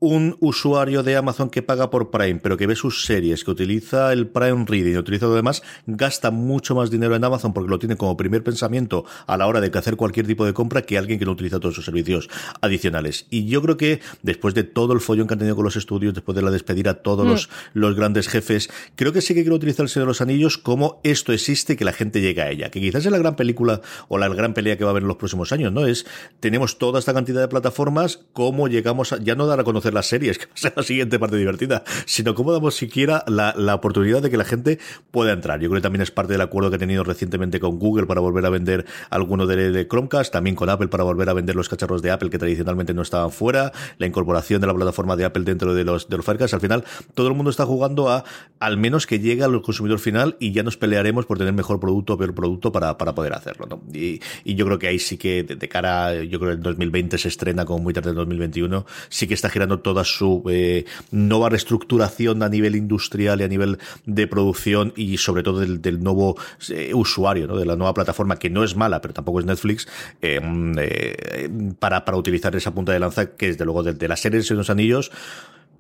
un 0.01 0.37
usuario 0.41 1.03
de 1.03 1.17
Amazon 1.17 1.51
que 1.51 1.63
paga 1.63 1.91
por 1.91 2.11
Prime, 2.11 2.41
pero 2.43 2.57
que 2.57 2.67
ve 2.67 2.77
sus 2.77 3.05
series, 3.05 3.45
que 3.45 3.51
utiliza 3.51 4.13
el 4.13 4.27
Prime 4.27 4.65
Reading 4.67 4.95
y 4.95 4.97
utiliza 4.97 5.27
lo 5.27 5.35
demás, 5.35 5.63
gasta 5.87 6.31
mucho 6.31 6.75
más 6.75 6.91
dinero 6.91 7.15
en 7.17 7.25
Amazon 7.25 7.53
porque 7.53 7.71
lo 7.71 7.79
tiene 7.79 7.97
como 7.97 8.17
primer 8.17 8.43
pensamiento 8.43 9.05
a 9.27 9.37
la 9.37 9.47
hora 9.47 9.61
de 9.61 9.77
hacer 9.79 9.97
cualquier 9.97 10.27
tipo 10.27 10.45
de 10.45 10.53
compra 10.53 10.83
que 10.83 10.99
alguien 10.99 11.19
que 11.19 11.25
no 11.25 11.33
utiliza 11.33 11.61
todos 11.61 11.75
sus 11.75 11.85
servicios 11.85 12.29
adicionales. 12.61 13.27
Y 13.31 13.47
yo 13.47 13.63
creo 13.63 13.77
que 13.77 14.01
después 14.23 14.55
de 14.55 14.65
todo 14.65 14.93
el 14.93 15.01
follón 15.01 15.27
que 15.27 15.35
han 15.35 15.39
tenido 15.39 15.57
con 15.57 15.65
los 15.65 15.77
estudios, 15.77 16.15
después 16.15 16.37
de 16.37 16.43
la 16.43 16.51
despedir 16.51 16.89
a 16.89 16.95
todos 16.95 17.27
los, 17.27 17.49
mm. 17.49 17.79
los, 17.79 17.95
grandes 17.95 18.29
jefes, 18.29 18.71
creo 18.97 19.13
que 19.13 19.21
sí 19.21 19.35
que 19.35 19.43
quiero 19.43 19.57
utilizar 19.57 19.85
el 19.85 19.89
Señor 19.89 20.07
de 20.07 20.11
los 20.11 20.21
Anillos 20.21 20.59
como 20.59 21.01
esto 21.05 21.33
existe 21.33 21.75
y 21.75 21.77
que 21.77 21.85
la 21.85 21.93
gente 21.93 22.21
llega 22.21 22.45
a 22.45 22.51
ella. 22.51 22.71
Que 22.71 22.81
quizás 22.81 23.05
es 23.05 23.13
la 23.13 23.19
gran 23.19 23.37
película 23.37 23.81
o 24.09 24.19
la 24.19 24.29
gran 24.29 24.55
pelea 24.55 24.77
que 24.77 24.85
va 24.85 24.91
a 24.91 24.93
haber 24.93 25.03
en 25.03 25.09
los 25.09 25.17
próximos 25.17 25.53
años, 25.53 25.73
¿no? 25.73 25.87
Es, 25.87 26.07
tenemos 26.41 26.79
toda 26.79 26.99
esta 26.99 27.13
cantidad 27.13 27.41
de 27.41 27.49
plataformas, 27.49 28.21
cómo 28.33 28.69
llegamos 28.69 29.13
a, 29.13 29.19
ya 29.19 29.35
no 29.35 29.47
dar 29.47 29.61
a 29.61 29.65
conocer 29.65 29.84
conocer 29.85 29.95
las 29.95 30.07
series, 30.07 30.39
que 30.39 30.47
va 30.47 30.53
a 30.55 30.59
ser 30.59 30.73
la 30.77 30.83
siguiente 30.83 31.19
parte 31.19 31.37
divertida, 31.37 31.85
sino 32.07 32.35
cómo 32.35 32.53
damos 32.53 32.75
siquiera 32.75 33.25
la, 33.27 33.55
la 33.57 33.75
oportunidad 33.75 34.23
de 34.23 34.31
que 34.31 34.37
la 34.37 34.45
gente 34.45 34.79
pueda 35.11 35.33
entrar. 35.33 35.61
Yo 35.61 35.69
creo 35.69 35.81
que 35.81 35.83
también 35.83 36.03
es 36.03 36.11
parte 36.11 36.33
del 36.33 36.41
acuerdo 36.41 36.71
que 36.71 36.77
ha 36.77 36.79
tenido 36.79 37.05
recientemente 37.05 37.61
con 37.61 37.79
Google 37.79 38.07
para 38.07 38.21
volver 38.21 38.47
a 38.47 38.51
vender 38.51 38.87
alguno 39.11 39.47
de, 39.47 39.71
de 39.71 39.87
Chromecast, 39.87 40.33
también 40.33 40.57
con 40.57 40.71
Apple 40.71 40.89
para 40.89 41.05
volver 41.05 41.29
a 41.29 41.35
vender 41.35 41.57
los 41.57 41.69
cacharros 41.69 42.03
de 42.03 42.11
Apple 42.11 42.31
que 42.31 42.39
tradicionalmente 42.39 42.95
no 42.95 43.03
estaban 43.03 43.31
fuera, 43.31 43.73
la 43.99 44.07
incorporación 44.07 44.61
de 44.61 44.67
la 44.67 44.75
plataforma 44.75 45.17
de 45.17 45.25
Apple 45.25 45.45
dentro 45.45 45.75
de 45.75 45.85
los, 45.85 46.09
de 46.09 46.17
los 46.17 46.25
Firecasts. 46.25 46.55
Al 46.55 46.61
final, 46.61 46.85
todo 47.15 47.29
el 47.29 47.35
mundo 47.35 47.51
está 47.51 47.67
jugando 47.67 48.09
a 48.09 48.25
al 48.61 48.79
menos 48.79 49.07
que 49.07 49.19
llegue 49.19 49.45
al 49.45 49.61
consumidor 49.61 49.99
final 49.99 50.37
y 50.41 50.53
ya 50.53 50.63
nos 50.63 50.77
pelearemos 50.77 51.27
por 51.27 51.39
tener 51.39 51.53
mejor 51.53 51.81
producto 51.81 52.15
o 52.15 52.19
peor 52.19 52.35
producto 52.35 52.73
para, 52.73 52.97
para 52.97 53.15
poder 53.15 53.35
hacerlo. 53.35 53.67
¿no? 53.69 53.83
Y, 53.93 54.21
y, 54.45 54.55
yo 54.55 54.65
creo 54.65 54.79
que 54.79 54.89
ahí 54.89 54.99
sí 54.99 55.19
que 55.19 55.43
de, 55.43 55.69
cara, 55.69 56.23
yo 56.23 56.39
creo 56.39 56.53
que 56.53 56.57
en 56.57 56.63
2020 56.63 57.19
se 57.19 57.29
estrena 57.29 57.65
como 57.65 57.81
muy 57.81 57.93
tarde 57.93 58.11
en 58.11 58.17
2021, 58.17 58.87
sí 59.09 59.27
que 59.27 59.35
está 59.35 59.51
girando 59.51 59.74
toda 59.81 60.05
su 60.05 60.43
eh, 60.51 60.85
nueva 61.11 61.49
reestructuración 61.49 62.43
a 62.43 62.49
nivel 62.49 62.77
industrial 62.77 63.41
y 63.41 63.45
a 63.45 63.49
nivel 63.49 63.79
de 64.07 64.27
producción 64.27 64.93
y 64.97 65.17
sobre 65.19 65.43
todo 65.43 65.61
del, 65.61 66.03
nuevo 66.03 66.37
eh, 66.71 66.93
usuario, 66.95 67.47
de 67.47 67.67
la 67.67 67.77
nueva 67.77 67.95
plataforma, 67.95 68.39
que 68.39 68.51
no 68.51 68.65
es 68.65 68.77
mala, 68.77 69.01
pero 69.01 69.15
tampoco 69.15 69.41
es 69.41 69.47
Netflix, 69.47 69.89
eh, 70.23 70.41
eh 70.79 71.49
para, 71.79 72.05
para 72.05 72.17
utilizar 72.17 72.55
esa 72.57 72.73
punta 72.73 72.93
de 72.93 73.01
lanza 73.01 73.31
que 73.31 73.49
desde 73.49 73.65
luego 73.65 73.83
de, 73.83 73.95
de 73.95 74.09
las 74.09 74.21
series 74.21 74.49
de 74.49 74.55
los 74.55 74.71
anillos 74.71 75.11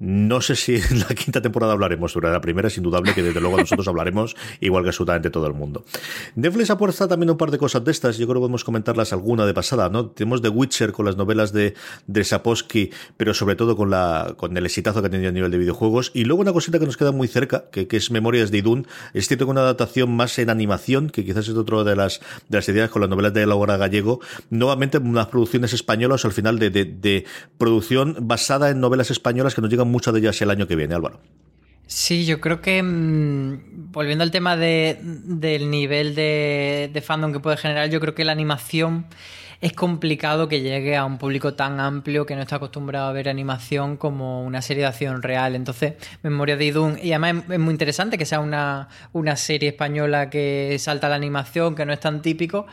no 0.05 0.41
sé 0.41 0.55
si 0.55 0.75
en 0.75 1.01
la 1.01 1.07
quinta 1.07 1.41
temporada 1.41 1.73
hablaremos, 1.73 2.13
pero 2.13 2.31
la 2.31 2.41
primera 2.41 2.69
es 2.69 2.77
indudable 2.77 3.15
que 3.15 3.23
desde 3.23 3.41
luego 3.41 3.57
nosotros 3.57 3.89
hablaremos, 3.89 4.37
igual 4.61 4.83
que 4.83 4.91
absolutamente 4.91 5.31
todo 5.31 5.47
el 5.47 5.55
mundo. 5.55 5.85
Netflix 6.35 6.71
apuesta 6.71 7.09
también 7.09 7.31
un 7.31 7.39
par 7.39 7.51
de 7.51 7.59
cosas 7.59 7.85
de 7.85 7.91
estas, 7.91 8.19
yo 8.19 8.27
creo 8.27 8.37
que 8.37 8.41
podemos 8.41 8.65
comentarlas 8.65 9.13
alguna 9.13 9.47
de 9.47 9.55
pasada, 9.55 9.89
¿no? 9.89 10.07
Tenemos 10.07 10.43
The 10.43 10.51
Witcher 10.51 10.93
con 10.93 11.07
las 11.07 11.17
novelas 11.17 11.53
de, 11.53 11.75
de 12.07 12.25
Sapowski, 12.25 12.91
pero 13.17 13.35
sobre 13.35 13.57
todo 13.57 13.77
con, 13.77 13.91
la, 13.91 14.35
con 14.37 14.57
el 14.57 14.67
exitazo 14.67 15.01
que 15.01 15.09
ha 15.09 15.11
tenido 15.11 15.31
a 15.31 15.33
nivel 15.33 15.51
de 15.51 15.59
videojuegos. 15.59 16.11
Y 16.15 16.25
luego 16.25 16.43
una 16.43 16.53
cosita 16.53 16.79
que 16.79 16.87
nos 16.87 16.97
queda 16.97 17.13
muy 17.13 17.29
cerca, 17.29 17.65
que, 17.71 17.87
que 17.89 17.97
es 17.97 18.11
Memorias 18.11 18.51
de 18.51 18.59
Idun, 18.59 18.87
es 19.15 19.27
cierto 19.27 19.47
que 19.47 19.53
una 19.53 19.63
adaptación 19.63 20.15
más 20.15 20.39
en 20.39 20.51
animación, 20.51 21.09
que 21.09 21.25
quizás 21.25 21.49
es 21.49 21.55
otra 21.55 21.83
de 21.83 21.97
las, 21.97 22.21
de 22.49 22.59
las 22.59 22.69
ideas 22.69 22.91
con 22.91 23.01
las 23.01 23.11
novelas 23.11 23.33
de 23.33 23.47
Laura 23.47 23.77
Gallego, 23.77 24.21
nuevamente 24.51 24.99
unas 24.99 25.29
producciones 25.29 25.73
españolas 25.73 26.25
al 26.25 26.33
final 26.33 26.59
de, 26.59 26.71
de, 26.71 26.85
de 26.85 27.25
producción 27.59 28.17
basada 28.21 28.71
en 28.71 28.81
novelas 28.81 29.11
españolas 29.11 29.55
que 29.55 29.63
nos 29.63 29.71
llegan 29.71 29.89
muchas 29.95 30.13
de 30.13 30.21
ellas 30.21 30.43
el 30.43 30.51
año 30.51 30.67
que 30.67 30.75
viene, 30.75 30.95
Álvaro. 30.95 31.21
Sí, 31.87 32.27
yo 32.27 32.41
creo 32.41 32.61
que 32.61 32.83
mmm, 32.83 33.93
volviendo 33.93 34.25
al 34.25 34.31
tema 34.31 34.57
de, 34.57 34.99
del 35.01 35.71
nivel 35.71 36.15
de, 36.15 36.91
de, 36.93 37.01
fandom 37.01 37.33
que 37.33 37.41
puede 37.41 37.57
generar, 37.57 37.89
yo 37.91 38.01
creo 38.01 38.15
que 38.15 38.25
la 38.25 38.33
animación 38.33 39.07
es 39.61 39.73
complicado 39.73 40.49
que 40.49 40.61
llegue 40.61 40.97
a 40.97 41.05
un 41.05 41.19
público 41.19 41.55
tan 41.55 41.81
amplio 41.81 42.27
que 42.27 42.37
no 42.37 42.43
está 42.43 42.57
acostumbrado 42.57 43.09
a 43.09 43.13
ver 43.13 43.29
animación 43.29 43.97
como 43.97 44.45
una 44.45 44.61
serie 44.61 44.83
de 44.83 44.89
acción 44.89 45.23
real. 45.23 45.55
Entonces, 45.55 45.95
Memoria 46.23 46.57
de 46.57 46.67
Idun, 46.67 46.99
y 47.03 47.13
además 47.13 47.45
es 47.49 47.59
muy 47.59 47.73
interesante 47.73 48.19
que 48.19 48.27
sea 48.27 48.41
una, 48.41 48.89
una 49.13 49.37
serie 49.37 49.71
española 49.71 50.29
que 50.29 50.77
salta 50.79 51.09
la 51.09 51.15
animación, 51.15 51.75
que 51.75 51.87
no 51.87 51.93
es 51.93 52.01
tan 52.01 52.21
típico, 52.21 52.67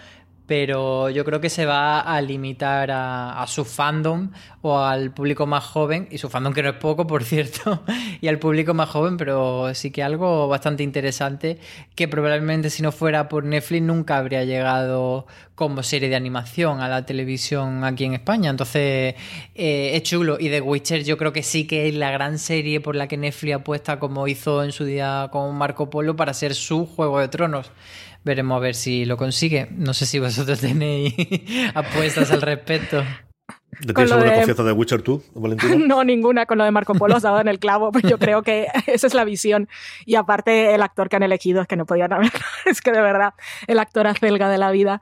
pero 0.51 1.09
yo 1.09 1.23
creo 1.23 1.39
que 1.39 1.49
se 1.49 1.65
va 1.65 2.01
a 2.01 2.19
limitar 2.19 2.89
a, 2.91 3.45
su 3.47 3.63
fandom 3.63 4.31
o 4.61 4.79
al 4.79 5.13
público 5.13 5.45
más 5.47 5.63
joven, 5.63 6.09
y 6.11 6.17
su 6.17 6.27
fandom 6.27 6.53
que 6.53 6.61
no 6.61 6.67
es 6.67 6.75
poco, 6.75 7.07
por 7.07 7.23
cierto, 7.31 7.85
y 8.19 8.27
al 8.27 8.37
público 8.37 8.73
más 8.73 8.89
joven, 8.89 9.15
pero 9.15 9.73
sí 9.73 9.91
que 9.91 10.03
algo 10.03 10.49
bastante 10.49 10.83
interesante 10.83 11.57
que 11.95 12.09
probablemente 12.09 12.69
si 12.69 12.83
no 12.83 12.91
fuera 12.91 13.29
por 13.29 13.45
Netflix 13.45 13.81
nunca 13.81 14.17
habría 14.17 14.43
llegado 14.43 15.25
como 15.55 15.83
serie 15.83 16.09
de 16.09 16.17
animación 16.17 16.81
a 16.81 16.89
la 16.89 17.05
televisión 17.05 17.85
aquí 17.85 18.03
en 18.03 18.15
España. 18.15 18.49
Entonces 18.49 19.15
eh, 19.55 19.91
es 19.93 20.03
chulo. 20.03 20.37
Y 20.39 20.49
The 20.49 20.59
Witcher 20.59 21.03
yo 21.05 21.17
creo 21.17 21.31
que 21.31 21.43
sí 21.43 21.65
que 21.65 21.87
es 21.87 21.95
la 21.95 22.11
gran 22.11 22.39
serie 22.39 22.81
por 22.81 22.95
la 22.95 23.07
que 23.07 23.15
Netflix 23.15 23.55
apuesta 23.55 23.99
como 23.99 24.27
hizo 24.27 24.63
en 24.63 24.71
su 24.71 24.83
día 24.83 25.29
con 25.31 25.55
Marco 25.55 25.89
Polo 25.89 26.15
para 26.15 26.33
ser 26.33 26.55
su 26.55 26.87
Juego 26.87 27.19
de 27.19 27.27
Tronos 27.27 27.71
veremos 28.23 28.57
a 28.57 28.59
ver 28.59 28.75
si 28.75 29.05
lo 29.05 29.17
consigue. 29.17 29.67
No 29.71 29.93
sé 29.93 30.05
si 30.05 30.19
vosotros 30.19 30.59
tenéis 30.61 31.13
apuestas 31.73 32.31
al 32.31 32.41
respecto. 32.41 33.03
¿Tienes 33.79 34.11
alguna 34.11 34.31
de... 34.31 34.37
confianza 34.37 34.63
de 34.63 34.71
Witcher 34.73 35.01
tú, 35.01 35.23
Valentina? 35.33 35.75
No, 35.87 36.03
ninguna. 36.03 36.45
Con 36.45 36.57
lo 36.57 36.63
de 36.63 36.71
Marco 36.71 36.93
Polo 36.93 37.15
has 37.15 37.23
dado 37.23 37.39
en 37.39 37.47
el 37.47 37.57
clavo, 37.57 37.91
pero 37.91 38.07
yo 38.07 38.17
creo 38.17 38.43
que 38.43 38.67
esa 38.87 39.07
es 39.07 39.13
la 39.13 39.23
visión. 39.23 39.69
Y 40.05 40.15
aparte, 40.15 40.75
el 40.75 40.81
actor 40.81 41.09
que 41.09 41.15
han 41.15 41.23
elegido 41.23 41.61
es 41.61 41.67
que 41.67 41.75
no 41.75 41.85
podían 41.85 42.13
haber. 42.13 42.31
Es 42.65 42.81
que 42.81 42.91
de 42.91 43.01
verdad, 43.01 43.33
el 43.67 43.79
actor 43.79 44.07
acelga 44.07 44.49
de 44.49 44.57
la 44.57 44.71
vida. 44.71 45.01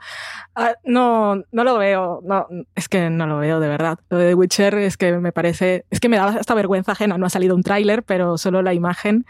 Uh, 0.55 0.73
no, 0.84 1.43
no 1.51 1.63
lo 1.63 1.77
veo. 1.77 2.21
No, 2.23 2.47
es 2.75 2.88
que 2.88 3.10
no 3.10 3.27
lo 3.27 3.39
veo, 3.39 3.60
de 3.60 3.67
verdad. 3.67 3.99
Lo 4.10 4.17
de 4.17 4.34
Witcher 4.34 4.75
es 4.75 4.97
que 4.97 5.17
me 5.17 5.32
parece. 5.32 5.86
Es 5.89 5.99
que 5.99 6.10
me 6.10 6.17
da 6.17 6.27
hasta 6.27 6.53
vergüenza 6.53 6.93
ajena. 6.93 7.17
No 7.17 7.25
ha 7.25 7.29
salido 7.29 7.55
un 7.55 7.63
tráiler, 7.63 8.03
pero 8.03 8.38
solo 8.38 8.62
la 8.62 8.73
imagen. 8.73 9.25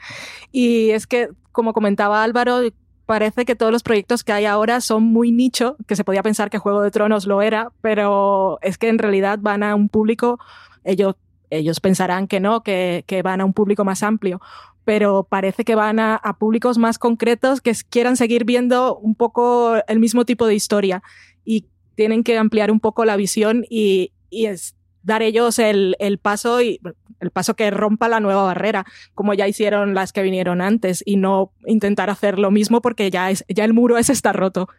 Y 0.51 0.91
es 0.91 1.07
que, 1.07 1.29
como 1.51 1.73
comentaba 1.73 2.23
Álvaro, 2.23 2.61
parece 3.09 3.43
que 3.43 3.55
todos 3.55 3.71
los 3.71 3.81
proyectos 3.81 4.23
que 4.23 4.33
hay 4.33 4.45
ahora 4.45 4.81
son 4.81 5.01
muy 5.01 5.31
nicho, 5.31 5.77
que 5.87 5.95
se 5.95 6.03
podía 6.03 6.21
pensar 6.21 6.51
que 6.51 6.59
Juego 6.59 6.83
de 6.83 6.91
Tronos 6.91 7.25
lo 7.25 7.41
era, 7.41 7.71
pero 7.81 8.59
es 8.61 8.77
que 8.77 8.87
en 8.87 8.99
realidad 8.99 9.39
van 9.41 9.63
a 9.63 9.73
un 9.73 9.89
público, 9.89 10.37
ellos, 10.83 11.15
ellos 11.49 11.79
pensarán 11.79 12.27
que 12.27 12.39
no, 12.39 12.61
que, 12.61 13.03
que 13.07 13.23
van 13.23 13.41
a 13.41 13.45
un 13.45 13.53
público 13.53 13.83
más 13.83 14.03
amplio, 14.03 14.39
pero 14.85 15.23
parece 15.23 15.65
que 15.65 15.73
van 15.73 15.99
a, 15.99 16.17
a, 16.17 16.37
públicos 16.37 16.77
más 16.77 16.99
concretos 16.99 17.61
que 17.61 17.73
quieran 17.89 18.15
seguir 18.15 18.45
viendo 18.45 18.95
un 18.99 19.15
poco 19.15 19.77
el 19.87 19.97
mismo 19.97 20.23
tipo 20.23 20.45
de 20.45 20.53
historia 20.53 21.01
y 21.43 21.65
tienen 21.95 22.23
que 22.23 22.37
ampliar 22.37 22.69
un 22.69 22.79
poco 22.79 23.05
la 23.05 23.15
visión 23.15 23.65
y, 23.71 24.11
y 24.29 24.45
es, 24.45 24.75
dar 25.09 25.21
ellos 25.21 25.59
el, 25.59 25.97
el, 25.99 26.17
paso 26.17 26.61
y 26.61 26.79
el 27.19 27.31
paso 27.31 27.55
que 27.55 27.69
rompa 27.69 28.07
la 28.07 28.21
nueva 28.21 28.43
barrera, 28.43 28.85
como 29.13 29.33
ya 29.33 29.47
hicieron 29.47 29.93
las 29.93 30.13
que 30.13 30.21
vinieron 30.21 30.61
antes, 30.61 31.03
y 31.05 31.17
no 31.17 31.51
intentar 31.65 32.09
hacer 32.09 32.39
lo 32.39 32.51
mismo 32.51 32.81
porque 32.81 33.11
ya, 33.11 33.29
es, 33.29 33.43
ya 33.49 33.65
el 33.65 33.73
muro 33.73 33.97
ese 33.97 34.13
está 34.13 34.31
roto. 34.31 34.69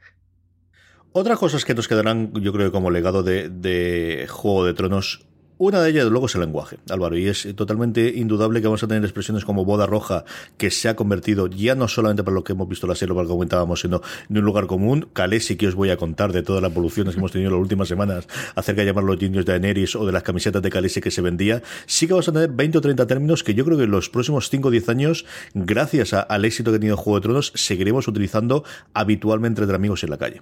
Otras 1.13 1.39
cosas 1.39 1.65
que 1.65 1.75
nos 1.75 1.89
quedarán, 1.89 2.33
yo 2.35 2.53
creo, 2.53 2.73
como 2.73 2.91
legado 2.91 3.23
de, 3.23 3.51
de 3.51 4.27
Juego 4.31 4.65
de 4.65 4.75
Tronos 4.75 5.27
una 5.61 5.83
de 5.83 5.91
ellas, 5.91 6.07
luego, 6.07 6.25
es 6.25 6.35
el 6.37 6.41
lenguaje, 6.41 6.79
Álvaro, 6.89 7.19
y 7.19 7.29
es 7.29 7.47
totalmente 7.55 8.09
indudable 8.17 8.63
que 8.63 8.67
vamos 8.67 8.83
a 8.83 8.89
tener 8.89 9.05
expresiones 9.05 9.45
como 9.45 9.67
boda 9.67 9.85
roja, 9.85 10.25
que 10.57 10.71
se 10.71 10.89
ha 10.89 10.97
convertido 10.97 11.49
ya 11.49 11.75
no 11.75 11.87
solamente 11.87 12.25
por 12.25 12.33
lo 12.33 12.43
que 12.43 12.55
hemos 12.55 12.67
visto 12.67 12.87
la 12.87 12.95
serie, 12.95 13.15
lo 13.15 13.21
que 13.21 13.29
comentábamos, 13.29 13.83
sino 13.83 14.01
en 14.31 14.39
un 14.39 14.45
lugar 14.47 14.67
común. 14.67 15.11
Calé 15.13 15.39
sí 15.39 15.57
que 15.57 15.69
os 15.69 15.75
voy 15.75 15.91
a 15.91 15.99
contar 15.99 16.33
de 16.33 16.43
todas 16.43 16.63
las 16.63 16.73
evoluciones 16.73 17.15
que 17.15 17.19
hemos 17.21 17.31
tenido 17.31 17.51
en 17.51 17.57
las 17.57 17.61
últimas 17.61 17.89
semanas 17.89 18.27
acerca 18.55 18.81
de 18.81 18.87
llamar 18.87 19.05
los 19.05 19.21
niños 19.21 19.45
de 19.45 19.53
Daenerys 19.53 19.97
o 19.97 20.07
de 20.07 20.13
las 20.13 20.23
camisetas 20.23 20.63
de 20.63 20.71
Calesi 20.71 21.03
que 21.03 21.11
se 21.11 21.21
vendía. 21.21 21.63
Sí 21.85 22.07
que 22.07 22.15
vamos 22.15 22.31
a 22.31 22.33
tener 22.33 22.49
20 22.49 22.79
o 22.79 22.81
30 22.81 23.07
términos 23.07 23.45
que 23.45 23.53
yo 23.53 23.67
creo 23.67 23.77
que 23.77 23.85
en 23.85 23.91
los 23.91 24.09
próximos 24.09 24.49
5 24.49 24.69
o 24.69 24.71
10 24.71 24.89
años, 24.89 25.27
gracias 25.53 26.15
al 26.15 26.47
éxito 26.47 26.71
que 26.71 26.79
ha 26.79 26.81
tenido 26.81 26.97
Juego 26.97 27.19
de 27.19 27.23
Tronos, 27.25 27.53
seguiremos 27.55 28.09
utilizando 28.09 28.65
habitualmente 28.95 29.61
entre 29.61 29.77
amigos 29.77 30.03
en 30.05 30.11
la 30.11 30.17
calle. 30.17 30.41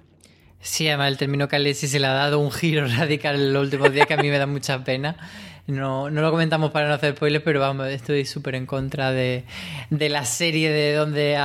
Sí, 0.61 0.87
además 0.87 1.09
el 1.09 1.17
término 1.17 1.47
Khaleesi 1.47 1.87
se 1.87 1.99
le 1.99 2.07
ha 2.07 2.13
dado 2.13 2.39
un 2.39 2.51
giro 2.51 2.85
radical 2.97 3.53
los 3.53 3.63
últimos 3.63 3.93
días 3.93 4.07
que 4.07 4.13
a 4.13 4.17
mí 4.17 4.29
me 4.29 4.37
da 4.37 4.45
mucha 4.45 4.83
pena. 4.83 5.15
No, 5.67 6.09
no 6.09 6.21
lo 6.21 6.31
comentamos 6.31 6.71
para 6.71 6.87
no 6.87 6.95
hacer 6.95 7.15
spoilers, 7.15 7.43
pero 7.43 7.59
vamos, 7.59 7.87
estoy 7.89 8.25
súper 8.25 8.55
en 8.55 8.65
contra 8.65 9.11
de, 9.11 9.45
de, 9.91 10.09
la 10.09 10.25
serie 10.25 10.71
de 10.71 10.93
donde 10.95 11.37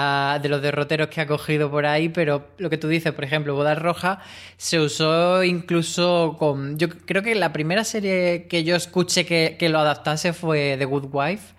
de 0.43 0.49
los 0.49 0.63
derroteros 0.63 1.09
que 1.09 1.21
ha 1.21 1.27
cogido 1.27 1.71
por 1.71 1.85
ahí, 1.85 2.09
pero 2.09 2.49
lo 2.57 2.71
que 2.71 2.79
tú 2.79 2.89
dices, 2.89 3.13
por 3.13 3.25
ejemplo, 3.25 3.55
Boda 3.55 3.75
Roja 3.75 4.23
se 4.57 4.81
usó 4.81 5.45
incluso 5.45 6.37
con... 6.39 6.79
Yo 6.79 6.89
creo 6.89 7.23
que 7.23 7.35
la 7.35 7.53
primera 7.53 7.85
serie 7.85 8.47
que 8.49 8.65
yo 8.65 8.77
escuché 8.77 9.27
que, 9.27 9.57
que 9.59 9.69
lo 9.69 9.79
adaptase 9.79 10.33
fue 10.33 10.77
The 10.79 10.87
Good 10.87 11.09
Wife. 11.13 11.55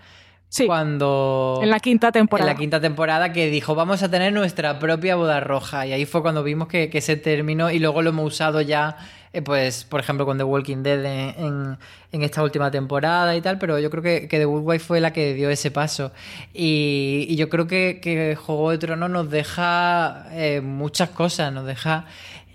Sí, 0.56 0.68
cuando 0.68 1.60
en 1.62 1.70
la 1.70 1.82
quinta 1.82 2.14
temporada. 2.14 2.50
En 2.50 2.56
la 2.56 2.58
quinta 2.58 2.80
temporada 2.80 3.34
que 3.34 3.50
dijo 3.50 3.76
vamos 3.76 4.02
a 4.04 4.10
tener 4.10 4.32
nuestra 4.32 4.80
propia 4.80 5.18
boda 5.18 5.42
roja 5.42 5.86
y 5.86 5.92
ahí 5.92 6.06
fue 6.06 6.22
cuando 6.22 6.44
vimos 6.44 6.70
que, 6.70 6.90
que 6.90 7.02
se 7.02 7.18
terminó 7.18 7.72
y 7.72 7.80
luego 7.80 8.02
lo 8.02 8.12
hemos 8.12 8.34
usado 8.34 8.62
ya 8.62 8.96
eh, 9.34 9.42
pues 9.42 9.84
por 9.84 10.00
ejemplo 10.00 10.26
con 10.26 10.38
The 10.38 10.46
Walking 10.46 10.82
Dead 10.82 11.04
en, 11.04 11.46
en, 11.46 11.78
en, 12.14 12.22
esta 12.24 12.42
última 12.42 12.72
temporada 12.72 13.36
y 13.36 13.42
tal 13.42 13.60
pero 13.60 13.80
yo 13.80 13.90
creo 13.90 14.02
que, 14.02 14.30
que 14.30 14.38
The 14.38 14.46
Good 14.46 14.62
Wife 14.64 14.86
fue 14.86 15.02
la 15.02 15.12
que 15.12 15.34
dio 15.34 15.50
ese 15.50 15.72
paso. 15.72 16.14
Y, 16.54 17.26
y 17.28 17.36
yo 17.36 17.50
creo 17.50 17.68
que, 17.68 18.00
que 18.02 18.38
Juego 18.38 18.72
de 18.72 18.78
Tronos 18.78 19.10
nos 19.10 19.30
deja 19.30 20.28
eh, 20.32 20.62
muchas 20.62 21.10
cosas 21.10 21.52
nos 21.52 21.66
deja 21.66 22.06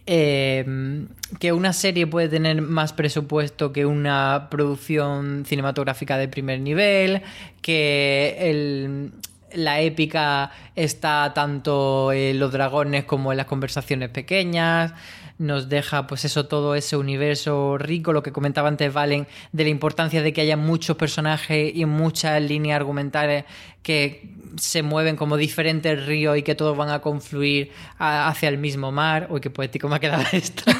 eh, 0.07 1.07
que 1.39 1.53
una 1.53 1.73
serie 1.73 2.07
puede 2.07 2.29
tener 2.29 2.63
más 2.63 2.93
presupuesto 2.93 3.73
que 3.73 3.87
una 3.87 4.49
producción 4.51 5.45
cinematográfica 5.47 6.17
de 6.19 6.29
primer 6.29 6.61
nivel, 6.61 7.23
que 7.63 9.11
la 9.53 9.81
épica 9.81 10.51
está 10.77 11.33
tanto 11.35 12.13
en 12.13 12.39
los 12.39 12.53
dragones 12.53 13.05
como 13.05 13.33
en 13.33 13.39
las 13.39 13.47
conversaciones 13.47 14.11
pequeñas 14.11 14.93
nos 15.40 15.70
deja 15.70 16.07
pues 16.07 16.26
eso 16.26 16.46
todo 16.46 16.74
ese 16.74 16.98
universo 16.98 17.79
rico 17.79 18.12
lo 18.12 18.22
que 18.22 18.31
comentaba 18.31 18.68
antes 18.68 18.92
Valen 18.92 19.26
de 19.53 19.64
la 19.64 19.70
importancia 19.70 20.22
de 20.22 20.35
que 20.35 20.42
haya 20.42 20.59
muchos 20.59 20.98
personajes 20.98 21.72
y 21.74 21.87
muchas 21.87 22.42
líneas 22.42 22.76
argumentales 22.76 23.46
que 23.83 24.35
se 24.57 24.83
mueven 24.83 25.16
como 25.16 25.38
diferentes 25.38 26.05
ríos 26.07 26.37
y 26.37 26.42
que 26.42 26.55
todos 26.55 26.76
van 26.76 26.90
a 26.90 26.98
confluir 26.98 27.72
a, 27.98 28.29
hacia 28.29 28.50
el 28.50 28.59
mismo 28.59 28.92
mar 28.92 29.29
uy 29.31 29.40
qué 29.40 29.48
poético 29.48 29.88
me 29.88 29.96
ha 29.96 29.98
quedado 29.98 30.24
esto 30.33 30.62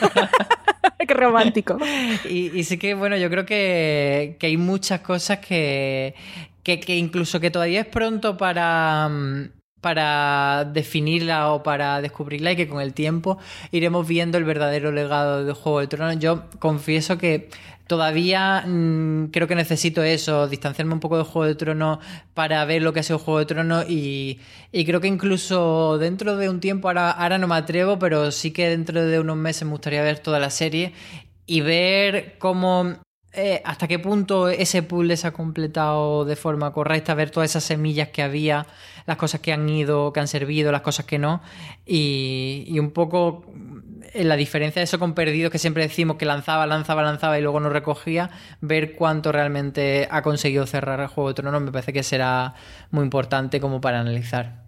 Qué 1.07 1.15
romántico. 1.15 1.79
y, 2.29 2.63
sí 2.63 2.79
que, 2.79 2.95
bueno, 2.95 3.17
yo 3.17 3.31
creo 3.31 3.47
que, 3.47 4.37
hay 4.41 4.57
muchas 4.59 5.01
cosas 5.01 5.39
que, 5.39 6.15
que, 6.63 6.97
incluso 6.97 7.41
que 7.41 7.51
todavía 7.51 7.81
es 7.81 7.87
pronto 7.87 8.37
para 8.37 9.09
mm, 9.09 9.60
para 9.81 10.65
definirla 10.65 11.53
o 11.53 11.63
para 11.63 12.01
descubrirla 12.01 12.53
y 12.53 12.57
que 12.57 12.69
con 12.69 12.81
el 12.81 12.93
tiempo 12.95 13.39
iremos 13.73 14.07
viendo 14.07 14.39
el 14.39 14.45
verdadero 14.45 14.93
legado 14.93 15.45
de 15.45 15.53
Juego 15.53 15.81
de 15.81 15.87
Tronos. 15.87 16.19
Yo 16.19 16.45
confieso 16.59 17.19
que 17.19 17.49
todavía 17.87 18.63
mm, 18.67 19.31
creo 19.33 19.49
que 19.49 19.57
necesito 19.57 20.03
eso, 20.05 20.47
distanciarme 20.47 20.95
un 20.95 21.01
poco 21.01 21.19
de 21.19 21.25
Juego 21.25 21.47
de 21.47 21.57
Tronos 21.57 21.99
para 22.35 22.65
ver 22.65 22.83
lo 22.83 22.93
que 22.93 23.01
ha 23.01 23.03
sido 23.03 23.19
Juego 23.19 23.41
de 23.41 23.47
Tronos 23.47 23.87
y, 23.89 24.39
creo 24.73 25.01
que 25.01 25.09
incluso 25.09 25.99
dentro 25.99 26.37
de 26.37 26.49
un 26.49 26.61
tiempo, 26.61 26.89
ahora, 26.89 27.11
ahora 27.11 27.39
no 27.39 27.49
me 27.49 27.57
atrevo, 27.57 27.99
pero 27.99 28.31
sí 28.31 28.53
que 28.53 28.69
dentro 28.69 29.05
de 29.05 29.19
unos 29.19 29.37
meses 29.37 29.65
me 29.65 29.73
gustaría 29.73 30.03
ver 30.03 30.21
toda 30.21 30.39
la 30.39 30.51
serie 30.51 30.93
y 31.47 31.63
ver 31.63 32.37
cómo 32.39 32.95
eh, 33.33 33.63
hasta 33.65 33.87
qué 33.87 34.01
punto 34.01 34.49
ese 34.49 34.83
puzzle 34.83 35.17
se 35.17 35.29
ha 35.29 35.33
completado 35.33 36.25
de 36.25 36.35
forma 36.35 36.73
correcta, 36.73 37.15
ver 37.15 37.31
todas 37.31 37.51
esas 37.51 37.63
semillas 37.63 38.09
que 38.09 38.23
había, 38.23 38.67
las 39.07 39.17
cosas 39.17 39.41
que 39.41 39.53
han 39.53 39.69
ido, 39.69 40.13
que 40.13 40.21
han 40.21 40.27
servido, 40.27 40.73
las 40.73 40.81
cosas 40.83 41.07
que 41.07 41.19
no, 41.19 41.41
y, 41.87 42.77
un 42.79 42.91
poco 42.91 43.45
en 44.13 44.29
la 44.29 44.35
diferencia 44.35 44.81
de 44.81 44.85
eso 44.85 44.99
con 44.99 45.15
perdidos 45.15 45.53
que 45.53 45.59
siempre 45.59 45.85
decimos 45.85 46.17
que 46.17 46.25
lanzaba, 46.25 46.67
lanzaba, 46.67 47.03
lanzaba 47.03 47.39
y 47.39 47.43
luego 47.43 47.61
no 47.61 47.69
recogía, 47.69 48.31
ver 48.61 48.97
cuánto 48.97 49.31
realmente 49.31 50.09
ha 50.11 50.23
conseguido 50.23 50.67
cerrar 50.67 50.99
el 50.99 51.07
Juego 51.07 51.29
de 51.29 51.35
Tronos 51.35 51.63
me 51.63 51.71
parece 51.71 51.93
que 51.93 52.03
será 52.03 52.55
muy 52.91 53.05
importante 53.05 53.61
como 53.61 53.81
para 53.81 54.01
analizar. 54.01 54.60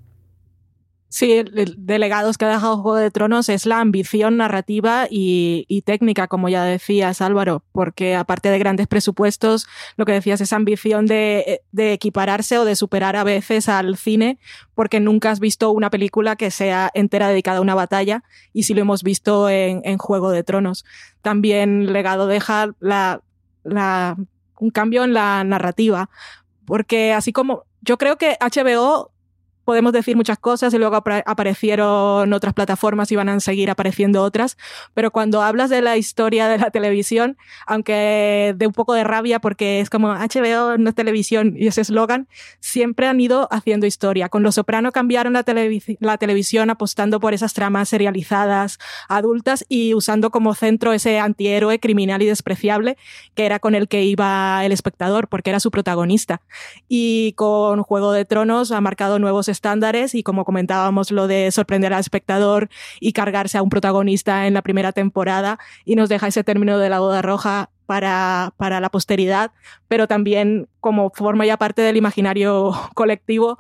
Sí, 1.12 1.30
el, 1.32 1.74
de 1.76 1.98
legados 1.98 2.38
que 2.38 2.46
ha 2.46 2.48
dejado 2.48 2.78
Juego 2.78 2.96
de 2.96 3.10
Tronos 3.10 3.50
es 3.50 3.66
la 3.66 3.80
ambición 3.80 4.38
narrativa 4.38 5.08
y, 5.10 5.82
técnica, 5.84 6.26
como 6.26 6.48
ya 6.48 6.64
decías 6.64 7.20
Álvaro, 7.20 7.62
porque 7.72 8.16
aparte 8.16 8.48
de 8.48 8.58
grandes 8.58 8.86
presupuestos, 8.86 9.66
lo 9.98 10.06
que 10.06 10.12
decías 10.12 10.40
es 10.40 10.54
ambición 10.54 11.04
de, 11.04 11.60
equipararse 11.76 12.56
o 12.56 12.64
de 12.64 12.76
superar 12.76 13.16
a 13.16 13.24
veces 13.24 13.68
al 13.68 13.98
cine, 13.98 14.38
porque 14.74 15.00
nunca 15.00 15.30
has 15.30 15.38
visto 15.38 15.70
una 15.70 15.90
película 15.90 16.36
que 16.36 16.50
sea 16.50 16.90
entera 16.94 17.28
dedicada 17.28 17.58
a 17.58 17.62
una 17.62 17.74
batalla 17.74 18.24
y 18.54 18.62
sí 18.62 18.72
lo 18.72 18.80
hemos 18.80 19.02
visto 19.02 19.50
en, 19.50 19.98
Juego 19.98 20.30
de 20.30 20.44
Tronos. 20.44 20.86
También 21.20 21.92
legado 21.92 22.26
deja 22.26 22.70
un 23.64 24.70
cambio 24.72 25.04
en 25.04 25.12
la 25.12 25.44
narrativa, 25.44 26.08
porque 26.64 27.12
así 27.12 27.34
como 27.34 27.64
yo 27.82 27.98
creo 27.98 28.16
que 28.16 28.38
HBO 28.40 29.11
podemos 29.64 29.92
decir 29.92 30.16
muchas 30.16 30.38
cosas 30.38 30.74
y 30.74 30.78
luego 30.78 30.96
aparecieron 30.96 32.32
otras 32.32 32.54
plataformas 32.54 33.12
y 33.12 33.16
van 33.16 33.28
a 33.28 33.40
seguir 33.40 33.70
apareciendo 33.70 34.22
otras, 34.22 34.56
pero 34.94 35.10
cuando 35.10 35.42
hablas 35.42 35.70
de 35.70 35.82
la 35.82 35.96
historia 35.96 36.48
de 36.48 36.58
la 36.58 36.70
televisión, 36.70 37.36
aunque 37.66 38.54
de 38.56 38.66
un 38.66 38.72
poco 38.72 38.94
de 38.94 39.04
rabia 39.04 39.40
porque 39.40 39.80
es 39.80 39.90
como 39.90 40.12
HBO 40.14 40.78
no 40.78 40.88
es 40.88 40.94
televisión 40.94 41.54
y 41.56 41.66
ese 41.66 41.82
eslogan, 41.82 42.28
siempre 42.60 43.06
han 43.06 43.20
ido 43.20 43.48
haciendo 43.50 43.86
historia. 43.86 44.28
Con 44.28 44.42
Los 44.42 44.56
Soprano 44.56 44.92
cambiaron 44.92 45.32
la, 45.32 45.44
la 46.00 46.18
televisión 46.18 46.70
apostando 46.70 47.20
por 47.20 47.34
esas 47.34 47.54
tramas 47.54 47.88
serializadas, 47.88 48.78
adultas 49.08 49.64
y 49.68 49.94
usando 49.94 50.30
como 50.30 50.54
centro 50.54 50.92
ese 50.92 51.18
antihéroe 51.18 51.78
criminal 51.78 52.22
y 52.22 52.26
despreciable 52.26 52.96
que 53.34 53.46
era 53.46 53.58
con 53.58 53.74
el 53.74 53.88
que 53.88 54.04
iba 54.04 54.64
el 54.64 54.72
espectador 54.72 55.28
porque 55.28 55.50
era 55.50 55.60
su 55.60 55.70
protagonista. 55.70 56.42
Y 56.88 57.32
con 57.34 57.82
Juego 57.82 58.12
de 58.12 58.24
Tronos 58.24 58.72
ha 58.72 58.80
marcado 58.80 59.18
nuevos 59.18 59.48
estándares 59.52 60.16
y 60.16 60.24
como 60.24 60.44
comentábamos 60.44 61.12
lo 61.12 61.28
de 61.28 61.50
sorprender 61.52 61.92
al 61.92 62.00
espectador 62.00 62.68
y 63.00 63.12
cargarse 63.12 63.58
a 63.58 63.62
un 63.62 63.70
protagonista 63.70 64.46
en 64.46 64.54
la 64.54 64.62
primera 64.62 64.92
temporada 64.92 65.58
y 65.84 65.94
nos 65.94 66.08
deja 66.08 66.26
ese 66.26 66.42
término 66.42 66.78
de 66.78 66.88
la 66.88 66.98
boda 66.98 67.22
roja 67.22 67.70
para, 67.86 68.54
para, 68.56 68.80
la 68.80 68.90
posteridad, 68.90 69.50
pero 69.86 70.08
también 70.08 70.68
como 70.80 71.10
forma 71.10 71.44
ya 71.44 71.58
parte 71.58 71.82
del 71.82 71.96
imaginario 71.96 72.72
colectivo, 72.94 73.58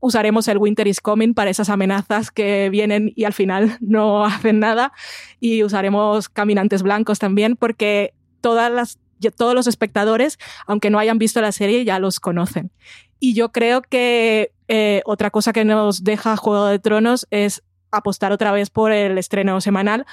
usaremos 0.00 0.48
el 0.48 0.58
Winter 0.58 0.86
is 0.86 1.00
Coming 1.00 1.32
para 1.32 1.50
esas 1.50 1.68
amenazas 1.68 2.30
que 2.30 2.70
vienen 2.70 3.12
y 3.14 3.24
al 3.24 3.32
final 3.32 3.76
no 3.80 4.24
hacen 4.24 4.58
nada 4.58 4.92
y 5.40 5.62
usaremos 5.62 6.28
Caminantes 6.28 6.82
Blancos 6.82 7.18
también 7.18 7.56
porque 7.56 8.14
todas 8.40 8.72
las 8.72 8.98
todos 9.36 9.54
los 9.54 9.66
espectadores, 9.66 10.38
aunque 10.66 10.90
no 10.90 10.98
hayan 10.98 11.18
visto 11.18 11.40
la 11.40 11.50
serie, 11.50 11.84
ya 11.84 11.98
los 11.98 12.20
conocen. 12.20 12.70
Y 13.20 13.34
yo 13.34 13.50
creo 13.50 13.82
que 13.82 14.52
eh, 14.68 15.02
otra 15.04 15.30
cosa 15.30 15.52
que 15.52 15.64
nos 15.64 16.04
deja 16.04 16.36
Juego 16.36 16.66
de 16.66 16.78
Tronos 16.78 17.26
es 17.30 17.62
apostar 17.90 18.32
otra 18.32 18.52
vez 18.52 18.70
por 18.70 18.92
el 18.92 19.18
estreno 19.18 19.60
semanal 19.60 20.06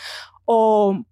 o 0.45 1.03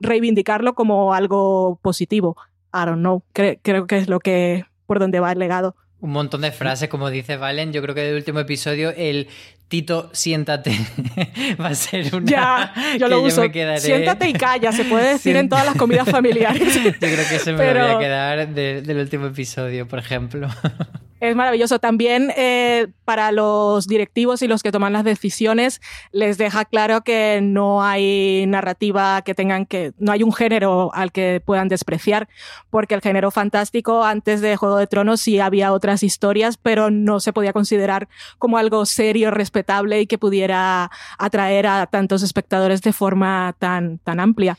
reivindicarlo 0.00 0.74
como 0.74 1.14
algo 1.14 1.78
positivo. 1.82 2.36
I 2.74 2.86
don't 2.86 3.00
know. 3.00 3.24
creo 3.32 3.86
que 3.86 3.98
es 3.98 4.08
lo 4.08 4.20
que 4.20 4.64
por 4.86 4.98
donde 4.98 5.20
va 5.20 5.32
el 5.32 5.38
legado. 5.38 5.76
Un 6.02 6.10
montón 6.10 6.40
de 6.40 6.50
frases, 6.50 6.88
como 6.88 7.10
dice 7.10 7.36
Valen. 7.36 7.72
Yo 7.72 7.80
creo 7.80 7.94
que 7.94 8.02
del 8.02 8.16
último 8.16 8.40
episodio, 8.40 8.92
el 8.96 9.28
Tito, 9.68 10.10
siéntate. 10.12 10.76
Va 11.60 11.68
a 11.68 11.74
ser 11.74 12.14
una. 12.14 12.30
Ya, 12.30 12.74
yo 12.98 13.08
lo 13.08 13.22
uso. 13.22 13.42
Siéntate 13.78 14.28
y 14.28 14.32
calla, 14.34 14.72
se 14.72 14.84
puede 14.84 15.12
decir 15.12 15.36
en 15.36 15.48
todas 15.48 15.64
las 15.64 15.76
comidas 15.76 16.10
familiares. 16.10 16.74
yo 16.84 16.92
creo 16.92 17.28
que 17.28 17.38
se 17.38 17.52
me 17.52 17.72
lo 17.72 17.80
voy 17.80 17.94
a 17.94 17.98
quedar 17.98 18.48
del 18.48 18.98
último 18.98 19.28
episodio, 19.28 19.88
por 19.88 20.00
ejemplo. 20.00 20.48
Es 21.22 21.36
maravilloso. 21.36 21.78
También 21.78 22.32
eh, 22.36 22.88
para 23.04 23.30
los 23.30 23.86
directivos 23.86 24.42
y 24.42 24.48
los 24.48 24.60
que 24.60 24.72
toman 24.72 24.92
las 24.92 25.04
decisiones 25.04 25.80
les 26.10 26.36
deja 26.36 26.64
claro 26.64 27.02
que 27.02 27.38
no 27.40 27.84
hay 27.84 28.44
narrativa 28.48 29.22
que 29.22 29.32
tengan 29.32 29.64
que, 29.64 29.92
no 29.98 30.10
hay 30.10 30.24
un 30.24 30.32
género 30.32 30.90
al 30.92 31.12
que 31.12 31.40
puedan 31.46 31.68
despreciar, 31.68 32.28
porque 32.70 32.96
el 32.96 33.02
género 33.02 33.30
fantástico 33.30 34.02
antes 34.02 34.40
de 34.40 34.56
Juego 34.56 34.78
de 34.78 34.88
Tronos 34.88 35.20
sí 35.20 35.38
había 35.38 35.72
otras 35.72 36.02
historias, 36.02 36.56
pero 36.56 36.90
no 36.90 37.20
se 37.20 37.32
podía 37.32 37.52
considerar 37.52 38.08
como 38.38 38.58
algo 38.58 38.84
serio, 38.84 39.30
respetable 39.30 40.00
y 40.00 40.08
que 40.08 40.18
pudiera 40.18 40.90
atraer 41.18 41.68
a 41.68 41.86
tantos 41.86 42.24
espectadores 42.24 42.82
de 42.82 42.92
forma 42.92 43.54
tan, 43.60 43.98
tan 43.98 44.18
amplia. 44.18 44.58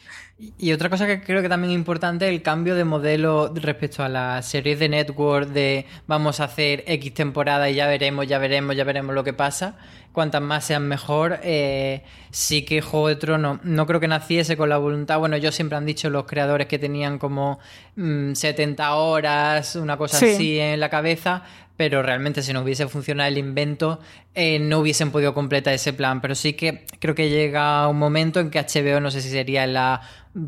Y 0.57 0.73
otra 0.73 0.89
cosa 0.89 1.07
que 1.07 1.21
creo 1.21 1.41
que 1.41 1.49
también 1.49 1.71
es 1.71 1.77
importante, 1.77 2.27
el 2.27 2.41
cambio 2.41 2.75
de 2.75 2.83
modelo 2.83 3.53
respecto 3.53 4.03
a 4.03 4.09
las 4.09 4.45
series 4.47 4.79
de 4.79 4.89
network 4.89 5.49
de 5.49 5.85
vamos 6.07 6.39
a 6.39 6.45
hacer 6.45 6.83
X 6.87 7.13
temporada 7.13 7.69
y 7.69 7.75
ya 7.75 7.87
veremos, 7.87 8.27
ya 8.27 8.39
veremos, 8.39 8.75
ya 8.75 8.83
veremos 8.83 9.15
lo 9.15 9.23
que 9.23 9.33
pasa. 9.33 9.77
Cuantas 10.11 10.41
más 10.41 10.65
sean 10.65 10.87
mejor. 10.87 11.39
Eh, 11.43 12.03
sí 12.29 12.63
que 12.65 12.81
Juego 12.81 13.07
de 13.07 13.15
Tronos 13.15 13.59
no 13.63 13.87
creo 13.87 13.99
que 13.99 14.07
naciese 14.07 14.55
con 14.55 14.69
la 14.69 14.77
voluntad. 14.77 15.17
Bueno, 15.17 15.35
ellos 15.35 15.55
siempre 15.55 15.77
han 15.77 15.85
dicho 15.85 16.09
los 16.09 16.25
creadores 16.25 16.67
que 16.67 16.77
tenían 16.77 17.17
como 17.17 17.59
70 17.95 18.89
mm, 18.89 18.93
horas, 18.95 19.75
una 19.75 19.97
cosa 19.97 20.17
así 20.17 20.59
en 20.59 20.79
la 20.79 20.89
cabeza, 20.89 21.43
pero 21.77 22.03
realmente 22.03 22.43
si 22.43 22.53
no 22.53 22.61
hubiese 22.61 22.87
funcionado 22.87 23.29
el 23.29 23.37
invento, 23.37 23.99
eh, 24.35 24.59
no 24.59 24.79
hubiesen 24.79 25.11
podido 25.11 25.33
completar 25.33 25.73
ese 25.73 25.93
plan. 25.93 26.21
Pero 26.21 26.35
sí 26.35 26.53
que 26.53 26.85
creo 26.99 27.15
que 27.15 27.29
llega 27.29 27.87
un 27.87 27.97
momento 27.97 28.39
en 28.39 28.51
que 28.51 28.59
HBO, 28.59 28.99
no 28.99 29.11
sé 29.11 29.21
si 29.21 29.29
sería 29.29 29.63
en 29.63 29.73
la 29.73 30.01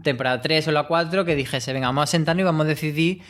temporada 0.03 0.41
3 0.41 0.67
o 0.67 0.71
la 0.71 0.83
4, 0.83 1.25
que 1.25 1.35
dijese, 1.35 1.73
venga, 1.73 1.87
vamos 1.87 2.03
a 2.03 2.07
sentarnos 2.07 2.41
y 2.41 2.45
vamos 2.45 2.65
a 2.65 2.69
decidir 2.69 3.21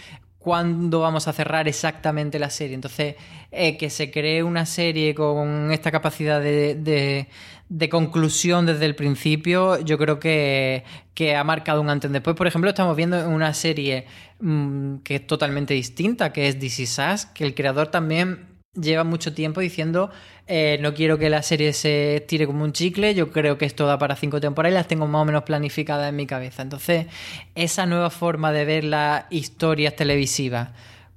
cuándo 0.46 1.00
vamos 1.00 1.28
a 1.28 1.34
cerrar 1.34 1.68
exactamente 1.68 2.38
la 2.38 2.52
serie. 2.52 2.76
Entonces, 2.76 3.16
eh, 3.52 3.78
que 3.78 3.90
se 3.90 4.12
cree 4.12 4.44
una 4.44 4.68
serie 4.68 5.16
con 5.16 5.72
esta 5.72 5.90
capacidad 5.90 6.40
de, 6.40 7.28
de, 7.68 7.90
conclusión 7.90 8.68
desde 8.68 8.86
el 8.86 8.94
principio, 8.94 9.80
yo 9.80 9.98
creo 9.98 10.20
que, 10.20 10.84
que, 11.16 11.36
ha 11.36 11.44
marcado 11.44 11.82
un 11.82 11.90
antes. 11.90 12.12
Después, 12.12 12.36
por 12.36 12.46
ejemplo, 12.46 12.70
estamos 12.70 12.96
viendo 12.96 13.28
una 13.28 13.56
serie 13.56 14.06
mm, 14.40 14.98
que 14.98 15.16
es 15.16 15.26
totalmente 15.26 15.74
distinta, 15.74 16.32
que 16.32 16.48
es 16.48 16.64
Is 16.64 17.00
Us, 17.00 17.26
que 17.26 17.44
el 17.44 17.56
creador 17.56 17.88
también 17.88 18.55
lleva 18.76 19.04
mucho 19.04 19.34
tiempo 19.34 19.62
diciendo 19.62 20.12
eh, 20.48 20.78
no 20.80 20.94
quiero 20.94 21.18
que 21.18 21.30
la 21.30 21.42
serie 21.42 21.74
se 21.74 22.24
tire 22.28 22.46
como 22.46 22.64
un 22.64 22.72
chicle, 22.72 23.16
yo 23.16 23.32
creo 23.32 23.58
que 23.58 23.66
esto 23.66 23.88
da 23.88 23.98
para 23.98 24.16
cinco 24.16 24.40
temporadas 24.40 24.74
y 24.74 24.76
las 24.76 24.88
tengo 24.88 25.08
más 25.08 25.24
o 25.24 25.26
menos 25.26 25.44
planificadas 25.44 26.10
en 26.10 26.16
mi 26.16 26.28
cabeza. 26.28 26.62
Entonces, 26.62 27.08
esa 27.56 27.86
nueva 27.88 28.12
forma 28.12 28.52
de 28.52 28.66
ver 28.66 28.84
las 28.84 29.26
historias 29.32 29.96
televisivas 29.96 30.70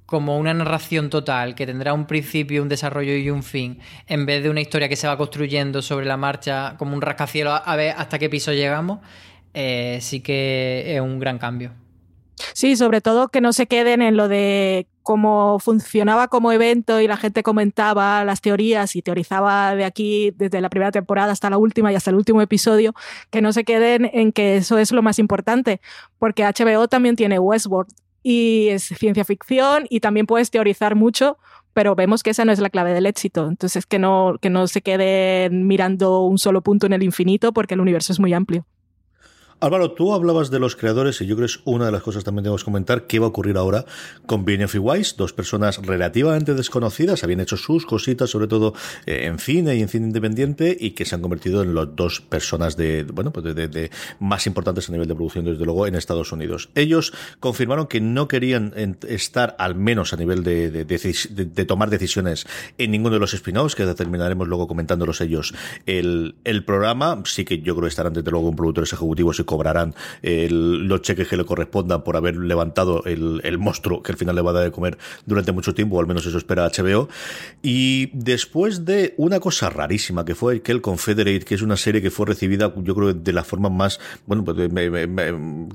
como 0.07 0.39
una 0.39 0.55
narración 0.55 1.11
total 1.11 1.53
que 1.53 1.67
tendrá 1.67 1.93
un 1.93 2.07
principio, 2.07 2.63
un 2.63 2.69
desarrollo 2.69 3.15
y 3.15 3.29
un 3.29 3.43
fin, 3.43 3.79
en 4.07 4.25
vez 4.25 4.41
de 4.41 4.49
una 4.49 4.61
historia 4.61 4.89
que 4.89 4.95
se 4.95 5.07
va 5.07 5.15
construyendo 5.17 5.83
sobre 5.83 6.07
la 6.07 6.17
marcha 6.17 6.73
como 6.79 6.95
un 6.95 7.01
rascacielos 7.01 7.61
a 7.63 7.75
ver 7.75 7.93
hasta 7.95 8.17
qué 8.17 8.27
piso 8.27 8.51
llegamos, 8.51 8.99
eh, 9.53 9.99
sí 10.01 10.21
que 10.21 10.95
es 10.95 11.01
un 11.01 11.19
gran 11.19 11.37
cambio. 11.37 11.73
Sí, 12.53 12.75
sobre 12.75 13.01
todo 13.01 13.29
que 13.29 13.41
no 13.41 13.53
se 13.53 13.67
queden 13.67 14.01
en 14.01 14.17
lo 14.17 14.27
de 14.27 14.87
cómo 15.03 15.57
funcionaba 15.59 16.27
como 16.27 16.51
evento 16.51 17.01
y 17.01 17.07
la 17.07 17.17
gente 17.17 17.41
comentaba 17.41 18.23
las 18.23 18.41
teorías 18.41 18.95
y 18.95 19.01
teorizaba 19.01 19.75
de 19.75 19.83
aquí 19.85 20.31
desde 20.35 20.61
la 20.61 20.69
primera 20.69 20.91
temporada 20.91 21.31
hasta 21.31 21.49
la 21.49 21.57
última 21.57 21.91
y 21.91 21.95
hasta 21.95 22.11
el 22.11 22.15
último 22.15 22.41
episodio, 22.41 22.93
que 23.31 23.41
no 23.41 23.51
se 23.51 23.63
queden 23.63 24.09
en 24.13 24.31
que 24.31 24.57
eso 24.57 24.77
es 24.77 24.91
lo 24.91 25.01
más 25.01 25.17
importante, 25.17 25.81
porque 26.19 26.43
HBO 26.43 26.87
también 26.87 27.15
tiene 27.15 27.39
Westworld 27.39 27.91
y 28.21 28.67
es 28.69 28.83
ciencia 28.83 29.25
ficción 29.25 29.85
y 29.89 29.99
también 30.01 30.27
puedes 30.27 30.51
teorizar 30.51 30.95
mucho, 30.95 31.37
pero 31.73 31.95
vemos 31.95 32.21
que 32.23 32.31
esa 32.31 32.45
no 32.45 32.51
es 32.51 32.59
la 32.59 32.69
clave 32.69 32.93
del 32.93 33.05
éxito. 33.05 33.47
Entonces, 33.47 33.85
que 33.85 33.99
no, 33.99 34.35
que 34.41 34.49
no 34.49 34.67
se 34.67 34.81
queden 34.81 35.67
mirando 35.67 36.21
un 36.21 36.37
solo 36.37 36.61
punto 36.61 36.85
en 36.85 36.93
el 36.93 37.03
infinito 37.03 37.53
porque 37.53 37.73
el 37.73 37.81
universo 37.81 38.13
es 38.13 38.19
muy 38.19 38.33
amplio. 38.33 38.65
Álvaro, 39.61 39.91
tú 39.91 40.13
hablabas 40.13 40.51
de 40.51 40.59
los 40.59 40.77
creadores 40.77 41.19
y 41.19 41.25
yo 41.25 41.35
creo 41.35 41.45
que 41.45 41.51
es 41.51 41.59
una 41.65 41.85
de 41.85 41.91
las 41.91 42.01
cosas 42.01 42.23
también 42.23 42.43
tenemos 42.43 42.61
que 42.61 42.71
comentar 42.71 43.07
qué 43.07 43.19
va 43.19 43.25
a 43.25 43.29
ocurrir 43.29 43.57
ahora 43.57 43.83
con 44.25 44.45
Benioff 44.45 44.75
y 44.75 44.77
Weiss, 44.77 45.17
dos 45.17 45.33
personas 45.33 45.85
relativamente 45.85 46.53
desconocidas, 46.53 47.25
habían 47.25 47.41
hecho 47.41 47.57
sus 47.57 47.85
cositas, 47.85 48.29
sobre 48.29 48.47
todo 48.47 48.73
eh, 49.05 49.25
en 49.25 49.37
cine 49.37 49.75
y 49.75 49.81
en 49.81 49.89
cine 49.89 50.07
independiente, 50.07 50.77
y 50.79 50.91
que 50.91 51.03
se 51.03 51.15
han 51.15 51.21
convertido 51.21 51.61
en 51.61 51.75
las 51.75 51.93
dos 51.93 52.21
personas 52.21 52.77
de, 52.77 53.03
bueno, 53.03 53.33
pues 53.33 53.53
de, 53.53 53.91
más 54.21 54.47
importantes 54.47 54.87
a 54.87 54.93
nivel 54.93 55.09
de 55.09 55.15
producción, 55.15 55.43
desde 55.43 55.65
luego, 55.65 55.87
en 55.87 55.95
Estados 55.95 56.31
Unidos. 56.31 56.69
Ellos 56.75 57.11
confirmaron 57.41 57.87
que 57.87 57.99
no 57.99 58.29
querían 58.29 58.73
estar, 59.09 59.57
al 59.59 59.75
menos 59.75 60.13
a 60.13 60.15
nivel 60.15 60.41
de, 60.41 61.65
tomar 61.67 61.89
decisiones, 61.89 62.47
en 62.77 62.91
ninguno 62.91 63.15
de 63.15 63.19
los 63.19 63.33
spin-offs, 63.33 63.75
que 63.75 63.85
terminaremos 63.93 64.47
luego 64.47 64.69
comentándolos 64.69 65.19
ellos 65.19 65.53
el, 65.85 66.35
el 66.45 66.63
programa. 66.63 67.21
Sí 67.25 67.43
que 67.43 67.59
yo 67.59 67.75
creo 67.75 67.83
que 67.83 67.89
estarán 67.89 68.13
desde 68.13 68.31
luego 68.31 68.47
con 68.47 68.55
productores 68.55 68.93
ejecutivos 68.93 69.37
y 69.41 69.48
cobrarán 69.49 69.95
los 70.21 71.01
cheques 71.01 71.27
que 71.27 71.35
le 71.35 71.43
correspondan 71.43 72.03
por 72.03 72.15
haber 72.15 72.37
levantado 72.37 73.03
el, 73.05 73.41
el, 73.43 73.57
monstruo 73.57 74.03
que 74.03 74.11
al 74.11 74.17
final 74.17 74.35
le 74.35 74.43
va 74.43 74.51
a 74.51 74.53
dar 74.53 74.63
de 74.63 74.71
comer 74.71 74.99
durante 75.25 75.51
mucho 75.51 75.73
tiempo, 75.73 75.95
o 75.95 75.99
al 75.99 76.05
menos 76.05 76.23
eso 76.27 76.37
espera 76.37 76.69
HBO. 76.69 77.09
Y 77.63 78.11
después 78.13 78.85
de 78.85 79.15
una 79.17 79.39
cosa 79.39 79.71
rarísima 79.71 80.23
que 80.23 80.35
fue 80.35 80.61
que 80.61 80.71
el 80.71 80.81
Confederate, 80.81 81.39
que 81.39 81.55
es 81.55 81.63
una 81.63 81.77
serie 81.77 81.99
que 81.99 82.11
fue 82.11 82.27
recibida, 82.27 82.71
yo 82.77 82.93
creo, 82.93 83.13
de 83.15 83.33
la 83.33 83.43
forma 83.43 83.69
más, 83.69 83.99
bueno, 84.27 84.43
pues 84.43 84.55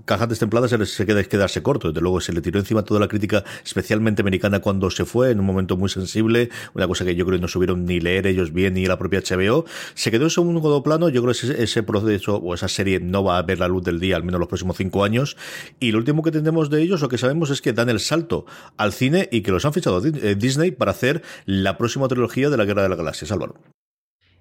cajas 0.05 0.29
destempladas 0.29 0.71
se, 0.71 0.87
se 0.87 1.05
queda 1.05 1.25
quedarse 1.25 1.61
corto. 1.63 1.89
Desde 1.89 2.01
luego 2.01 2.21
se 2.21 2.33
le 2.33 2.41
tiró 2.43 2.61
encima 2.61 2.85
toda 2.85 3.01
la 3.01 3.09
crítica, 3.09 3.43
especialmente 3.65 4.23
americana, 4.23 4.61
cuando 4.61 4.89
se 4.91 5.05
fue, 5.05 5.33
en 5.33 5.41
un 5.41 5.47
momento 5.47 5.77
muy 5.77 5.89
sensible, 5.89 6.51
una 6.75 6.87
cosa 6.87 7.05
que 7.05 7.17
yo 7.17 7.27
creo 7.27 7.39
que 7.39 7.43
no 7.43 7.49
subieron 7.49 7.87
ni 7.87 7.99
leer 7.99 8.29
ellos 8.29 8.53
bien 8.53 8.75
ni 8.75 8.87
la 8.87 8.99
propia 8.99 9.21
HBO. 9.21 9.65
Se 9.95 10.13
quedó 10.13 10.25
en 10.25 10.31
segundo 10.31 10.83
plano, 10.85 11.09
yo 11.09 11.23
creo 11.23 11.35
que 11.35 11.47
ese, 11.47 11.61
ese 11.61 11.83
proceso 11.83 12.37
o 12.37 12.55
esa 12.55 12.69
serie 12.69 13.01
no 13.01 13.25
va 13.25 13.39
a 13.39 13.43
ver 13.43 13.64
la 13.65 13.69
luz 13.69 13.85
del 13.85 14.01
día, 14.01 14.17
al 14.17 14.25
menos 14.25 14.39
los 14.39 14.49
próximos 14.49 14.77
cinco 14.77 15.05
años. 15.05 15.37
Y 15.81 15.93
lo 15.93 15.99
último 15.99 16.23
que 16.23 16.31
tenemos 16.31 16.71
de 16.71 16.83
ellos, 16.83 17.01
lo 17.01 17.09
que 17.09 17.19
sabemos 17.19 17.51
es 17.51 17.61
que 17.61 17.73
dan 17.73 17.89
el 17.89 18.01
salto 18.01 18.47
al 18.77 18.93
cine 18.93 19.29
y 19.31 19.43
que 19.43 19.51
los 19.51 19.65
han 19.65 19.73
fichado 19.73 20.03
eh, 20.05 20.35
Disney 20.35 20.71
para 20.71 20.93
hacer 20.93 21.23
la 21.47 21.77
próxima 21.77 22.09
trilogía 22.09 22.51
de 22.51 22.57
la 22.57 22.65
Guerra 22.65 22.83
de 22.83 22.89
las 22.89 22.99
Galaxias. 22.99 23.33
Álvaro. 23.33 23.55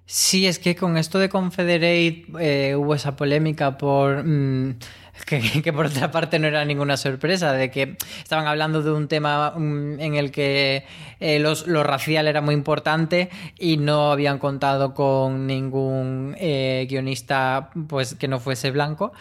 Sí, 0.06 0.46
es 0.46 0.58
que 0.58 0.76
con 0.76 0.98
esto 0.98 1.18
de 1.18 1.30
Confederate 1.30 2.26
eh, 2.38 2.76
hubo 2.76 2.94
esa 2.94 3.16
polémica 3.16 3.78
por... 3.78 4.22
Mm, 4.24 4.76
que, 5.24 5.72
por 5.72 5.86
otra 5.86 6.10
parte 6.10 6.38
no 6.38 6.46
era 6.48 6.64
ninguna 6.64 6.96
sorpresa, 6.96 7.52
de 7.52 7.70
que 7.70 7.96
estaban 8.18 8.46
hablando 8.46 8.82
de 8.82 8.92
un 8.92 9.08
tema 9.08 9.52
mm, 9.56 10.00
en 10.00 10.14
el 10.14 10.30
que 10.30 10.84
eh, 11.20 11.38
lo 11.38 11.82
racial 11.82 12.26
era 12.26 12.40
muy 12.40 12.54
importante 12.54 13.30
y 13.58 13.76
no 13.76 14.12
habían 14.12 14.38
contado 14.38 14.92
con 14.92 15.46
ningún 15.46 16.34
eh, 16.38 16.86
guionista 16.88 17.70
pues 17.88 18.14
que 18.14 18.28
no 18.28 18.40
fuese 18.40 18.70
blanco. 18.70 19.12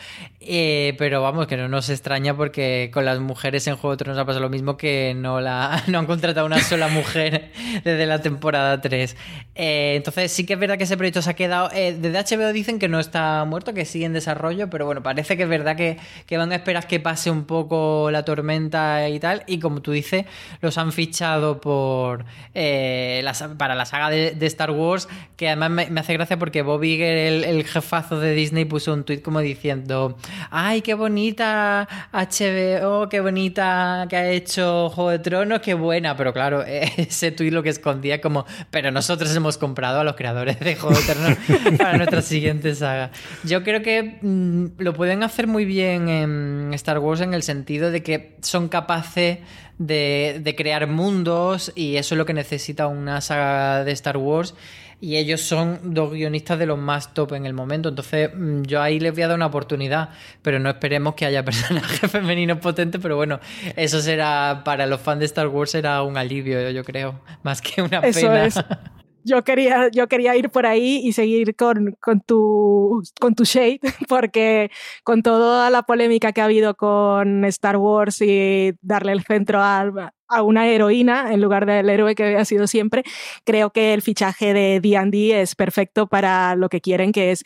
Eh, 0.41 0.96
pero 0.98 1.22
vamos, 1.22 1.48
que 1.48 1.58
no 1.58 1.70
nos 1.70 1.89
extraña 1.89 2.36
porque 2.36 2.89
con 2.94 3.06
las 3.06 3.20
mujeres 3.20 3.68
en 3.68 3.76
Juego 3.76 3.91
de 3.91 3.98
Tronos 3.98 4.20
ha 4.20 4.26
pasado 4.26 4.41
lo 4.41 4.50
mismo 4.50 4.78
que 4.78 5.14
no, 5.16 5.39
la, 5.39 5.84
no 5.88 6.00
han 6.00 6.06
contratado 6.06 6.46
una 6.46 6.60
sola 6.60 6.88
mujer 6.88 7.52
desde 7.84 8.06
la 8.06 8.22
temporada 8.22 8.82
3. 8.82 9.16
entonces 9.56 10.32
sí 10.32 10.46
que 10.46 10.54
es 10.54 10.60
verdad 10.60 10.78
que 10.78 10.84
ese 10.84 10.98
proyecto 10.98 11.22
se 11.22 11.30
ha 11.30 11.36
quedado... 11.36 11.70
desde 11.70 12.12
HBO 12.12 12.52
dicen 12.52 12.80
que 12.80 12.89
no 12.89 13.00
está 13.00 13.46
muerto, 13.46 13.74
que 13.74 13.86
sigue 13.86 14.06
en 14.06 14.14
desarrollo, 14.14 14.70
pero 14.70 14.86
bueno, 14.86 15.04
parece 15.04 15.38
que 15.38 15.44
es 15.44 15.50
verdad 15.50 15.76
que 15.76 15.83
que, 16.26 16.38
van 16.38 16.52
a 16.52 16.56
esperar 16.56 16.88
que 16.88 17.00
pase 17.00 17.30
un 17.30 17.46
poco 17.46 18.10
la 18.12 18.24
tormenta 18.24 19.08
y 19.10 19.20
tal. 19.20 19.44
Y 19.48 19.60
como 19.60 19.82
tú 19.82 19.92
dices, 19.92 20.26
los 20.62 20.78
han 20.78 20.92
fichado 20.92 21.60
por 21.60 22.26
eh, 22.54 23.24
para 23.58 23.76
la 23.76 23.86
saga 23.86 24.10
de, 24.10 24.46
Star 24.48 24.72
Wars, 24.72 25.08
que 25.38 25.48
además 25.48 25.90
me, 25.90 26.00
hace 26.00 26.14
gracia 26.14 26.38
porque 26.38 26.62
Bob 26.62 26.84
Iger, 26.84 27.46
el, 27.46 27.64
jefazo 27.66 28.20
de 28.20 28.34
Disney, 28.34 28.66
puso 28.66 28.94
un 28.94 29.04
tuit 29.04 29.22
como 29.22 29.40
diciendo, 29.40 30.18
ay, 30.52 30.82
qué 30.82 30.94
bonita 30.94 31.88
HBO, 32.12 33.10
qué 33.10 33.22
bonita 33.22 34.06
que 34.10 34.16
ha 34.16 34.30
hecho 34.30 34.90
Juego 34.90 35.10
de 35.12 35.20
Tronos, 35.20 35.62
qué 35.62 35.74
buena. 35.74 36.16
Pero 36.18 36.34
claro, 36.34 36.64
ese 36.68 37.32
tuit 37.32 37.54
lo 37.54 37.64
que 37.64 37.70
escondía 37.70 38.22
como, 38.22 38.46
pero 38.70 38.92
nosotros 38.92 39.36
hemos 39.36 39.58
comprado 39.58 40.02
a 40.02 40.04
los 40.04 40.16
creadores 40.16 40.60
de 40.60 40.76
Juego 40.76 41.00
de 41.00 41.14
Tronos 41.14 41.38
para 41.78 41.98
nuestra 41.98 42.22
siguiente 42.22 42.76
saga. 42.76 43.12
Yo 43.44 43.64
creo 43.64 43.82
que 43.82 44.20
mm, 44.22 44.66
lo 44.78 44.94
pueden 44.94 45.24
hacer 45.24 45.48
muy 45.48 45.66
bien 45.66 45.72
en 45.82 46.71
Star 46.74 46.99
Wars 46.99 47.21
en 47.21 47.34
el 47.34 47.43
sentido 47.43 47.91
de 47.91 48.03
que 48.03 48.36
son 48.41 48.69
capaces 48.69 49.39
de, 49.78 50.53
crear 50.57 50.88
mundos 50.88 51.71
y 51.76 51.97
eso 51.97 52.15
es 52.15 52.17
lo 52.17 52.26
que 52.26 52.34
necesita 52.34 52.88
una 52.88 53.21
saga 53.21 53.84
de 53.84 53.91
Star 53.91 54.17
Wars 54.17 54.55
y 55.01 55.17
ellos 55.17 55.41
son 55.41 55.93
dos 55.93 56.13
guionistas 56.13 56.57
de 56.57 56.65
los 56.65 56.80
más 56.80 57.13
top 57.13 57.34
en 57.34 57.45
el 57.45 57.53
momento. 57.53 57.89
Entonces, 57.89 58.30
mm, 58.34 58.61
yo 58.61 58.82
ahí 58.82 59.01
les 59.01 59.11
voy 59.11 59.24
a 59.24 59.28
dar 59.28 59.36
una 59.36 59.47
oportunidad, 59.47 60.11
pero 60.41 60.59
no 60.59 60.69
esperemos 60.69 61.15
que 61.15 61.26
haya 61.26 61.43
personajes 61.45 62.09
femeninos 62.09 62.59
potentes. 62.59 63.01
Pero 63.01 63.17
bueno, 63.17 63.41
eso 63.76 63.99
será 64.01 64.61
para 64.63 64.86
los 64.86 65.01
fans 65.01 65.19
de 65.19 65.26
Star 65.26 65.49
Wars 65.49 65.71
será 65.71 66.03
un 66.03 66.15
alivio, 66.15 66.69
yo 66.69 66.86
creo, 66.86 67.19
más 67.43 67.61
que 67.61 67.82
una 67.82 67.99
pena. 67.99 68.47
yo 69.24 69.43
quería, 69.43 69.89
yo 69.89 70.07
quería 70.07 70.36
ir 70.36 70.49
por 70.49 70.65
ahí 70.65 71.01
y 71.03 71.13
seguir 71.13 71.55
con, 71.55 71.95
con, 72.01 72.21
tu, 72.21 73.01
con 73.19 73.36
tu 73.36 73.43
shade, 73.43 73.80
porque 74.09 74.71
con 75.03 75.24
toda 75.24 75.69
la 75.69 75.84
polémica 75.84 76.32
que 76.32 76.41
ha 76.41 76.45
habido 76.45 76.76
con 76.76 77.45
Star 77.45 77.78
Wars 77.78 78.21
y 78.21 78.74
darle 78.82 79.13
el 79.13 79.24
centro 79.24 79.61
a, 79.61 80.11
una 80.43 80.67
heroína 80.67 81.32
en 81.32 81.41
lugar 81.41 81.67
del 81.67 81.89
héroe 81.89 82.15
que 82.15 82.24
había 82.24 82.45
sido 82.45 82.65
siempre, 82.65 83.03
creo 83.45 83.69
que 83.69 83.93
el 83.93 84.01
fichaje 84.01 84.53
de 84.53 84.80
D&D 84.82 85.39
es 85.41 85.53
perfecto 85.53 86.07
para 86.07 86.55
lo 86.55 86.69
que 86.69 86.82
quieren, 86.82 87.11
que 87.11 87.32
es 87.32 87.43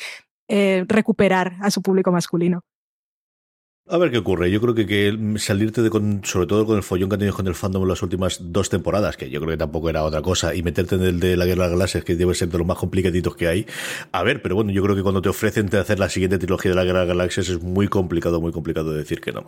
eh, 0.48 0.86
recuperar 0.88 1.58
a 1.62 1.70
su 1.70 1.82
público 1.82 2.12
masculino. 2.14 2.64
A 3.90 3.98
ver 3.98 4.12
qué 4.12 4.18
ocurre. 4.18 4.52
Yo 4.52 4.60
creo 4.60 4.76
que, 4.76 4.86
que 4.86 5.18
salirte 5.38 5.82
de 5.82 5.90
con, 5.90 6.22
sobre 6.26 6.46
todo 6.46 6.66
con 6.66 6.76
el 6.76 6.84
follón 6.84 7.10
que 7.10 7.16
ha 7.16 7.18
tenido 7.18 7.34
con 7.34 7.48
el 7.48 7.56
fandom 7.56 7.84
en 7.84 7.88
las 7.88 8.04
últimas 8.04 8.40
dos 8.42 8.70
temporadas, 8.70 9.16
que 9.16 9.30
yo 9.30 9.40
creo 9.40 9.52
que 9.52 9.58
tampoco 9.58 9.90
era 9.90 10.04
otra 10.04 10.22
cosa, 10.22 10.54
y 10.54 10.62
meterte 10.62 10.96
en 10.96 11.04
el 11.04 11.20
de 11.22 11.38
la 11.38 11.46
Guerra 11.46 11.64
de 11.64 11.70
las 11.70 11.72
Galaxias, 11.72 12.04
que 12.04 12.16
debe 12.16 12.36
ser 12.36 12.50
de 12.50 12.58
los 12.58 12.68
más 12.68 12.78
complicaditos 12.78 13.36
que 13.38 13.48
hay. 13.48 13.66
A 14.12 14.24
ver, 14.24 14.42
pero 14.42 14.56
bueno, 14.56 14.72
yo 14.72 14.84
creo 14.84 14.96
que 14.96 15.04
cuando 15.04 15.22
te 15.22 15.30
ofrecen 15.30 15.68
de 15.68 15.80
hacer 15.80 16.00
la 16.00 16.10
siguiente 16.10 16.38
trilogía 16.38 16.72
de 16.72 16.76
la 16.76 16.84
Guerra 16.84 17.00
de 17.02 17.06
las 17.06 17.16
Galaxias 17.16 17.48
es 17.48 17.64
muy 17.64 17.88
complicado, 17.88 18.42
muy 18.42 18.52
complicado 18.52 18.92
decir 18.92 19.22
que 19.22 19.32
no. 19.32 19.48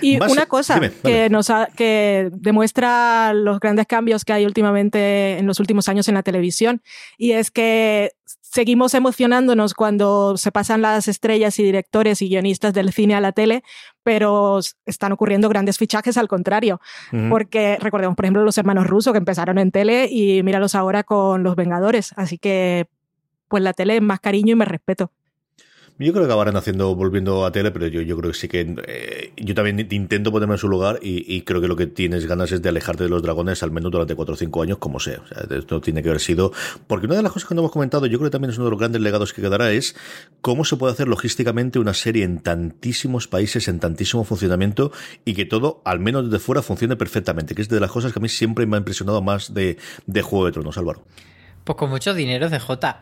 Y 0.00 0.16
una 0.16 0.46
cosa 0.46 0.80
que 1.02 1.28
nos 1.28 1.48
que 1.76 2.30
demuestra 2.32 3.34
los 3.34 3.60
grandes 3.60 3.86
cambios 3.86 4.24
que 4.24 4.32
hay 4.32 4.46
últimamente 4.46 5.38
en 5.38 5.46
los 5.46 5.60
últimos 5.60 5.88
años 5.88 6.08
en 6.08 6.14
la 6.14 6.22
televisión, 6.22 6.80
y 7.18 7.32
es 7.32 7.50
que 7.50 8.12
seguimos 8.50 8.94
emocionándonos 8.94 9.74
cuando 9.74 10.36
se 10.36 10.50
pasan 10.52 10.82
las 10.82 11.08
estrellas 11.08 11.58
y 11.58 11.64
directores 11.64 12.22
y 12.22 12.28
guionistas 12.28 12.72
del 12.72 12.92
cine 12.92 13.14
a 13.14 13.20
la 13.20 13.32
tele, 13.32 13.62
pero 14.02 14.60
están 14.86 15.12
ocurriendo 15.12 15.48
grandes 15.48 15.78
fichajes 15.78 16.16
al 16.16 16.28
contrario, 16.28 16.80
porque 17.28 17.76
recordemos, 17.80 18.16
por 18.16 18.24
ejemplo, 18.24 18.44
los 18.44 18.58
hermanos 18.58 18.86
rusos 18.86 19.12
que 19.12 19.18
empezaron 19.18 19.58
en 19.58 19.70
tele 19.70 20.08
y 20.10 20.42
míralos 20.42 20.74
ahora 20.74 21.04
con 21.04 21.42
Los 21.42 21.56
Vengadores, 21.56 22.12
así 22.16 22.38
que 22.38 22.88
pues 23.48 23.62
la 23.62 23.72
tele 23.72 23.96
es 23.96 24.02
más 24.02 24.20
cariño 24.20 24.52
y 24.52 24.56
más 24.56 24.68
respeto. 24.68 25.10
Yo 26.00 26.12
creo 26.12 26.24
que 26.24 26.26
acabarán 26.26 26.56
haciendo, 26.56 26.94
volviendo 26.94 27.44
a 27.44 27.50
tele, 27.50 27.72
pero 27.72 27.88
yo, 27.88 28.00
yo 28.02 28.16
creo 28.16 28.30
que 28.30 28.38
sí 28.38 28.46
que 28.46 28.76
eh, 28.86 29.32
yo 29.36 29.52
también 29.56 29.84
intento 29.90 30.30
ponerme 30.30 30.54
en 30.54 30.58
su 30.58 30.68
lugar 30.68 31.00
y, 31.02 31.42
creo 31.42 31.60
que 31.60 31.66
lo 31.66 31.74
que 31.74 31.88
tienes 31.88 32.24
ganas 32.26 32.52
es 32.52 32.62
de 32.62 32.68
alejarte 32.68 33.02
de 33.02 33.10
los 33.10 33.20
dragones 33.20 33.64
al 33.64 33.72
menos 33.72 33.90
durante 33.90 34.14
4 34.14 34.32
o 34.32 34.36
5 34.36 34.62
años, 34.62 34.78
como 34.78 35.00
sea. 35.00 35.20
O 35.24 35.26
sea, 35.26 35.58
esto 35.58 35.80
tiene 35.80 36.00
que 36.00 36.10
haber 36.10 36.20
sido. 36.20 36.52
Porque 36.86 37.06
una 37.06 37.16
de 37.16 37.22
las 37.22 37.32
cosas 37.32 37.48
que 37.48 37.56
no 37.56 37.62
hemos 37.62 37.72
comentado, 37.72 38.06
yo 38.06 38.16
creo 38.18 38.30
que 38.30 38.32
también 38.32 38.52
es 38.52 38.58
uno 38.58 38.66
de 38.66 38.70
los 38.70 38.78
grandes 38.78 39.02
legados 39.02 39.32
que 39.32 39.42
quedará, 39.42 39.72
es 39.72 39.96
cómo 40.40 40.64
se 40.64 40.76
puede 40.76 40.92
hacer 40.92 41.08
logísticamente 41.08 41.80
una 41.80 41.94
serie 41.94 42.22
en 42.22 42.38
tantísimos 42.38 43.26
países, 43.26 43.66
en 43.66 43.80
tantísimo 43.80 44.22
funcionamiento 44.22 44.92
y 45.24 45.34
que 45.34 45.46
todo, 45.46 45.82
al 45.84 45.98
menos 45.98 46.26
desde 46.26 46.38
fuera, 46.38 46.62
funcione 46.62 46.94
perfectamente. 46.94 47.56
Que 47.56 47.62
es 47.62 47.68
de 47.68 47.80
las 47.80 47.90
cosas 47.90 48.12
que 48.12 48.20
a 48.20 48.22
mí 48.22 48.28
siempre 48.28 48.66
me 48.66 48.76
ha 48.76 48.78
impresionado 48.78 49.20
más 49.20 49.52
de, 49.52 49.78
de 50.06 50.22
Juego 50.22 50.46
de 50.46 50.52
Tronos, 50.52 50.78
Álvaro. 50.78 51.02
Pues 51.68 51.76
con 51.76 51.90
mucho 51.90 52.14
dinero 52.14 52.48
de 52.48 52.60
J. 52.60 52.98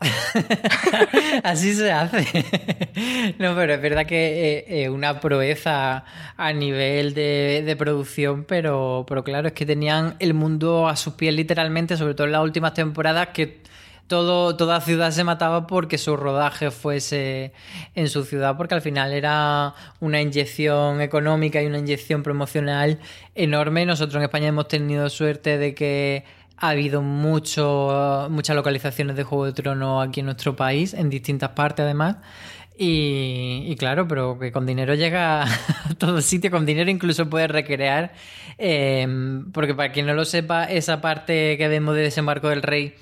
Así 1.45 1.73
se 1.73 1.93
hace. 1.93 2.27
no, 3.39 3.55
pero 3.55 3.75
es 3.75 3.81
verdad 3.81 4.07
que 4.07 4.59
eh, 4.59 4.65
eh, 4.83 4.89
una 4.89 5.21
proeza 5.21 6.03
a 6.37 6.53
nivel 6.53 7.15
de, 7.15 7.77
producción, 7.79 8.43
pero, 8.43 9.07
pero 9.09 9.23
claro, 9.23 9.47
es 9.47 9.55
que 9.55 9.67
tenían 9.67 10.17
el 10.19 10.35
mundo 10.35 10.89
a 10.89 10.97
sus 10.97 11.15
pies 11.15 11.33
literalmente, 11.33 11.97
sobre 11.97 12.15
todo 12.15 12.27
en 12.27 12.33
las 12.33 12.43
últimas 12.43 12.75
temporadas, 12.75 13.29
que 13.29 13.61
todo, 14.09 14.57
toda 14.57 14.81
ciudad 14.81 15.13
se 15.13 15.23
mataba 15.23 15.69
porque 15.69 15.97
su 15.97 16.17
rodaje 16.17 16.73
fuese 16.73 17.53
en 17.95 18.09
su 18.09 18.25
ciudad, 18.25 18.57
porque 18.57 18.75
al 18.75 18.83
final 18.83 19.13
era 19.13 19.75
una 20.01 20.21
inyección 20.21 21.01
económica 21.03 21.63
y 21.63 21.67
una 21.67 21.79
inyección 21.79 22.25
promocional 22.25 22.99
enorme. 23.37 23.87
Nosotros 23.87 24.17
en 24.17 24.23
España 24.25 24.49
hemos 24.49 24.67
tenido 24.67 25.09
suerte 25.09 25.57
de 25.57 25.73
que 25.73 26.25
ha 26.57 26.71
habido 26.71 27.03
mucho, 27.03 28.29
muchas 28.31 28.57
localizaciones 28.57 29.17
de 29.17 29.25
Juego 29.25 29.47
de 29.47 29.53
Tronos 29.53 30.07
aquí 30.07 30.21
en 30.21 30.27
nuestro 30.27 30.57
país, 30.57 30.95
en 30.95 31.11
distintas 31.11 31.51
partes 31.51 31.85
además. 31.85 32.17
Y, 32.79 33.75
claro, 33.77 34.07
pero 34.07 34.39
que 34.39 34.53
con 34.53 34.67
dinero 34.67 34.95
llega 34.95 35.45
a 35.91 35.95
todo 35.99 36.21
sitio, 36.21 36.51
con 36.51 36.67
dinero 36.67 36.91
incluso 36.91 37.29
puedes 37.29 37.51
recrear, 37.51 38.13
em, 38.59 39.51
porque 39.53 39.75
para 39.75 39.93
quien 39.93 40.07
no 40.07 40.15
lo 40.15 40.25
sepa, 40.27 40.65
esa 40.65 41.01
parte 41.01 41.57
que 41.57 41.69
vemos 41.69 41.95
de 41.95 42.03
desembarco 42.03 42.51
del 42.51 42.63
rey 42.63 42.95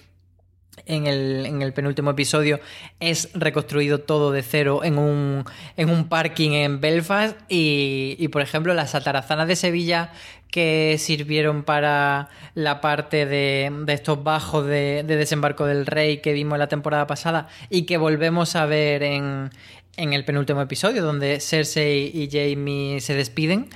en 0.86 1.06
el, 1.06 1.46
en 1.46 1.62
el 1.62 1.72
penúltimo 1.72 2.10
episodio, 2.10 2.60
es 3.00 3.30
reconstruido 3.34 4.00
todo 4.00 4.30
de 4.30 4.42
cero 4.42 4.82
en 4.84 4.98
un, 4.98 5.44
en 5.76 5.90
un 5.90 6.08
parking 6.08 6.52
en 6.52 6.80
Belfast. 6.80 7.36
Y, 7.48 8.16
y, 8.18 8.28
por 8.28 8.42
ejemplo, 8.42 8.74
las 8.74 8.94
atarazanas 8.94 9.48
de 9.48 9.56
Sevilla 9.56 10.12
que 10.54 10.94
sirvieron 11.00 11.64
para 11.64 12.28
la 12.54 12.80
parte 12.80 13.26
de, 13.26 13.72
estos 13.88 14.22
bajos 14.22 14.64
de, 14.64 15.02
de, 15.04 15.16
desembarco 15.16 15.66
del 15.66 15.84
rey 15.84 16.18
que 16.18 16.32
vimos 16.32 16.60
la 16.60 16.68
temporada 16.68 17.08
pasada 17.08 17.48
y 17.70 17.86
que 17.86 17.96
volvemos 17.96 18.54
a 18.54 18.64
ver 18.64 19.02
en, 19.02 19.50
en 19.96 20.12
el 20.12 20.24
penúltimo 20.24 20.60
episodio, 20.60 21.02
donde 21.02 21.40
Cersei 21.40 22.08
y 22.14 22.28
Jamie 22.30 23.00
se 23.00 23.16
despiden. 23.16 23.68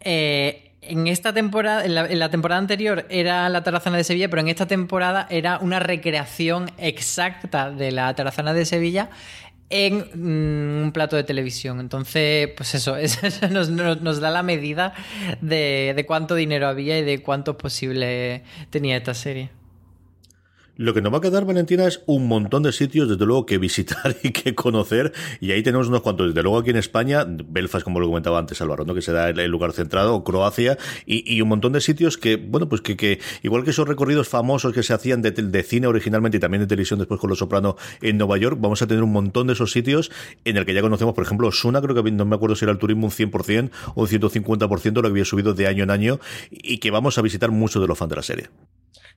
Eh, 0.00 0.70
en 0.80 1.06
esta 1.06 1.34
temporada, 1.34 1.84
en 1.84 2.18
la, 2.18 2.30
temporada 2.30 2.58
anterior 2.58 3.04
era 3.10 3.46
la 3.50 3.62
Tarazana 3.62 3.98
de 3.98 4.04
Sevilla, 4.04 4.30
pero 4.30 4.40
en 4.40 4.48
esta 4.48 4.66
temporada 4.66 5.26
era 5.28 5.58
una 5.58 5.80
recreación 5.80 6.70
exacta 6.78 7.70
de 7.70 7.92
la 7.92 8.14
Tarazana 8.14 8.54
de 8.54 8.64
Sevilla 8.64 9.10
en 9.72 9.98
mm, 10.14 10.84
un 10.84 10.92
plato 10.92 11.16
de 11.16 11.24
televisión. 11.24 11.80
Entonces, 11.80 12.50
pues 12.56 12.74
eso, 12.74 12.96
eso 12.98 13.26
nos, 13.50 13.70
nos, 13.70 14.20
da 14.20 14.30
la 14.30 14.42
medida 14.42 14.94
de, 15.40 15.94
de 15.96 16.06
cuánto 16.06 16.34
dinero 16.34 16.68
había 16.68 16.98
y 16.98 17.02
de 17.02 17.22
cuánto 17.22 17.58
posible 17.58 18.42
tenía 18.70 18.96
esta 18.96 19.14
serie. 19.14 19.50
Lo 20.82 20.94
que 20.94 21.00
nos 21.00 21.12
va 21.12 21.18
a 21.18 21.20
quedar, 21.20 21.44
Valentina, 21.44 21.86
es 21.86 22.02
un 22.06 22.26
montón 22.26 22.64
de 22.64 22.72
sitios, 22.72 23.08
desde 23.08 23.24
luego, 23.24 23.46
que 23.46 23.56
visitar 23.56 24.16
y 24.24 24.32
que 24.32 24.56
conocer. 24.56 25.12
Y 25.38 25.52
ahí 25.52 25.62
tenemos 25.62 25.86
unos 25.86 26.02
cuantos. 26.02 26.26
Desde 26.26 26.42
luego, 26.42 26.58
aquí 26.58 26.70
en 26.70 26.76
España, 26.76 27.24
Belfast, 27.24 27.84
como 27.84 28.00
lo 28.00 28.08
comentaba 28.08 28.40
antes 28.40 28.60
Álvaro, 28.60 28.84
¿no? 28.84 28.92
que 28.92 29.00
será 29.00 29.28
el 29.28 29.48
lugar 29.48 29.70
centrado, 29.74 30.24
Croacia, 30.24 30.76
y, 31.06 31.40
un 31.40 31.48
montón 31.48 31.72
de 31.72 31.80
sitios 31.80 32.18
que, 32.18 32.34
bueno, 32.34 32.68
pues 32.68 32.80
que, 32.80 33.20
igual 33.44 33.62
que 33.62 33.70
esos 33.70 33.86
recorridos 33.86 34.28
famosos 34.28 34.72
que 34.72 34.82
se 34.82 34.92
hacían 34.92 35.22
de, 35.22 35.62
cine 35.62 35.86
originalmente 35.86 36.38
y 36.38 36.40
también 36.40 36.62
de 36.62 36.66
televisión 36.66 36.98
después 36.98 37.20
con 37.20 37.30
Los 37.30 37.38
Soprano 37.38 37.76
en 38.00 38.18
Nueva 38.18 38.36
York, 38.38 38.58
vamos 38.60 38.82
a 38.82 38.88
tener 38.88 39.04
un 39.04 39.12
montón 39.12 39.46
de 39.46 39.52
esos 39.52 39.70
sitios 39.70 40.10
en 40.44 40.56
el 40.56 40.66
que 40.66 40.74
ya 40.74 40.80
conocemos, 40.80 41.14
por 41.14 41.22
ejemplo, 41.22 41.52
Suna, 41.52 41.80
creo 41.80 41.94
que 42.02 42.10
no 42.10 42.24
me 42.24 42.34
acuerdo 42.34 42.56
si 42.56 42.64
era 42.64 42.72
el 42.72 42.78
turismo 42.78 43.06
un 43.06 43.12
100% 43.12 43.70
o 43.94 44.00
un 44.02 44.08
150% 44.08 44.94
lo 44.94 45.02
que 45.02 45.08
había 45.08 45.24
subido 45.24 45.54
de 45.54 45.68
año 45.68 45.84
en 45.84 45.90
año 45.90 46.18
y 46.50 46.78
que 46.78 46.90
vamos 46.90 47.18
a 47.18 47.22
visitar 47.22 47.52
muchos 47.52 47.80
de 47.80 47.86
los 47.86 47.96
fans 47.96 48.10
de 48.10 48.16
la 48.16 48.22
serie. 48.24 48.48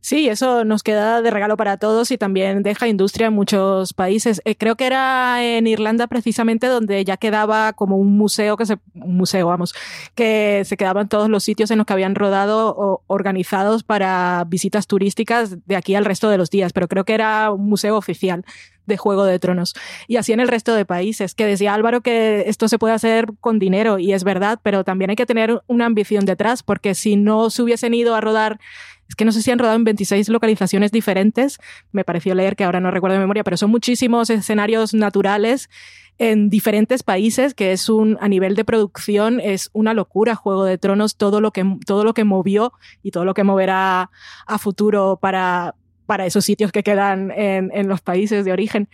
Sí, 0.06 0.30
eso 0.30 0.66
nos 0.66 0.84
queda 0.84 1.24
de 1.24 1.32
regalo 1.32 1.58
para 1.58 1.78
todos 1.78 2.12
y 2.12 2.18
también 2.20 2.62
deja 2.62 2.88
industria 2.88 3.26
en 3.26 3.34
muchos 3.34 3.91
países. 3.93 4.39
Eh, 4.45 4.56
creo 4.56 4.76
que 4.76 4.86
era 4.86 5.43
en 5.43 5.66
Irlanda 5.66 6.06
precisamente 6.06 6.68
donde 6.68 7.03
ya 7.03 7.18
quedaba 7.18 7.74
como 7.74 7.97
un 7.97 8.16
museo 8.16 8.56
que 8.56 8.68
se 8.68 8.78
un 8.93 9.18
museo, 9.18 9.47
vamos, 9.47 9.74
que 10.14 10.62
se 10.64 10.78
quedaban 10.78 11.10
todos 11.10 11.28
los 11.28 11.43
sitios 11.43 11.72
en 11.72 11.80
los 11.80 11.88
que 11.88 11.93
habían 11.93 12.14
rodado 12.14 12.76
o 12.78 13.01
organizados 13.08 13.82
para 13.82 14.43
visitas 14.47 14.86
turísticas 14.86 15.66
de 15.66 15.76
aquí 15.76 15.95
al 15.95 16.06
resto 16.06 16.30
de 16.30 16.38
los 16.38 16.51
días, 16.51 16.72
pero 16.72 16.88
creo 16.88 17.03
que 17.03 17.16
era 17.16 17.49
un 17.49 17.68
museo 17.68 17.97
oficial 17.97 18.45
de 18.86 18.97
Juego 18.97 19.26
de 19.26 19.39
Tronos. 19.39 19.74
Y 20.08 20.18
así 20.18 20.34
en 20.34 20.39
el 20.39 20.47
resto 20.47 20.76
de 20.76 20.86
países, 20.86 21.34
que 21.34 21.47
decía 21.47 21.74
Álvaro 21.74 22.01
que 22.01 22.43
esto 22.47 22.68
se 22.68 22.78
puede 22.78 22.93
hacer 22.93 23.28
con 23.39 23.58
dinero, 23.58 23.97
y 23.97 24.14
es 24.14 24.24
verdad, 24.24 24.60
pero 24.62 24.84
también 24.84 25.10
hay 25.10 25.16
que 25.16 25.26
tener 25.26 25.62
una 25.66 25.88
ambición 25.88 26.26
detrás, 26.26 26.62
porque 26.62 26.93
si 26.93 27.16
no 27.16 27.49
se 27.49 27.64
hubiesen 27.64 27.95
ido 27.95 28.14
a 28.14 28.22
rodar 28.22 28.60
es 29.08 29.16
que 29.16 29.26
no 29.26 29.32
sé 29.32 29.41
si 29.41 29.51
han 29.51 29.60
rodado 29.60 29.76
en 29.76 29.84
26 29.84 30.30
localizaciones 30.30 30.91
diferentes, 30.91 31.60
me 31.91 32.03
pareció 32.03 32.34
leer 32.36 32.56
que 32.56 32.64
ahora 32.64 32.80
no 32.80 32.91
recuerdo 32.91 33.14
de 33.16 33.20
memoria, 33.20 33.43
pero 33.43 33.58
son 33.58 33.70
muchísimos 33.72 34.30
escenarios 34.30 34.93
naturales 34.93 35.70
en 36.18 36.49
diferentes 36.49 37.03
países, 37.03 37.53
que 37.53 37.74
es 37.74 37.89
un, 37.89 38.18
a 38.22 38.30
nivel 38.30 38.56
de 38.56 38.64
producción, 38.64 39.39
es 39.41 39.70
una 39.74 39.93
locura. 39.93 40.36
Juego 40.36 40.64
de 40.64 40.78
Tronos, 40.78 41.18
todo 41.18 41.41
lo 41.41 41.51
que, 41.51 41.66
todo 41.86 42.03
lo 42.03 42.14
que 42.14 42.24
movió 42.24 42.72
y 43.03 43.12
todo 43.12 43.26
lo 43.26 43.34
que 43.34 43.43
moverá 43.43 44.12
a 44.47 44.58
futuro 44.58 45.20
para, 45.22 45.76
para 46.06 46.26
esos 46.26 46.45
sitios 46.45 46.72
que 46.72 46.84
quedan 46.84 47.32
en, 47.32 47.70
en 47.74 47.88
los 47.88 48.01
países 48.01 48.45
de 48.45 48.53
origen 48.53 48.88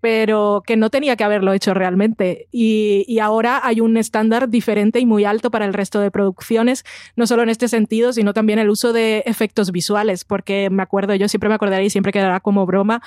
pero 0.00 0.62
que 0.66 0.76
no 0.76 0.90
tenía 0.90 1.16
que 1.16 1.24
haberlo 1.24 1.52
hecho 1.52 1.74
realmente. 1.74 2.48
Y, 2.52 3.04
y, 3.08 3.18
ahora 3.18 3.60
hay 3.64 3.80
un 3.80 3.96
estándar 3.96 4.48
diferente 4.48 5.00
y 5.00 5.06
muy 5.06 5.24
alto 5.24 5.50
para 5.50 5.64
el 5.64 5.74
resto 5.74 6.00
de 6.00 6.10
producciones, 6.10 6.84
no 7.16 7.26
solo 7.26 7.42
en 7.42 7.48
este 7.48 7.68
sentido, 7.68 8.12
sino 8.12 8.32
también 8.32 8.58
el 8.58 8.70
uso 8.70 8.92
de 8.92 9.22
efectos 9.26 9.72
visuales, 9.72 10.24
porque 10.24 10.68
me 10.70 10.82
acuerdo, 10.82 11.14
yo 11.14 11.28
siempre 11.28 11.48
me 11.48 11.54
acordaré 11.56 11.84
y 11.84 11.90
siempre 11.90 12.12
quedará 12.12 12.40
como 12.40 12.66
broma 12.66 13.02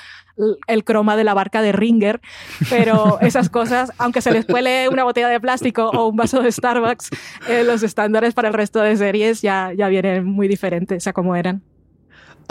el 0.68 0.84
croma 0.84 1.16
de 1.16 1.24
la 1.24 1.34
barca 1.34 1.62
de 1.62 1.72
Ringer, 1.72 2.22
pero 2.70 3.20
esas 3.22 3.50
cosas, 3.50 3.92
aunque 3.98 4.22
se 4.22 4.32
les 4.32 4.46
cuele 4.46 4.90
una 4.90 5.04
botella 5.04 5.30
de 5.30 5.40
plástico 5.40 5.90
o 5.90 6.08
un 6.08 6.16
vaso 6.16 6.42
de 6.42 6.52
Starbucks, 6.52 7.10
eh, 7.48 7.64
los 7.64 7.84
estándares 7.84 8.34
para 8.34 8.50
el 8.50 8.54
resto 8.54 8.82
de 8.82 8.98
series 8.98 9.42
ya, 9.42 9.72
ya 9.76 9.88
vienen 9.88 10.26
muy 10.26 10.48
diferentes 10.48 11.08
a 11.08 11.14
como 11.14 11.36
eran. 11.36 11.62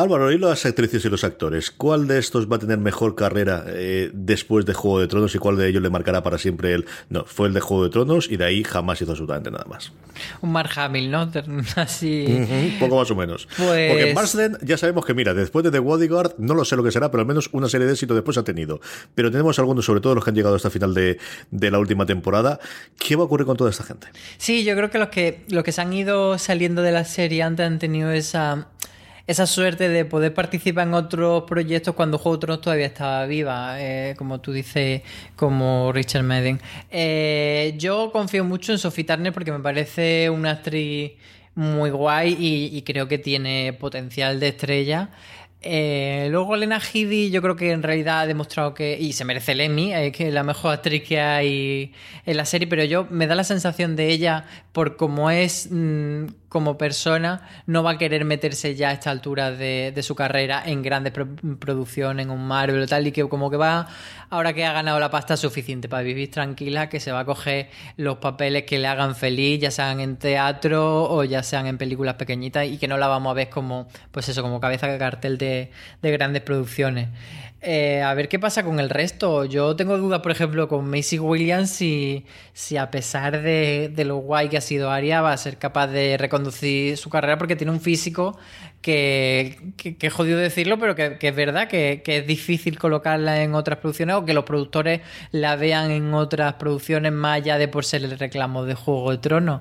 Álvaro, 0.01 0.33
y 0.33 0.39
las 0.39 0.65
actrices 0.67 1.05
y 1.05 1.09
los 1.09 1.25
actores, 1.25 1.71
¿cuál 1.71 2.07
de 2.07 2.19
estos 2.19 2.51
va 2.51 2.57
a 2.57 2.59
tener 2.59 2.79
mejor 2.79 3.15
carrera 3.15 3.65
eh, 3.67 4.11
después 4.13 4.65
de 4.67 4.75
Juego 4.75 5.01
de 5.01 5.09
Tronos 5.09 5.35
y 5.35 5.39
cuál 5.39 5.57
de 5.57 5.69
ellos 5.69 5.83
le 5.83 5.91
marcará 5.91 6.23
para 6.23 6.39
siempre 6.39 6.73
el... 6.75 6.87
No, 7.09 7.25
fue 7.25 7.49
el 7.49 7.55
de 7.55 7.61
Juego 7.61 7.85
de 7.85 7.91
Tronos 7.91 8.31
y 8.31 8.37
de 8.37 8.45
ahí 8.45 8.65
jamás 8.65 9.01
hizo 9.03 9.13
absolutamente 9.13 9.51
nada 9.51 9.65
más. 9.69 9.93
Un 10.41 10.53
Mark 10.53 10.71
Hamill, 10.77 11.11
¿no? 11.11 11.31
Así... 11.77 12.77
poco 12.81 12.97
más 12.97 13.11
o 13.11 13.15
menos. 13.15 13.49
Pues... 13.57 13.93
Porque 13.93 14.15
Marsden 14.15 14.59
ya 14.63 14.77
sabemos 14.77 15.05
que, 15.05 15.15
mira, 15.15 15.35
después 15.35 15.65
de 15.65 15.71
The 15.71 15.79
Bodyguard, 15.79 16.35
no 16.39 16.55
lo 16.55 16.65
sé 16.65 16.77
lo 16.77 16.83
que 16.83 16.91
será, 16.91 17.11
pero 17.11 17.21
al 17.23 17.27
menos 17.27 17.51
una 17.53 17.69
serie 17.69 17.87
de 17.87 17.93
éxito 17.93 18.15
después 18.15 18.39
ha 18.39 18.45
tenido. 18.45 18.81
Pero 19.15 19.31
tenemos 19.31 19.59
algunos, 19.59 19.85
sobre 19.85 20.01
todo 20.01 20.15
los 20.15 20.25
que 20.25 20.31
han 20.31 20.37
llegado 20.37 20.57
hasta 20.57 20.69
el 20.69 20.73
final 20.73 20.95
de, 20.95 21.19
de 21.51 21.71
la 21.71 21.79
última 21.79 22.07
temporada. 22.07 22.59
¿Qué 22.99 23.17
va 23.17 23.23
a 23.23 23.27
ocurrir 23.27 23.47
con 23.47 23.57
toda 23.57 23.71
esta 23.71 23.85
gente? 23.85 24.09
Sí, 24.39 24.65
yo 24.65 24.75
creo 24.77 24.91
que 24.91 24.99
los 24.99 25.09
que, 25.09 25.45
los 25.49 25.65
que 25.65 25.73
se 25.73 25.81
han 25.81 25.93
ido 25.93 26.39
saliendo 26.39 26.83
de 26.83 26.93
la 26.93 27.05
serie 27.05 27.43
antes 27.43 27.67
han 27.67 27.79
tenido 27.79 28.11
esa 28.11 28.69
esa 29.31 29.47
suerte 29.47 29.89
de 29.89 30.05
poder 30.05 30.35
participar 30.35 30.89
en 30.89 30.95
otros 30.95 31.45
proyectos 31.45 31.95
cuando 31.95 32.19
Juego 32.19 32.37
de 32.37 32.41
Tronos 32.41 32.61
todavía 32.63 32.87
estaba 32.87 33.27
viva, 33.27 33.81
eh, 33.81 34.17
como 34.19 34.41
tú 34.41 34.53
dices, 34.53 35.03
como 35.37 35.93
Richard 35.93 36.25
Madden. 36.25 36.61
Eh, 36.91 37.75
yo 37.79 38.11
confío 38.11 38.43
mucho 38.43 38.73
en 38.73 38.79
Sophie 38.79 39.05
Turner 39.05 39.33
porque 39.33 39.53
me 39.53 39.61
parece 39.61 40.29
una 40.31 40.51
actriz 40.51 41.13
muy 41.55 41.91
guay 41.91 42.37
y, 42.41 42.77
y 42.77 42.83
creo 42.83 43.07
que 43.07 43.19
tiene 43.19 43.73
potencial 43.79 44.41
de 44.41 44.49
estrella. 44.49 45.11
Eh, 45.63 46.29
luego 46.31 46.57
Lena 46.57 46.81
Headey 46.81 47.31
yo 47.31 47.43
creo 47.43 47.55
que 47.55 47.71
en 47.71 47.83
realidad 47.83 48.21
ha 48.21 48.27
demostrado 48.27 48.73
que, 48.73 48.97
y 48.99 49.13
se 49.13 49.27
merece 49.27 49.53
el 49.53 49.61
Emmy, 49.61 49.95
eh, 49.95 50.11
que 50.11 50.29
es 50.29 50.35
la 50.35 50.43
mejor 50.43 50.73
actriz 50.73 51.03
que 51.03 51.21
hay 51.21 51.93
en 52.25 52.37
la 52.37 52.47
serie, 52.47 52.67
pero 52.67 52.83
yo 52.85 53.07
me 53.11 53.27
da 53.27 53.35
la 53.35 53.45
sensación 53.45 53.95
de 53.95 54.09
ella, 54.09 54.47
por 54.73 54.97
cómo 54.97 55.31
es 55.31 55.69
mm, 55.71 56.27
como 56.49 56.79
persona, 56.79 57.47
no 57.67 57.83
va 57.83 57.93
a 57.93 57.99
querer 57.99 58.25
meterse 58.25 58.75
ya 58.75 58.89
a 58.89 58.93
esta 58.93 59.11
altura 59.11 59.51
de, 59.51 59.95
su 60.03 60.15
carrera 60.15 60.63
en 60.65 60.83
grandes 60.83 61.13
producciones, 61.13 62.25
en 62.25 62.31
un 62.31 62.47
Marvel 62.47 62.83
o 62.83 62.87
tal, 62.87 63.07
y 63.07 63.13
que 63.13 63.29
como 63.29 63.51
que 63.51 63.57
va, 63.57 63.87
ahora 64.31 64.55
que 64.55 64.65
ha 64.65 64.73
ganado 64.73 64.99
la 64.99 65.11
pasta 65.11 65.37
suficiente 65.37 65.89
para 65.89 66.03
vivir 66.03 66.31
tranquila, 66.31 66.89
que 66.89 67.01
se 67.01 67.13
va 67.13 67.21
a 67.21 67.25
coger 67.27 67.69
los 67.97 68.17
papeles 68.17 68.65
que 68.65 68.79
le 68.79 68.89
hagan 68.89 69.15
feliz, 69.15 69.61
ya 69.61 69.71
sean 69.71 70.01
en 70.01 70.17
teatro 70.17 71.05
o 71.05 71.23
ya 71.25 71.43
sean 71.43 71.67
en 71.67 71.77
películas 71.77 72.15
pequeñitas, 72.15 72.67
y 72.67 72.79
que 72.79 72.89
no 72.89 72.97
la 72.97 73.09
vamos 73.09 73.31
a 73.31 73.35
ver 73.35 73.51
como, 73.51 73.89
pues 74.11 74.29
eso, 74.29 74.43
como 74.43 74.59
cabeza 74.59 74.87
de 74.87 74.99
cartel 74.99 75.37
de 75.39 75.50
de, 76.03 76.11
grandes 76.11 76.43
producciones. 76.43 77.09
Eh, 77.63 78.01
a 78.03 78.15
ver 78.15 78.29
qué 78.29 78.39
pasa 78.39 78.65
con 78.65 78.81
el 78.81 78.89
resto. 78.89 79.45
Yo 79.45 79.77
tengo 79.77 79.99
dudas, 79.99 80.21
por 80.21 80.33
ejemplo, 80.33 80.67
con 80.67 80.89
Macy 80.89 81.19
Williams 81.19 81.71
si, 81.71 82.25
si 82.55 82.77
a 82.77 82.91
pesar 82.91 83.43
de, 83.43 83.93
lo 84.07 84.17
guay 84.17 84.49
que 84.49 84.57
ha 84.57 84.63
sido 84.63 84.91
Aria 84.91 85.21
va 85.21 85.33
a 85.33 85.37
ser 85.37 85.59
capaz 85.59 85.89
de 85.89 86.17
reconducir 86.17 86.97
su 86.97 87.11
carrera 87.11 87.37
porque 87.37 87.57
tiene 87.57 87.73
un 87.73 87.81
físico 87.81 88.39
que, 88.81 89.73
que, 89.77 89.97
que 89.97 90.11
jodido 90.11 90.39
decirlo, 90.39 90.79
pero 90.79 90.95
que, 90.95 91.19
es 91.21 91.37
verdad 91.37 91.69
que, 91.69 92.03
es 92.05 92.27
difícil 92.27 92.79
colocarla 92.79 93.43
en 93.43 93.55
otras 93.55 93.79
producciones 93.79 94.17
o 94.17 94.25
que 94.25 94.33
los 94.33 94.45
productores 94.45 95.03
la 95.33 95.57
vean 95.57 95.91
en 95.91 96.15
otras 96.15 96.55
producciones 96.55 97.13
más 97.13 97.37
allá 97.37 97.59
de 97.59 97.69
por 97.69 97.85
ser 97.85 98.05
el 98.05 98.19
reclamo 98.19 98.65
de 98.65 98.75
Juego 98.75 99.11
de 99.11 99.19
Tronos. 99.19 99.61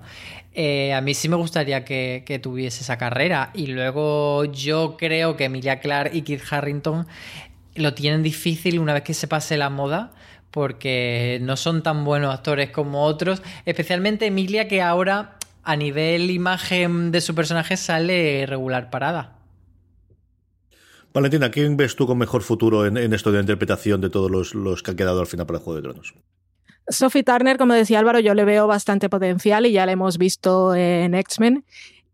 Eh, 0.53 0.93
a 0.93 1.01
mí 1.01 1.13
sí 1.13 1.29
me 1.29 1.35
gustaría 1.35 1.83
que, 1.83 2.23
que, 2.25 2.39
tuviese 2.39 2.83
esa 2.83 2.97
carrera. 2.97 3.51
Y 3.53 3.67
luego 3.67 4.45
yo 4.45 4.95
creo 4.97 5.35
que 5.35 5.45
Emilia 5.45 5.79
Clarke 5.79 6.15
y 6.15 6.21
Keith 6.21 6.43
Harrington 6.49 7.05
lo 7.75 7.93
tienen 7.93 8.23
difícil 8.23 8.79
una 8.79 8.93
vez 8.93 9.03
que 9.03 9.13
se 9.13 9.27
pase 9.27 9.57
la 9.57 9.69
moda. 9.69 10.11
Porque 10.51 11.37
no 11.43 11.57
son 11.57 11.83
tan 11.83 12.03
buenos 12.05 12.33
actores 12.33 12.71
como 12.71 13.03
otros. 13.03 13.43
Especialmente 13.65 14.25
Emilia, 14.25 14.67
que 14.67 14.81
ahora 14.81 15.37
a 15.63 15.75
nivel 15.75 16.31
imagen 16.31 17.11
de 17.11 17.21
su 17.21 17.35
personaje 17.35 17.77
sale 17.77 18.45
regular 18.45 18.89
parada. 18.89 19.37
Valentina, 21.13 21.49
¿quién 21.49 21.75
ves 21.75 21.95
tú 21.95 22.05
con 22.05 22.17
mejor 22.17 22.43
futuro 22.43 22.85
en, 22.85 23.13
esto 23.13 23.31
de 23.31 23.37
la 23.37 23.41
interpretación 23.41 23.99
de 23.99 24.09
todos 24.09 24.29
los, 24.29 24.53
los, 24.53 24.83
que 24.83 24.91
han 24.91 24.97
quedado 24.97 25.19
al 25.19 25.27
final 25.27 25.45
para 25.45 25.57
el 25.57 25.63
Juego 25.63 25.81
de 25.81 25.83
Tronos? 25.83 26.13
Sophie 26.87 27.23
Turner, 27.23 27.57
como 27.57 27.73
decía 27.73 27.99
Álvaro, 27.99 28.19
yo 28.19 28.33
le 28.33 28.45
veo 28.45 28.67
bastante 28.67 29.09
potencial 29.09 29.65
y 29.65 29.71
ya 29.71 29.85
la 29.85 29.91
hemos 29.91 30.17
visto 30.17 30.75
en 30.75 31.13
X-Men. 31.13 31.65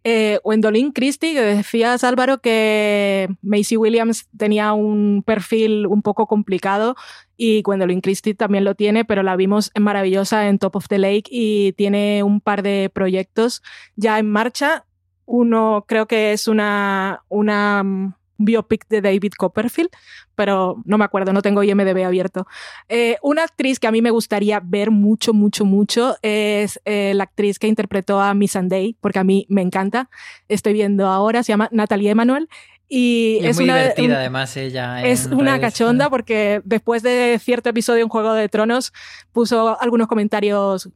Eh, 0.08 0.39
Wendolyn 0.43 0.91
Christie, 0.91 1.34
que 1.34 1.41
decías 1.41 2.03
Álvaro 2.03 2.38
que 2.38 3.28
Macy 3.41 3.76
Williams 3.76 4.30
tenía 4.38 4.72
un 4.74 5.24
perfil 5.26 5.88
un 5.88 6.03
poco 6.03 6.28
complicado 6.28 6.95
y 7.38 7.64
Gwendolyn 7.64 8.01
Christie 8.01 8.36
también 8.36 8.66
lo 8.66 8.76
tiene, 8.76 9.03
pero 9.03 9.24
la 9.24 9.36
vimos 9.36 9.72
en 9.74 9.82
maravillosa 9.82 10.47
en 10.47 10.60
Top 10.60 10.76
of 10.76 10.88
the 10.89 10.99
Lake 10.99 11.24
y 11.32 11.74
tiene 11.74 12.22
un 12.22 12.39
par 12.39 12.62
de 12.62 12.91
proyectos 12.93 13.64
ya 13.95 14.20
en 14.20 14.30
marcha. 14.30 14.86
Uno 15.26 15.86
creo 15.88 16.06
que 16.06 16.34
es 16.34 16.47
una, 16.47 17.24
una 17.28 18.16
biopic 18.38 18.88
de 18.88 19.01
David 19.01 19.33
Copperfield, 19.38 19.89
pero 20.36 20.81
no 20.86 20.97
me 20.97 21.05
acuerdo, 21.05 21.33
no 21.33 21.41
tengo 21.41 21.63
IMDB 21.63 22.05
abierto. 22.05 22.47
Eh, 22.89 23.17
una 23.21 23.43
actriz 23.43 23.79
que 23.79 23.88
a 23.88 23.91
mí 23.91 24.01
me 24.01 24.11
gustaría 24.11 24.61
ver 24.63 24.91
mucho, 24.91 25.33
mucho, 25.33 25.65
mucho 25.65 26.15
es 26.21 26.79
eh, 26.86 27.13
la 27.15 27.23
actriz 27.23 27.59
que 27.59 27.67
interpretó 27.67 28.19
a 28.19 28.33
Miss 28.33 28.51
Sunday, 28.51 28.95
porque 28.99 29.19
a 29.19 29.23
mí 29.23 29.45
me 29.49 29.61
encanta. 29.61 30.09
Estoy 30.49 30.73
viendo 30.73 31.07
ahora, 31.07 31.43
se 31.43 31.51
llama 31.51 31.69
Natalie 31.71 32.11
Emanuel. 32.11 32.49
Y, 32.88 33.39
es, 33.41 33.55
muy 33.55 33.65
divertida, 33.65 34.19
además, 34.19 34.55
ella. 34.57 35.03
Es 35.03 35.25
una 35.25 35.59
cachonda 35.59 36.09
porque 36.09 36.61
después 36.65 37.01
de 37.01 37.39
cierto 37.41 37.69
episodio 37.69 38.03
en 38.03 38.09
Juego 38.09 38.33
de 38.33 38.47
Tronos 38.47 38.93
puso 39.31 39.81
algunos 39.81 40.07
comentarios 40.07 40.89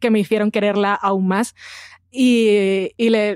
que 0.00 0.10
me 0.10 0.18
hicieron 0.18 0.50
quererla 0.50 0.94
aún 0.94 1.28
más 1.28 1.54
y, 2.10 2.92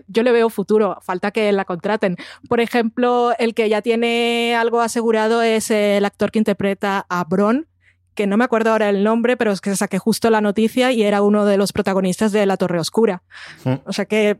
yo 0.08 0.22
le 0.22 0.32
veo 0.32 0.50
futuro, 0.50 0.98
falta 1.02 1.30
que 1.30 1.52
la 1.52 1.64
contraten. 1.64 2.16
Por 2.48 2.60
ejemplo, 2.60 3.32
el 3.38 3.54
que 3.54 3.68
ya 3.68 3.82
tiene 3.82 4.54
algo 4.56 4.80
asegurado 4.80 5.42
es 5.42 5.70
el 5.70 6.04
actor 6.04 6.30
que 6.30 6.38
interpreta 6.38 7.06
a 7.08 7.24
Bron, 7.24 7.66
que 8.14 8.26
no 8.26 8.36
me 8.36 8.44
acuerdo 8.44 8.72
ahora 8.72 8.88
el 8.88 9.04
nombre, 9.04 9.36
pero 9.36 9.52
es 9.52 9.60
que 9.60 9.74
saqué 9.76 9.98
justo 9.98 10.30
la 10.30 10.40
noticia 10.40 10.92
y 10.92 11.02
era 11.02 11.22
uno 11.22 11.44
de 11.44 11.56
los 11.56 11.72
protagonistas 11.72 12.32
de 12.32 12.46
La 12.46 12.56
Torre 12.56 12.78
Oscura. 12.78 13.22
Mm. 13.64 13.74
O 13.84 13.92
sea 13.92 14.04
que 14.04 14.38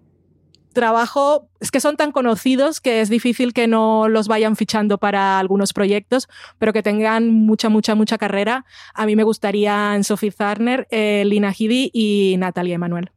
trabajo, 0.73 1.49
es 1.61 1.71
que 1.71 1.81
son 1.81 1.97
tan 1.97 2.13
conocidos 2.13 2.81
que 2.81 3.01
es 3.01 3.09
difícil 3.09 3.53
que 3.53 3.67
no 3.67 4.09
los 4.09 4.29
vayan 4.29 4.57
fichando 4.57 4.99
para 4.99 5.39
algunos 5.39 5.73
proyectos, 5.73 6.29
pero 6.59 6.73
que 6.73 6.83
tengan 6.83 7.29
mucha, 7.29 7.69
mucha, 7.69 7.95
mucha 7.95 8.19
carrera. 8.19 8.65
A 8.95 9.07
mí 9.07 9.17
me 9.17 9.25
gustaría 9.25 9.95
en 9.95 10.05
Sophie 10.05 10.31
Zarner, 10.31 10.87
eh, 10.91 11.25
Lina 11.27 11.53
Headey 11.53 11.91
y 11.93 12.37
Natalia 12.39 12.77
Emanuel. 12.77 13.11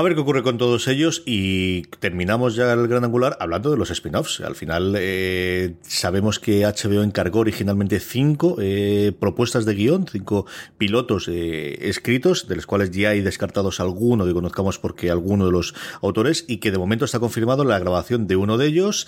A 0.00 0.02
ver 0.02 0.14
qué 0.14 0.22
ocurre 0.22 0.42
con 0.42 0.56
todos 0.56 0.88
ellos 0.88 1.22
y 1.26 1.82
terminamos 1.98 2.54
ya 2.54 2.72
el 2.72 2.88
gran 2.88 3.04
angular 3.04 3.36
hablando 3.38 3.70
de 3.70 3.76
los 3.76 3.90
spin-offs. 3.90 4.40
Al 4.40 4.54
final 4.54 4.94
eh, 4.96 5.74
sabemos 5.82 6.38
que 6.38 6.62
HBO 6.64 7.02
encargó 7.02 7.40
originalmente 7.40 8.00
cinco 8.00 8.56
eh, 8.62 9.12
propuestas 9.20 9.66
de 9.66 9.74
guion, 9.74 10.06
cinco 10.10 10.46
pilotos 10.78 11.28
eh, 11.28 11.86
escritos, 11.90 12.48
de 12.48 12.56
los 12.56 12.64
cuales 12.64 12.92
ya 12.92 13.10
hay 13.10 13.20
descartados 13.20 13.78
alguno 13.78 14.24
que 14.24 14.32
conozcamos 14.32 14.78
porque 14.78 15.10
alguno 15.10 15.44
de 15.44 15.52
los 15.52 15.74
autores 16.00 16.46
y 16.48 16.56
que 16.60 16.70
de 16.70 16.78
momento 16.78 17.04
está 17.04 17.20
confirmado 17.20 17.64
la 17.64 17.78
grabación 17.78 18.26
de 18.26 18.36
uno 18.36 18.56
de 18.56 18.68
ellos. 18.68 19.06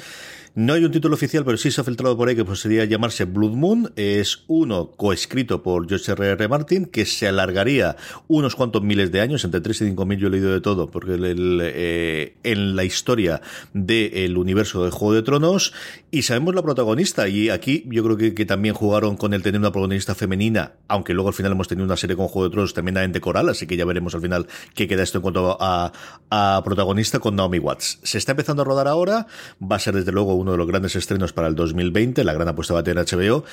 No 0.54 0.74
hay 0.74 0.84
un 0.84 0.90
título 0.90 1.14
oficial, 1.14 1.46
pero 1.46 1.56
sí 1.56 1.70
se 1.70 1.80
ha 1.80 1.84
filtrado 1.84 2.14
por 2.14 2.28
ahí 2.28 2.36
que 2.36 2.44
podría 2.44 2.84
llamarse 2.84 3.24
Blood 3.24 3.52
Moon. 3.52 3.90
Es 3.96 4.44
uno 4.48 4.90
coescrito 4.90 5.62
por 5.62 5.88
George 5.88 6.12
R. 6.12 6.32
R. 6.32 6.48
Martin, 6.48 6.84
que 6.84 7.06
se 7.06 7.26
alargaría 7.26 7.96
unos 8.28 8.54
cuantos 8.54 8.82
miles 8.82 9.10
de 9.10 9.22
años, 9.22 9.44
entre 9.44 9.62
3 9.62 9.80
y 9.80 9.84
5 9.86 10.04
mil 10.04 10.18
yo 10.18 10.26
he 10.28 10.30
leído 10.30 10.52
de 10.52 10.60
todo, 10.60 10.90
porque 10.90 11.16
eh, 11.18 12.36
en 12.42 12.76
la 12.76 12.84
historia 12.84 13.40
del 13.72 14.36
universo 14.36 14.84
de 14.84 14.90
Juego 14.90 15.14
de 15.14 15.22
Tronos, 15.22 15.72
y 16.10 16.20
sabemos 16.20 16.54
la 16.54 16.60
protagonista, 16.60 17.28
y 17.28 17.48
aquí 17.48 17.84
yo 17.86 18.04
creo 18.04 18.18
que, 18.18 18.44
también 18.44 18.74
jugaron 18.74 19.16
con 19.16 19.32
el 19.32 19.42
tener 19.42 19.58
una 19.58 19.72
protagonista 19.72 20.14
femenina, 20.14 20.72
aunque 20.86 21.14
luego 21.14 21.28
al 21.28 21.34
final 21.34 21.52
hemos 21.52 21.68
tenido 21.68 21.86
una 21.86 21.96
serie 21.96 22.14
con 22.14 22.28
Juego 22.28 22.50
de 22.50 22.52
Tronos 22.52 22.74
tremendamente 22.74 23.22
coral, 23.22 23.48
así 23.48 23.66
que 23.66 23.78
ya 23.78 23.86
veremos 23.86 24.14
al 24.14 24.20
final 24.20 24.46
qué 24.74 24.86
queda 24.86 25.02
esto 25.02 25.16
en 25.16 25.22
cuanto 25.22 25.56
a, 25.58 25.92
a 26.28 26.62
protagonista 26.62 27.20
con 27.20 27.36
Naomi 27.36 27.58
Watts. 27.58 28.00
Se 28.02 28.18
está 28.18 28.32
empezando 28.32 28.60
a 28.60 28.64
rodar 28.66 28.86
ahora, 28.86 29.26
va 29.62 29.76
a 29.76 29.78
ser 29.78 29.94
desde 29.94 30.12
luego 30.12 30.41
uno 30.42 30.52
de 30.52 30.58
los 30.58 30.66
grandes 30.66 30.94
estrenos 30.96 31.32
para 31.32 31.48
el 31.48 31.54
2020, 31.54 32.22
la 32.24 32.32
gran 32.32 32.48
apuesta 32.48 32.74
va 32.74 32.82
HBO. 32.82 33.44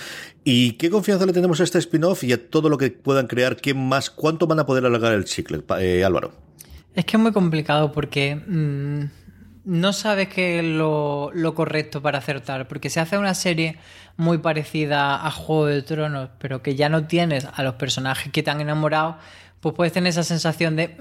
¿Y 0.44 0.74
qué 0.74 0.90
confianza 0.90 1.26
le 1.26 1.34
tenemos 1.34 1.60
a 1.62 1.64
este 1.64 1.80
spin-off 1.80 2.24
y 2.24 2.34
a 2.34 2.50
todo 2.50 2.70
lo 2.70 2.78
que 2.78 2.92
puedan 2.92 3.28
crear? 3.28 3.56
¿Qué 3.56 3.74
más? 3.74 4.10
¿Cuánto 4.10 4.48
van 4.48 4.60
a 4.60 4.66
poder 4.66 4.86
alargar 4.86 5.14
el 5.14 5.26
chicle, 5.26 5.62
eh, 5.80 6.04
Álvaro? 6.04 6.34
Es 6.94 7.06
que 7.06 7.18
es 7.18 7.22
muy 7.22 7.32
complicado 7.32 7.92
porque 7.92 8.36
mm, 8.36 9.04
no 9.66 9.94
sabes 9.94 10.30
qué 10.30 10.60
es 10.60 10.66
lo, 10.66 11.32
correcto 11.56 12.02
para 12.02 12.18
acertar. 12.18 12.68
Porque 12.68 12.90
si 12.90 13.00
hace 13.00 13.18
una 13.18 13.34
serie 13.34 13.78
muy 14.18 14.40
parecida 14.40 15.26
a 15.26 15.32
Juego 15.32 15.68
de 15.68 15.82
Tronos, 15.82 16.30
pero 16.40 16.62
que 16.62 16.76
ya 16.76 16.90
no 16.90 17.06
tienes 17.06 17.48
a 17.54 17.64
los 17.64 17.76
personajes 17.76 18.32
que 18.32 18.44
te 18.44 18.50
han 18.50 18.62
enamorado, 18.62 19.18
pues 19.60 19.76
puedes 19.76 19.94
tener 19.94 20.10
esa 20.10 20.24
sensación 20.24 20.76
de, 20.76 20.96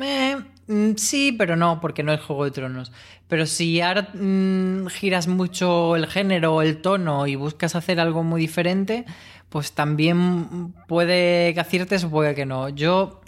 mm, 0.69 0.93
sí, 0.97 1.33
pero 1.33 1.57
no, 1.57 1.81
porque 1.81 2.03
no 2.03 2.13
es 2.13 2.21
Juego 2.21 2.45
de 2.45 2.51
Tronos. 2.51 2.93
Pero 3.29 3.47
si 3.47 3.81
ahora 3.81 4.09
mm, 4.15 4.87
giras 4.89 5.29
mucho 5.29 5.97
el 5.97 6.07
género 6.07 6.63
el 6.63 6.81
tono 6.81 7.27
y 7.27 7.35
buscas 7.37 7.75
hacer 7.75 8.01
algo 8.01 8.23
muy 8.23 8.41
diferente, 8.41 9.05
pues 9.49 9.73
también 9.73 10.73
puede 10.87 11.55
que 11.55 11.61
aciertes 11.61 12.05
o 12.05 12.11
puede 12.11 12.35
que 12.35 12.47
no. 12.47 12.69
Yo 12.69 13.21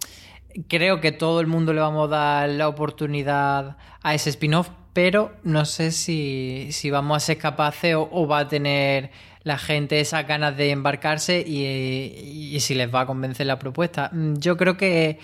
creo 0.68 1.00
que 1.00 1.12
todo 1.12 1.40
el 1.40 1.46
mundo 1.46 1.72
le 1.72 1.80
vamos 1.80 2.06
a 2.08 2.16
dar 2.16 2.48
la 2.50 2.68
oportunidad 2.68 3.76
a 4.02 4.14
ese 4.14 4.30
spin-off, 4.30 4.70
pero 4.92 5.32
no 5.44 5.64
sé 5.64 5.92
si, 5.92 6.68
si, 6.72 6.90
vamos 6.90 7.16
a 7.16 7.20
ser 7.20 7.38
capaces 7.38 7.94
o 7.96 8.26
va 8.26 8.40
a 8.40 8.48
tener 8.48 9.10
la 9.42 9.58
gente 9.58 10.00
esas 10.00 10.26
ganas 10.26 10.56
de 10.56 10.70
embarcarse 10.70 11.40
y, 11.40 12.58
si 12.60 12.74
les 12.74 12.92
va 12.92 13.02
a 13.02 13.06
convencer 13.06 13.46
la 13.46 13.58
propuesta. 13.58 14.10
Mm, 14.12 14.34
yo 14.36 14.56
creo 14.56 14.76
que, 14.76 15.18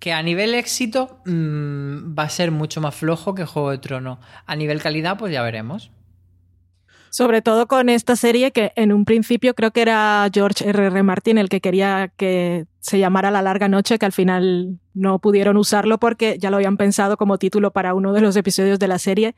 que 0.00 0.12
a 0.12 0.22
nivel 0.22 0.54
éxito 0.54 1.20
mm, 1.26 2.18
va 2.18 2.24
a 2.24 2.30
ser 2.30 2.50
mucho 2.50 2.80
más 2.80 2.94
flojo 2.94 3.34
que 3.34 3.44
Juego 3.44 3.70
de 3.70 3.78
Tronos. 3.78 4.18
A 4.46 4.56
nivel 4.56 4.82
calidad, 4.82 5.18
pues 5.18 5.32
ya 5.32 5.42
veremos. 5.42 5.92
Sobre 7.10 7.42
todo 7.42 7.66
con 7.66 7.88
esta 7.88 8.16
serie 8.16 8.50
que 8.50 8.72
en 8.76 8.92
un 8.92 9.04
principio 9.04 9.54
creo 9.54 9.72
que 9.72 9.82
era 9.82 10.28
George 10.32 10.68
R. 10.68 10.86
R. 10.86 11.02
Martin 11.02 11.38
el 11.38 11.48
que 11.48 11.60
quería 11.60 12.12
que 12.16 12.66
se 12.78 12.98
llamara 12.98 13.30
La 13.30 13.42
larga 13.42 13.68
noche, 13.68 13.98
que 13.98 14.06
al 14.06 14.12
final 14.12 14.78
no 14.94 15.18
pudieron 15.18 15.56
usarlo 15.56 15.98
porque 15.98 16.38
ya 16.38 16.50
lo 16.50 16.56
habían 16.56 16.76
pensado 16.76 17.16
como 17.16 17.36
título 17.36 17.72
para 17.72 17.94
uno 17.94 18.12
de 18.12 18.20
los 18.22 18.36
episodios 18.36 18.78
de 18.78 18.88
la 18.88 18.98
serie. 18.98 19.34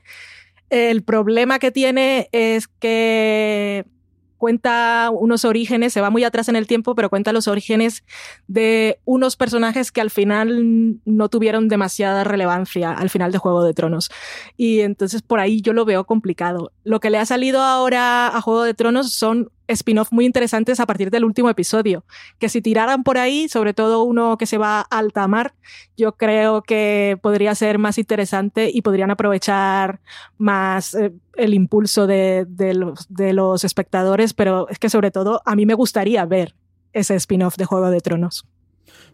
El 0.71 1.03
problema 1.03 1.59
que 1.59 1.73
tiene 1.73 2.29
es 2.31 2.69
que 2.69 3.87
cuenta 4.43 5.11
unos 5.13 5.45
orígenes, 5.45 5.93
se 5.93 6.01
va 6.01 6.11
muy 6.11 6.25
atrás 6.25 6.49
en 6.49 6.57
el 6.57 6.67
tiempo, 6.67 6.97
pero 6.97 7.09
cuenta 7.09 7.33
los 7.33 7.47
orígenes 7.47 8.03
de 8.49 8.99
unos 9.05 9.37
personajes 9.37 9.93
que 9.93 10.01
al 10.01 10.11
final 10.11 10.99
no 11.05 11.29
tuvieron 11.29 11.69
demasiada 11.69 12.25
relevancia 12.25 12.91
al 12.91 13.09
final 13.09 13.31
de 13.31 13.39
Juego 13.39 13.63
de 13.63 13.73
Tronos. 13.73 14.11
Y 14.57 14.81
entonces 14.81 15.23
por 15.23 15.39
ahí 15.39 15.61
yo 15.61 15.73
lo 15.73 15.85
veo 15.85 16.03
complicado. 16.07 16.73
Lo 16.83 16.99
que 16.99 17.11
le 17.11 17.19
ha 17.19 17.25
salido 17.25 17.63
ahora 17.63 18.37
a 18.37 18.41
Juego 18.41 18.65
de 18.65 18.75
Tronos 18.75 19.13
son 19.13 19.49
spin-off 19.73 20.13
muy 20.13 20.25
interesantes 20.25 20.81
a 20.81 20.87
partir 20.87 21.11
del 21.11 21.25
último 21.25 21.51
episodio. 21.51 22.05
Que 22.39 22.49
si 22.49 22.63
tiraran 22.63 23.03
por 23.03 23.19
ahí, 23.19 23.49
sobre 23.49 23.75
todo 23.75 24.03
uno 24.05 24.37
que 24.39 24.47
se 24.47 24.59
va 24.59 24.81
a 24.81 24.83
alta 24.83 25.27
mar, 25.29 25.55
yo 25.97 26.13
creo 26.13 26.63
que 26.63 27.19
podría 27.23 27.55
ser 27.55 27.79
más 27.79 27.99
interesante 27.99 28.71
y 28.73 28.83
podrían 28.83 29.11
aprovechar 29.11 30.01
más 30.39 30.95
eh, 30.95 31.13
el 31.37 31.55
impulso 31.55 32.07
de, 32.07 32.47
los, 32.75 33.07
de 33.09 33.33
los 33.33 33.65
espectadores, 33.65 34.35
pero 34.35 34.69
es 34.69 34.79
que 34.79 34.91
sobre 34.91 35.11
todo 35.11 35.43
a 35.45 35.57
mí 35.57 35.67
me 35.67 35.75
gustaría 35.75 36.25
ver 36.25 36.55
ese 36.93 37.15
spin-off 37.17 37.57
de 37.57 37.65
Juego 37.65 37.91
de 37.91 38.01
Tronos. 38.01 38.47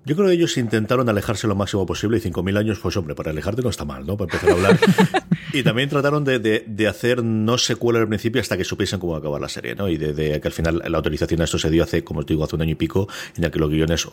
Yo 0.05 0.16
creo 0.16 0.28
que 0.28 0.34
ellos 0.34 0.57
intentaron 0.57 1.09
alejarse 1.09 1.46
lo 1.46 1.55
máximo 1.55 1.84
posible 1.84 2.18
y 2.18 2.20
5.000 2.20 2.59
años, 2.59 2.78
pues 2.80 2.96
hombre, 2.96 3.14
para 3.14 3.30
alejarte 3.30 3.62
no 3.62 3.68
está 3.68 3.84
mal, 3.84 4.07
¿no? 4.07 4.16
Para 4.16 4.32
empezar 4.32 4.51
a 4.51 4.53
hablar. 4.55 4.78
y 5.53 5.62
también 5.62 5.88
trataron 5.88 6.24
de, 6.24 6.38
de, 6.38 6.88
hacer 6.88 7.22
no 7.22 7.59
secuela 7.59 7.99
al 7.99 8.09
principio 8.09 8.40
hasta 8.40 8.57
que 8.57 8.64
supiesen 8.64 9.01
cómo 9.01 9.16
acabar 9.16 9.40
la 9.40 9.49
serie, 9.49 9.74
¿no? 9.74 9.88
Y 9.88 9.96
de, 9.99 10.40
que 10.40 10.49
al 10.49 10.53
final 10.53 10.82
la 10.86 10.96
autorización 10.96 11.40
a 11.40 11.44
esto 11.44 11.59
se 11.59 11.70
dio 11.70 11.84
hace, 11.84 12.05
como 12.05 12.20
os 12.20 12.26
digo, 12.26 12.44
hace 12.44 12.57
un 12.57 12.62
año 12.62 12.72
y 12.72 12.76
pico, 12.76 13.09
en 13.36 13.44
el 13.44 13.51
que 13.51 13.59
los 13.59 13.70
guiones 13.70 14.07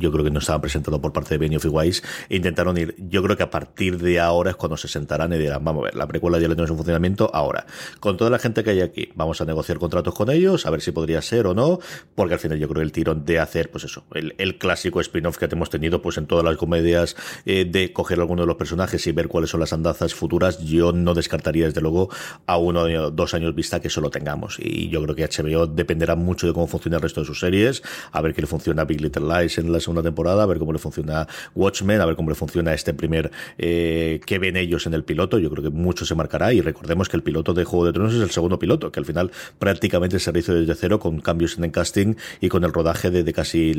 yo 0.00 0.12
creo 0.12 0.24
que 0.24 0.30
no 0.30 0.38
estaban 0.38 0.60
presentados 0.60 1.00
por 1.00 1.12
parte 1.12 1.34
de 1.34 1.38
Benioff 1.38 1.64
y 1.64 1.68
Weiss 1.68 2.02
e 2.28 2.36
intentaron 2.36 2.76
ir. 2.78 2.94
Yo 2.98 3.22
creo 3.22 3.36
que 3.36 3.42
a 3.42 3.50
partir 3.50 3.98
de 3.98 4.20
ahora 4.20 4.50
es 4.50 4.56
cuando 4.56 4.76
se 4.76 4.88
sentarán 4.88 5.32
y 5.32 5.38
dirán, 5.38 5.64
vamos 5.64 5.82
a 5.82 5.84
ver, 5.86 5.96
la 5.96 6.06
precuela 6.06 6.38
ya 6.38 6.48
la 6.48 6.54
tenemos 6.54 6.70
en 6.70 6.76
funcionamiento 6.76 7.30
ahora. 7.34 7.66
Con 8.00 8.16
toda 8.16 8.30
la 8.30 8.38
gente 8.38 8.62
que 8.62 8.70
hay 8.70 8.80
aquí, 8.80 9.10
vamos 9.14 9.40
a 9.40 9.44
negociar 9.44 9.78
contratos 9.78 10.14
con 10.14 10.30
ellos, 10.30 10.66
a 10.66 10.70
ver 10.70 10.80
si 10.80 10.92
podría 10.92 11.22
ser 11.22 11.46
o 11.46 11.54
no, 11.54 11.78
porque 12.14 12.34
al 12.34 12.40
final 12.40 12.58
yo 12.58 12.68
creo 12.68 12.80
que 12.80 12.84
el 12.84 12.92
tirón 12.92 13.24
de 13.24 13.38
hacer, 13.38 13.70
pues 13.70 13.84
eso, 13.84 14.04
el, 14.14 14.34
el 14.38 14.58
clásico 14.58 15.00
spin 15.30 15.48
que 15.48 15.54
hemos 15.54 15.70
tenido 15.70 16.02
pues 16.02 16.18
en 16.18 16.26
todas 16.26 16.44
las 16.44 16.56
comedias 16.56 17.16
eh, 17.46 17.64
de 17.64 17.92
coger 17.92 18.20
alguno 18.20 18.42
de 18.42 18.46
los 18.46 18.56
personajes 18.56 19.06
y 19.06 19.12
ver 19.12 19.28
cuáles 19.28 19.50
son 19.50 19.60
las 19.60 19.72
andazas 19.72 20.14
futuras, 20.14 20.58
yo 20.60 20.92
no 20.92 21.14
descartaría 21.14 21.66
desde 21.66 21.80
luego 21.80 22.10
a 22.46 22.56
uno 22.56 22.82
o 22.82 23.10
dos 23.10 23.34
años 23.34 23.54
vista 23.54 23.80
que 23.80 23.88
eso 23.88 24.00
lo 24.00 24.10
tengamos. 24.10 24.58
Y 24.60 24.88
yo 24.88 25.02
creo 25.02 25.14
que 25.14 25.24
HBO 25.24 25.66
dependerá 25.66 26.16
mucho 26.16 26.46
de 26.46 26.52
cómo 26.52 26.66
funciona 26.66 26.96
el 26.96 27.02
resto 27.02 27.20
de 27.20 27.26
sus 27.26 27.40
series, 27.40 27.82
a 28.12 28.20
ver 28.20 28.34
qué 28.34 28.42
le 28.42 28.46
funciona 28.46 28.84
Big 28.84 29.00
Little 29.00 29.26
Lies 29.26 29.58
en 29.58 29.72
la 29.72 29.80
segunda 29.80 30.02
temporada, 30.02 30.42
a 30.42 30.46
ver 30.46 30.58
cómo 30.58 30.72
le 30.72 30.78
funciona 30.78 31.26
Watchmen, 31.54 32.00
a 32.00 32.06
ver 32.06 32.16
cómo 32.16 32.30
le 32.30 32.34
funciona 32.34 32.74
este 32.74 32.94
primer 32.94 33.30
eh, 33.58 34.20
que 34.26 34.38
ven 34.38 34.56
ellos 34.56 34.86
en 34.86 34.94
el 34.94 35.04
piloto. 35.04 35.38
Yo 35.38 35.50
creo 35.50 35.64
que 35.64 35.70
mucho 35.70 36.04
se 36.04 36.14
marcará 36.14 36.52
y 36.52 36.60
recordemos 36.60 37.08
que 37.08 37.16
el 37.16 37.22
piloto 37.22 37.54
de 37.54 37.64
Juego 37.64 37.86
de 37.86 37.92
Tronos 37.92 38.14
es 38.14 38.22
el 38.22 38.30
segundo 38.30 38.58
piloto, 38.58 38.92
que 38.92 39.00
al 39.00 39.06
final 39.06 39.30
prácticamente 39.58 40.18
se 40.18 40.32
hizo 40.38 40.54
desde 40.54 40.74
cero 40.74 40.98
con 40.98 41.20
cambios 41.20 41.58
en 41.58 41.64
el 41.64 41.72
casting 41.72 42.14
y 42.40 42.48
con 42.48 42.64
el 42.64 42.72
rodaje 42.72 43.10
de, 43.10 43.32
casi 43.32 43.74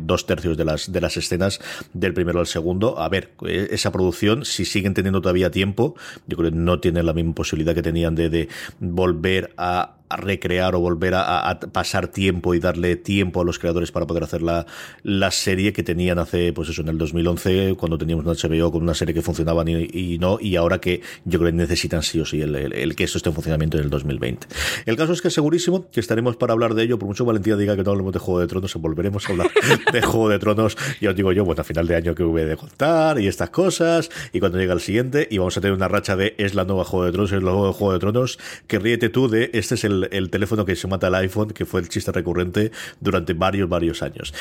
dos 0.00 0.26
tercios 0.26 0.56
de 0.56 0.64
las, 0.64 0.81
de 0.90 1.00
las 1.00 1.16
escenas 1.16 1.60
del 1.92 2.14
primero 2.14 2.40
al 2.40 2.46
segundo. 2.46 2.98
A 2.98 3.08
ver, 3.08 3.32
eh, 3.46 3.68
esa 3.70 3.92
producción, 3.92 4.44
si 4.44 4.64
siguen 4.64 4.94
teniendo 4.94 5.20
todavía 5.20 5.50
tiempo, 5.50 5.94
yo 6.26 6.36
creo 6.36 6.50
que 6.50 6.56
no 6.56 6.80
tienen 6.80 7.06
la 7.06 7.12
misma 7.12 7.34
posibilidad 7.34 7.74
que 7.74 7.82
tenían 7.82 8.14
de, 8.14 8.30
de 8.30 8.48
volver 8.80 9.52
a 9.56 9.96
recrear 10.16 10.74
o 10.74 10.80
volver 10.80 11.14
a, 11.14 11.58
pasar 11.72 12.08
tiempo 12.08 12.54
y 12.54 12.58
darle 12.58 12.96
tiempo 12.96 13.40
a 13.40 13.44
los 13.44 13.58
creadores 13.58 13.92
para 13.92 14.06
poder 14.06 14.24
hacer 14.24 14.42
la, 14.42 14.66
la, 15.02 15.30
serie 15.30 15.72
que 15.72 15.82
tenían 15.82 16.18
hace, 16.18 16.52
pues 16.52 16.68
eso, 16.68 16.82
en 16.82 16.88
el 16.88 16.98
2011, 16.98 17.74
cuando 17.78 17.98
teníamos 17.98 18.24
una 18.24 18.34
HBO 18.34 18.70
con 18.70 18.82
una 18.82 18.94
serie 18.94 19.14
que 19.14 19.22
funcionaba 19.22 19.62
y, 19.68 20.18
no, 20.18 20.38
y 20.40 20.56
ahora 20.56 20.80
que 20.80 21.00
yo 21.24 21.38
creo 21.38 21.50
que 21.50 21.56
necesitan 21.56 22.02
sí 22.02 22.20
o 22.20 22.24
sí 22.24 22.40
el, 22.40 22.94
que 22.96 23.04
esto 23.04 23.18
esté 23.18 23.30
en 23.30 23.34
funcionamiento 23.34 23.78
en 23.78 23.84
el 23.84 23.90
2020. 23.90 24.46
El 24.86 24.96
caso 24.96 25.12
es 25.12 25.22
que 25.22 25.30
segurísimo 25.30 25.90
que 25.90 26.00
estaremos 26.00 26.36
para 26.36 26.52
hablar 26.52 26.74
de 26.74 26.84
ello, 26.84 26.98
por 26.98 27.08
mucho 27.08 27.24
Valentía 27.24 27.56
diga 27.56 27.76
que 27.76 27.82
no 27.82 27.92
hablemos 27.92 28.12
de 28.12 28.18
Juego 28.18 28.40
de 28.40 28.46
Tronos, 28.46 28.74
volveremos 28.76 29.28
a 29.28 29.32
hablar 29.32 29.50
de 29.92 30.02
Juego 30.02 30.28
de 30.28 30.38
Tronos, 30.38 30.76
y 31.00 31.06
os 31.06 31.14
digo 31.14 31.32
yo, 31.32 31.44
bueno, 31.44 31.60
a 31.60 31.64
final 31.64 31.86
de 31.86 31.96
año 31.96 32.14
que 32.14 32.22
voy 32.22 32.42
de 32.42 32.56
contar 32.56 33.20
y 33.20 33.28
estas 33.28 33.50
cosas, 33.50 34.10
y 34.32 34.40
cuando 34.40 34.58
llega 34.58 34.74
el 34.74 34.80
siguiente, 34.80 35.28
y 35.30 35.38
vamos 35.38 35.56
a 35.56 35.60
tener 35.60 35.76
una 35.76 35.88
racha 35.88 36.16
de 36.16 36.34
es 36.38 36.54
la 36.54 36.64
nueva 36.64 36.84
Juego 36.84 37.06
de 37.06 37.12
Tronos, 37.12 37.30
es 37.30 37.38
el 37.38 37.44
nuevo 37.44 37.72
Juego 37.72 37.92
de 37.92 37.98
Tronos, 37.98 38.38
que 38.66 38.78
ríete 38.78 39.08
tú 39.08 39.28
de 39.28 39.50
este 39.52 39.74
es 39.74 39.84
el, 39.84 40.01
el 40.10 40.30
teléfono 40.30 40.64
que 40.64 40.76
se 40.76 40.88
mata 40.88 41.08
el 41.08 41.14
iPhone, 41.14 41.50
que 41.50 41.64
fue 41.64 41.80
el 41.80 41.88
chiste 41.88 42.12
recurrente 42.12 42.72
durante 43.00 43.34
varios, 43.34 43.68
varios 43.68 44.02
años. 44.02 44.34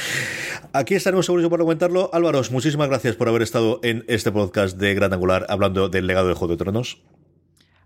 Aquí 0.74 0.96
estaremos 0.96 1.26
seguros 1.26 1.50
para 1.50 1.64
comentarlo. 1.64 2.10
Álvaros, 2.14 2.52
muchísimas 2.52 2.90
gracias 2.90 3.16
por 3.16 3.28
haber 3.28 3.42
estado 3.42 3.80
en 3.84 4.04
este 4.08 4.32
podcast 4.32 4.78
de 4.78 4.94
Gran 4.94 5.14
Angular 5.14 5.46
hablando 5.50 5.90
del 5.90 6.08
legado 6.08 6.28
de 6.28 6.34
Juego 6.34 6.54
de 6.54 6.58
Tronos. 6.58 7.02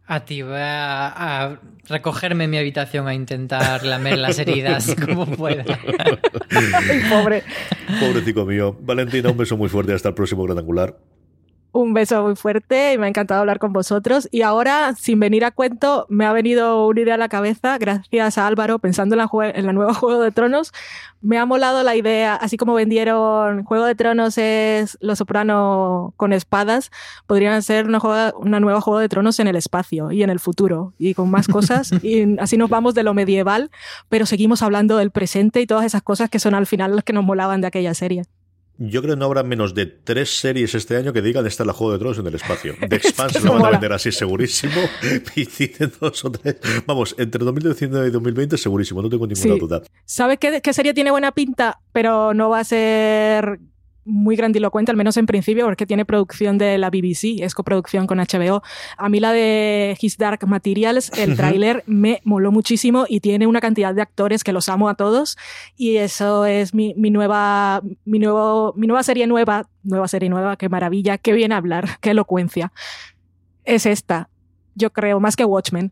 A 0.08 0.24
ti, 0.24 0.44
voy 0.44 0.54
a, 0.56 1.60
recogerme 1.90 2.44
en 2.44 2.52
mi 2.52 2.58
habitación 2.58 3.08
a 3.08 3.16
intentar 3.16 3.84
lamer 3.84 4.20
las 4.20 4.38
heridas 4.38 4.96
como 5.06 5.26
pueda. 5.26 5.64
Pobre. 7.10 7.44
Pobrecito 8.00 8.46
mío. 8.46 8.78
Valentina, 8.82 9.32
un 9.32 9.38
beso 9.38 9.58
muy 9.58 9.68
fuerte. 9.68 9.94
Hasta 9.94 10.10
el 10.10 10.16
próximo 10.16 10.44
Gran 10.44 10.60
Angular 10.60 10.96
un 11.76 11.94
beso 11.94 12.24
muy 12.24 12.36
fuerte 12.36 12.94
y 12.94 12.98
me 12.98 13.06
ha 13.06 13.10
encantado 13.10 13.42
hablar 13.42 13.60
con 13.60 13.74
vosotros. 13.74 14.30
Y 14.32 14.42
ahora, 14.42 14.96
sin 14.98 15.20
venir 15.20 15.44
a 15.44 15.52
cuento, 15.52 16.06
me 16.10 16.26
ha 16.26 16.32
venido 16.32 16.88
una 16.88 17.02
idea 17.02 17.16
a 17.16 17.18
la 17.18 17.28
cabeza, 17.28 17.78
gracias 17.78 18.38
a 18.38 18.48
Álvaro, 18.48 18.80
pensando 18.80 19.16
en 19.16 19.20
la, 19.20 19.30
en 19.50 19.66
la 19.66 19.74
nueva 19.74 19.94
Juego 19.94 20.22
de 20.22 20.32
Tronos. 20.32 20.72
Me 21.22 21.38
ha 21.38 21.46
molado 21.46 21.84
la 21.84 21.96
idea, 21.96 22.36
así 22.36 22.56
como 22.56 22.76
vendieron 22.76 23.64
Juego 23.64 23.86
de 23.86 23.96
Tronos 23.96 24.38
es 24.38 24.98
Los 25.02 25.18
Soprano 25.18 26.14
con 26.18 26.34
espadas, 26.34 26.92
podrían 27.28 27.62
ser 27.62 27.88
una, 27.88 28.00
una 28.38 28.60
nueva 28.60 28.80
Juego 28.80 29.00
de 29.00 29.10
Tronos 29.10 29.40
en 29.40 29.48
el 29.48 29.56
espacio 29.56 30.12
y 30.12 30.24
en 30.24 30.30
el 30.30 30.40
futuro 30.40 30.94
y 30.98 31.14
con 31.14 31.30
más 31.30 31.48
cosas. 31.48 31.92
y 32.04 32.40
así 32.40 32.58
nos 32.58 32.70
vamos 32.70 32.94
de 32.94 33.04
lo 33.04 33.14
medieval, 33.14 33.70
pero 34.08 34.26
seguimos 34.26 34.62
hablando 34.62 34.98
del 34.98 35.12
presente 35.12 35.62
y 35.62 35.68
todas 35.68 35.86
esas 35.86 36.04
cosas 36.04 36.30
que 36.30 36.40
son 36.40 36.54
al 36.56 36.68
final 36.68 36.96
las 36.96 37.04
que 37.04 37.14
nos 37.14 37.26
molaban 37.26 37.60
de 37.60 37.68
aquella 37.68 37.94
serie. 37.94 38.24
Yo 38.78 39.02
creo 39.02 39.16
que 39.16 39.20
no 39.20 39.26
habrá 39.26 39.44
menos 39.44 39.74
de 39.74 39.86
tres 39.86 40.38
series 40.38 40.76
este 40.76 40.98
año 40.98 41.14
que 41.14 41.22
digan 41.22 41.46
está 41.46 41.64
la 41.64 41.74
Juego 41.74 41.94
de 41.94 42.00
Tronos 42.00 42.20
en 42.20 42.28
el 42.28 42.36
espacio. 42.36 42.76
The 42.90 42.96
Expanse 42.96 43.42
lo 43.42 43.54
van 43.54 43.66
a 43.66 43.70
vender 43.72 43.94
así 43.94 44.12
segurísimo. 44.12 44.74
Y 45.36 45.46
dicen 45.46 45.92
dos 46.00 46.24
o 46.26 46.32
tres. 46.32 46.58
Vamos, 46.86 47.16
entre 47.18 47.44
2019 47.44 48.08
y 48.08 48.12
2020 48.12 48.58
segurísimo, 48.58 49.02
no 49.02 49.10
tengo 49.10 49.28
ninguna 49.28 49.56
duda. 49.56 49.82
¿Sabes 50.06 50.40
qué, 50.40 50.62
qué 50.62 50.74
serie 50.74 50.94
tiene 50.94 51.12
buena 51.12 51.32
pinta? 51.32 51.80
Pero 51.92 52.34
no 52.34 52.50
va 52.50 52.60
a 52.60 52.64
ser 52.64 53.60
muy 54.06 54.36
grandilocuente, 54.36 54.92
al 54.92 54.98
menos 54.98 55.18
en 55.18 55.26
principio, 55.26 55.66
porque 55.66 55.86
tiene 55.86 56.06
producción 56.06 56.58
de 56.58 56.78
la 56.78 56.90
BBC, 56.90 57.42
es 57.42 57.54
coproducción 57.56 58.08
con 58.08 58.20
HBO. 58.20 58.62
A 58.98 59.10
mí 59.10 59.20
la 59.20 59.34
de 59.34 59.98
His 60.00 60.18
Dark 60.18 60.48
Materials, 60.48 61.12
el 61.18 61.36
tráiler 61.36 61.84
me 61.88 62.22
moló 62.24 62.52
muchísimo 62.52 63.06
y 63.10 63.20
tiene 63.20 63.48
una 63.48 63.60
cantidad 63.60 63.94
de 63.94 64.02
actores 64.02 64.44
que 64.44 64.54
los 64.54 64.70
amo 64.70 64.90
a 64.90 64.96
todos 64.96 65.38
y 65.76 65.98
eso 65.98 66.46
es 66.46 66.74
mi, 66.74 66.94
mi 66.96 67.10
nueva, 67.10 67.82
mi, 68.06 68.20
nuevo, 68.20 68.74
mi 68.78 68.88
nueva 68.88 69.04
serie 69.04 69.28
nueva, 69.28 69.68
nueva 69.84 70.08
serie 70.08 70.30
nueva, 70.30 70.56
qué 70.56 70.70
maravilla, 70.70 71.18
qué 71.18 71.34
bien 71.34 71.52
hablar, 71.52 72.00
qué 72.00 72.12
elocuencia. 72.12 72.72
Es 73.64 73.88
esta, 73.88 74.30
yo 74.76 74.94
creo, 74.94 75.20
más 75.20 75.36
que 75.36 75.46
Watchmen 75.46 75.92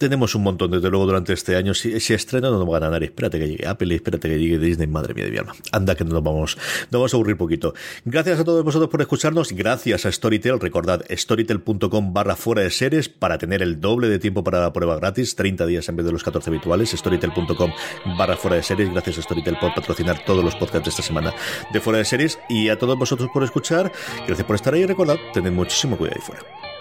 tenemos 0.00 0.34
un 0.34 0.42
montón, 0.42 0.70
desde 0.70 0.90
luego, 0.90 1.06
durante 1.06 1.32
este 1.32 1.54
año. 1.54 1.74
Si, 1.74 2.00
si 2.00 2.14
estrena, 2.14 2.50
no 2.50 2.58
nos 2.58 2.68
va 2.68 2.78
a 2.78 2.80
ganar. 2.80 3.04
Espérate 3.04 3.38
que 3.38 3.46
llegue 3.46 3.68
Apple, 3.68 3.94
espérate 3.94 4.28
que 4.28 4.38
llegue 4.38 4.58
Disney. 4.58 4.88
Madre 4.88 5.14
mía 5.14 5.26
de 5.26 5.30
mi. 5.30 5.38
Anda, 5.70 5.94
que 5.94 6.04
nos 6.04 6.22
vamos, 6.22 6.56
nos 6.56 6.90
vamos 6.90 7.14
a 7.14 7.16
aburrir 7.16 7.36
poquito. 7.36 7.74
Gracias 8.04 8.40
a 8.40 8.44
todos 8.44 8.64
vosotros 8.64 8.90
por 8.90 9.00
escucharnos. 9.02 9.52
Gracias 9.52 10.06
a 10.06 10.10
Storytel. 10.10 10.58
Recordad, 10.58 11.04
storytel.com 11.08 12.12
barra 12.12 12.34
fuera 12.34 12.62
de 12.62 12.70
series 12.70 13.08
para 13.08 13.38
tener 13.38 13.62
el 13.62 13.80
doble 13.80 14.08
de 14.08 14.18
tiempo 14.18 14.42
para 14.42 14.60
la 14.60 14.72
prueba 14.72 14.96
gratis. 14.96 15.36
30 15.36 15.66
días 15.66 15.88
en 15.88 15.96
vez 15.96 16.06
de 16.06 16.12
los 16.12 16.24
14 16.24 16.50
habituales. 16.50 16.90
Storytel.com 16.90 17.70
barra 18.18 18.36
fuera 18.36 18.56
de 18.56 18.62
series. 18.62 18.90
Gracias 18.90 19.18
a 19.18 19.22
Storytel 19.22 19.58
por 19.60 19.74
patrocinar 19.74 20.24
todos 20.24 20.42
los 20.42 20.56
podcasts 20.56 20.86
de 20.86 20.90
esta 20.90 21.02
semana 21.02 21.34
de 21.72 21.80
fuera 21.80 21.98
de 21.98 22.06
series. 22.06 22.38
Y 22.48 22.70
a 22.70 22.78
todos 22.78 22.98
vosotros 22.98 23.28
por 23.32 23.44
escuchar. 23.44 23.92
Gracias 24.26 24.46
por 24.46 24.56
estar 24.56 24.72
ahí. 24.72 24.86
Recordad, 24.86 25.16
tened 25.34 25.52
muchísimo 25.52 25.98
cuidado 25.98 26.16
ahí 26.18 26.26
fuera. 26.26 26.79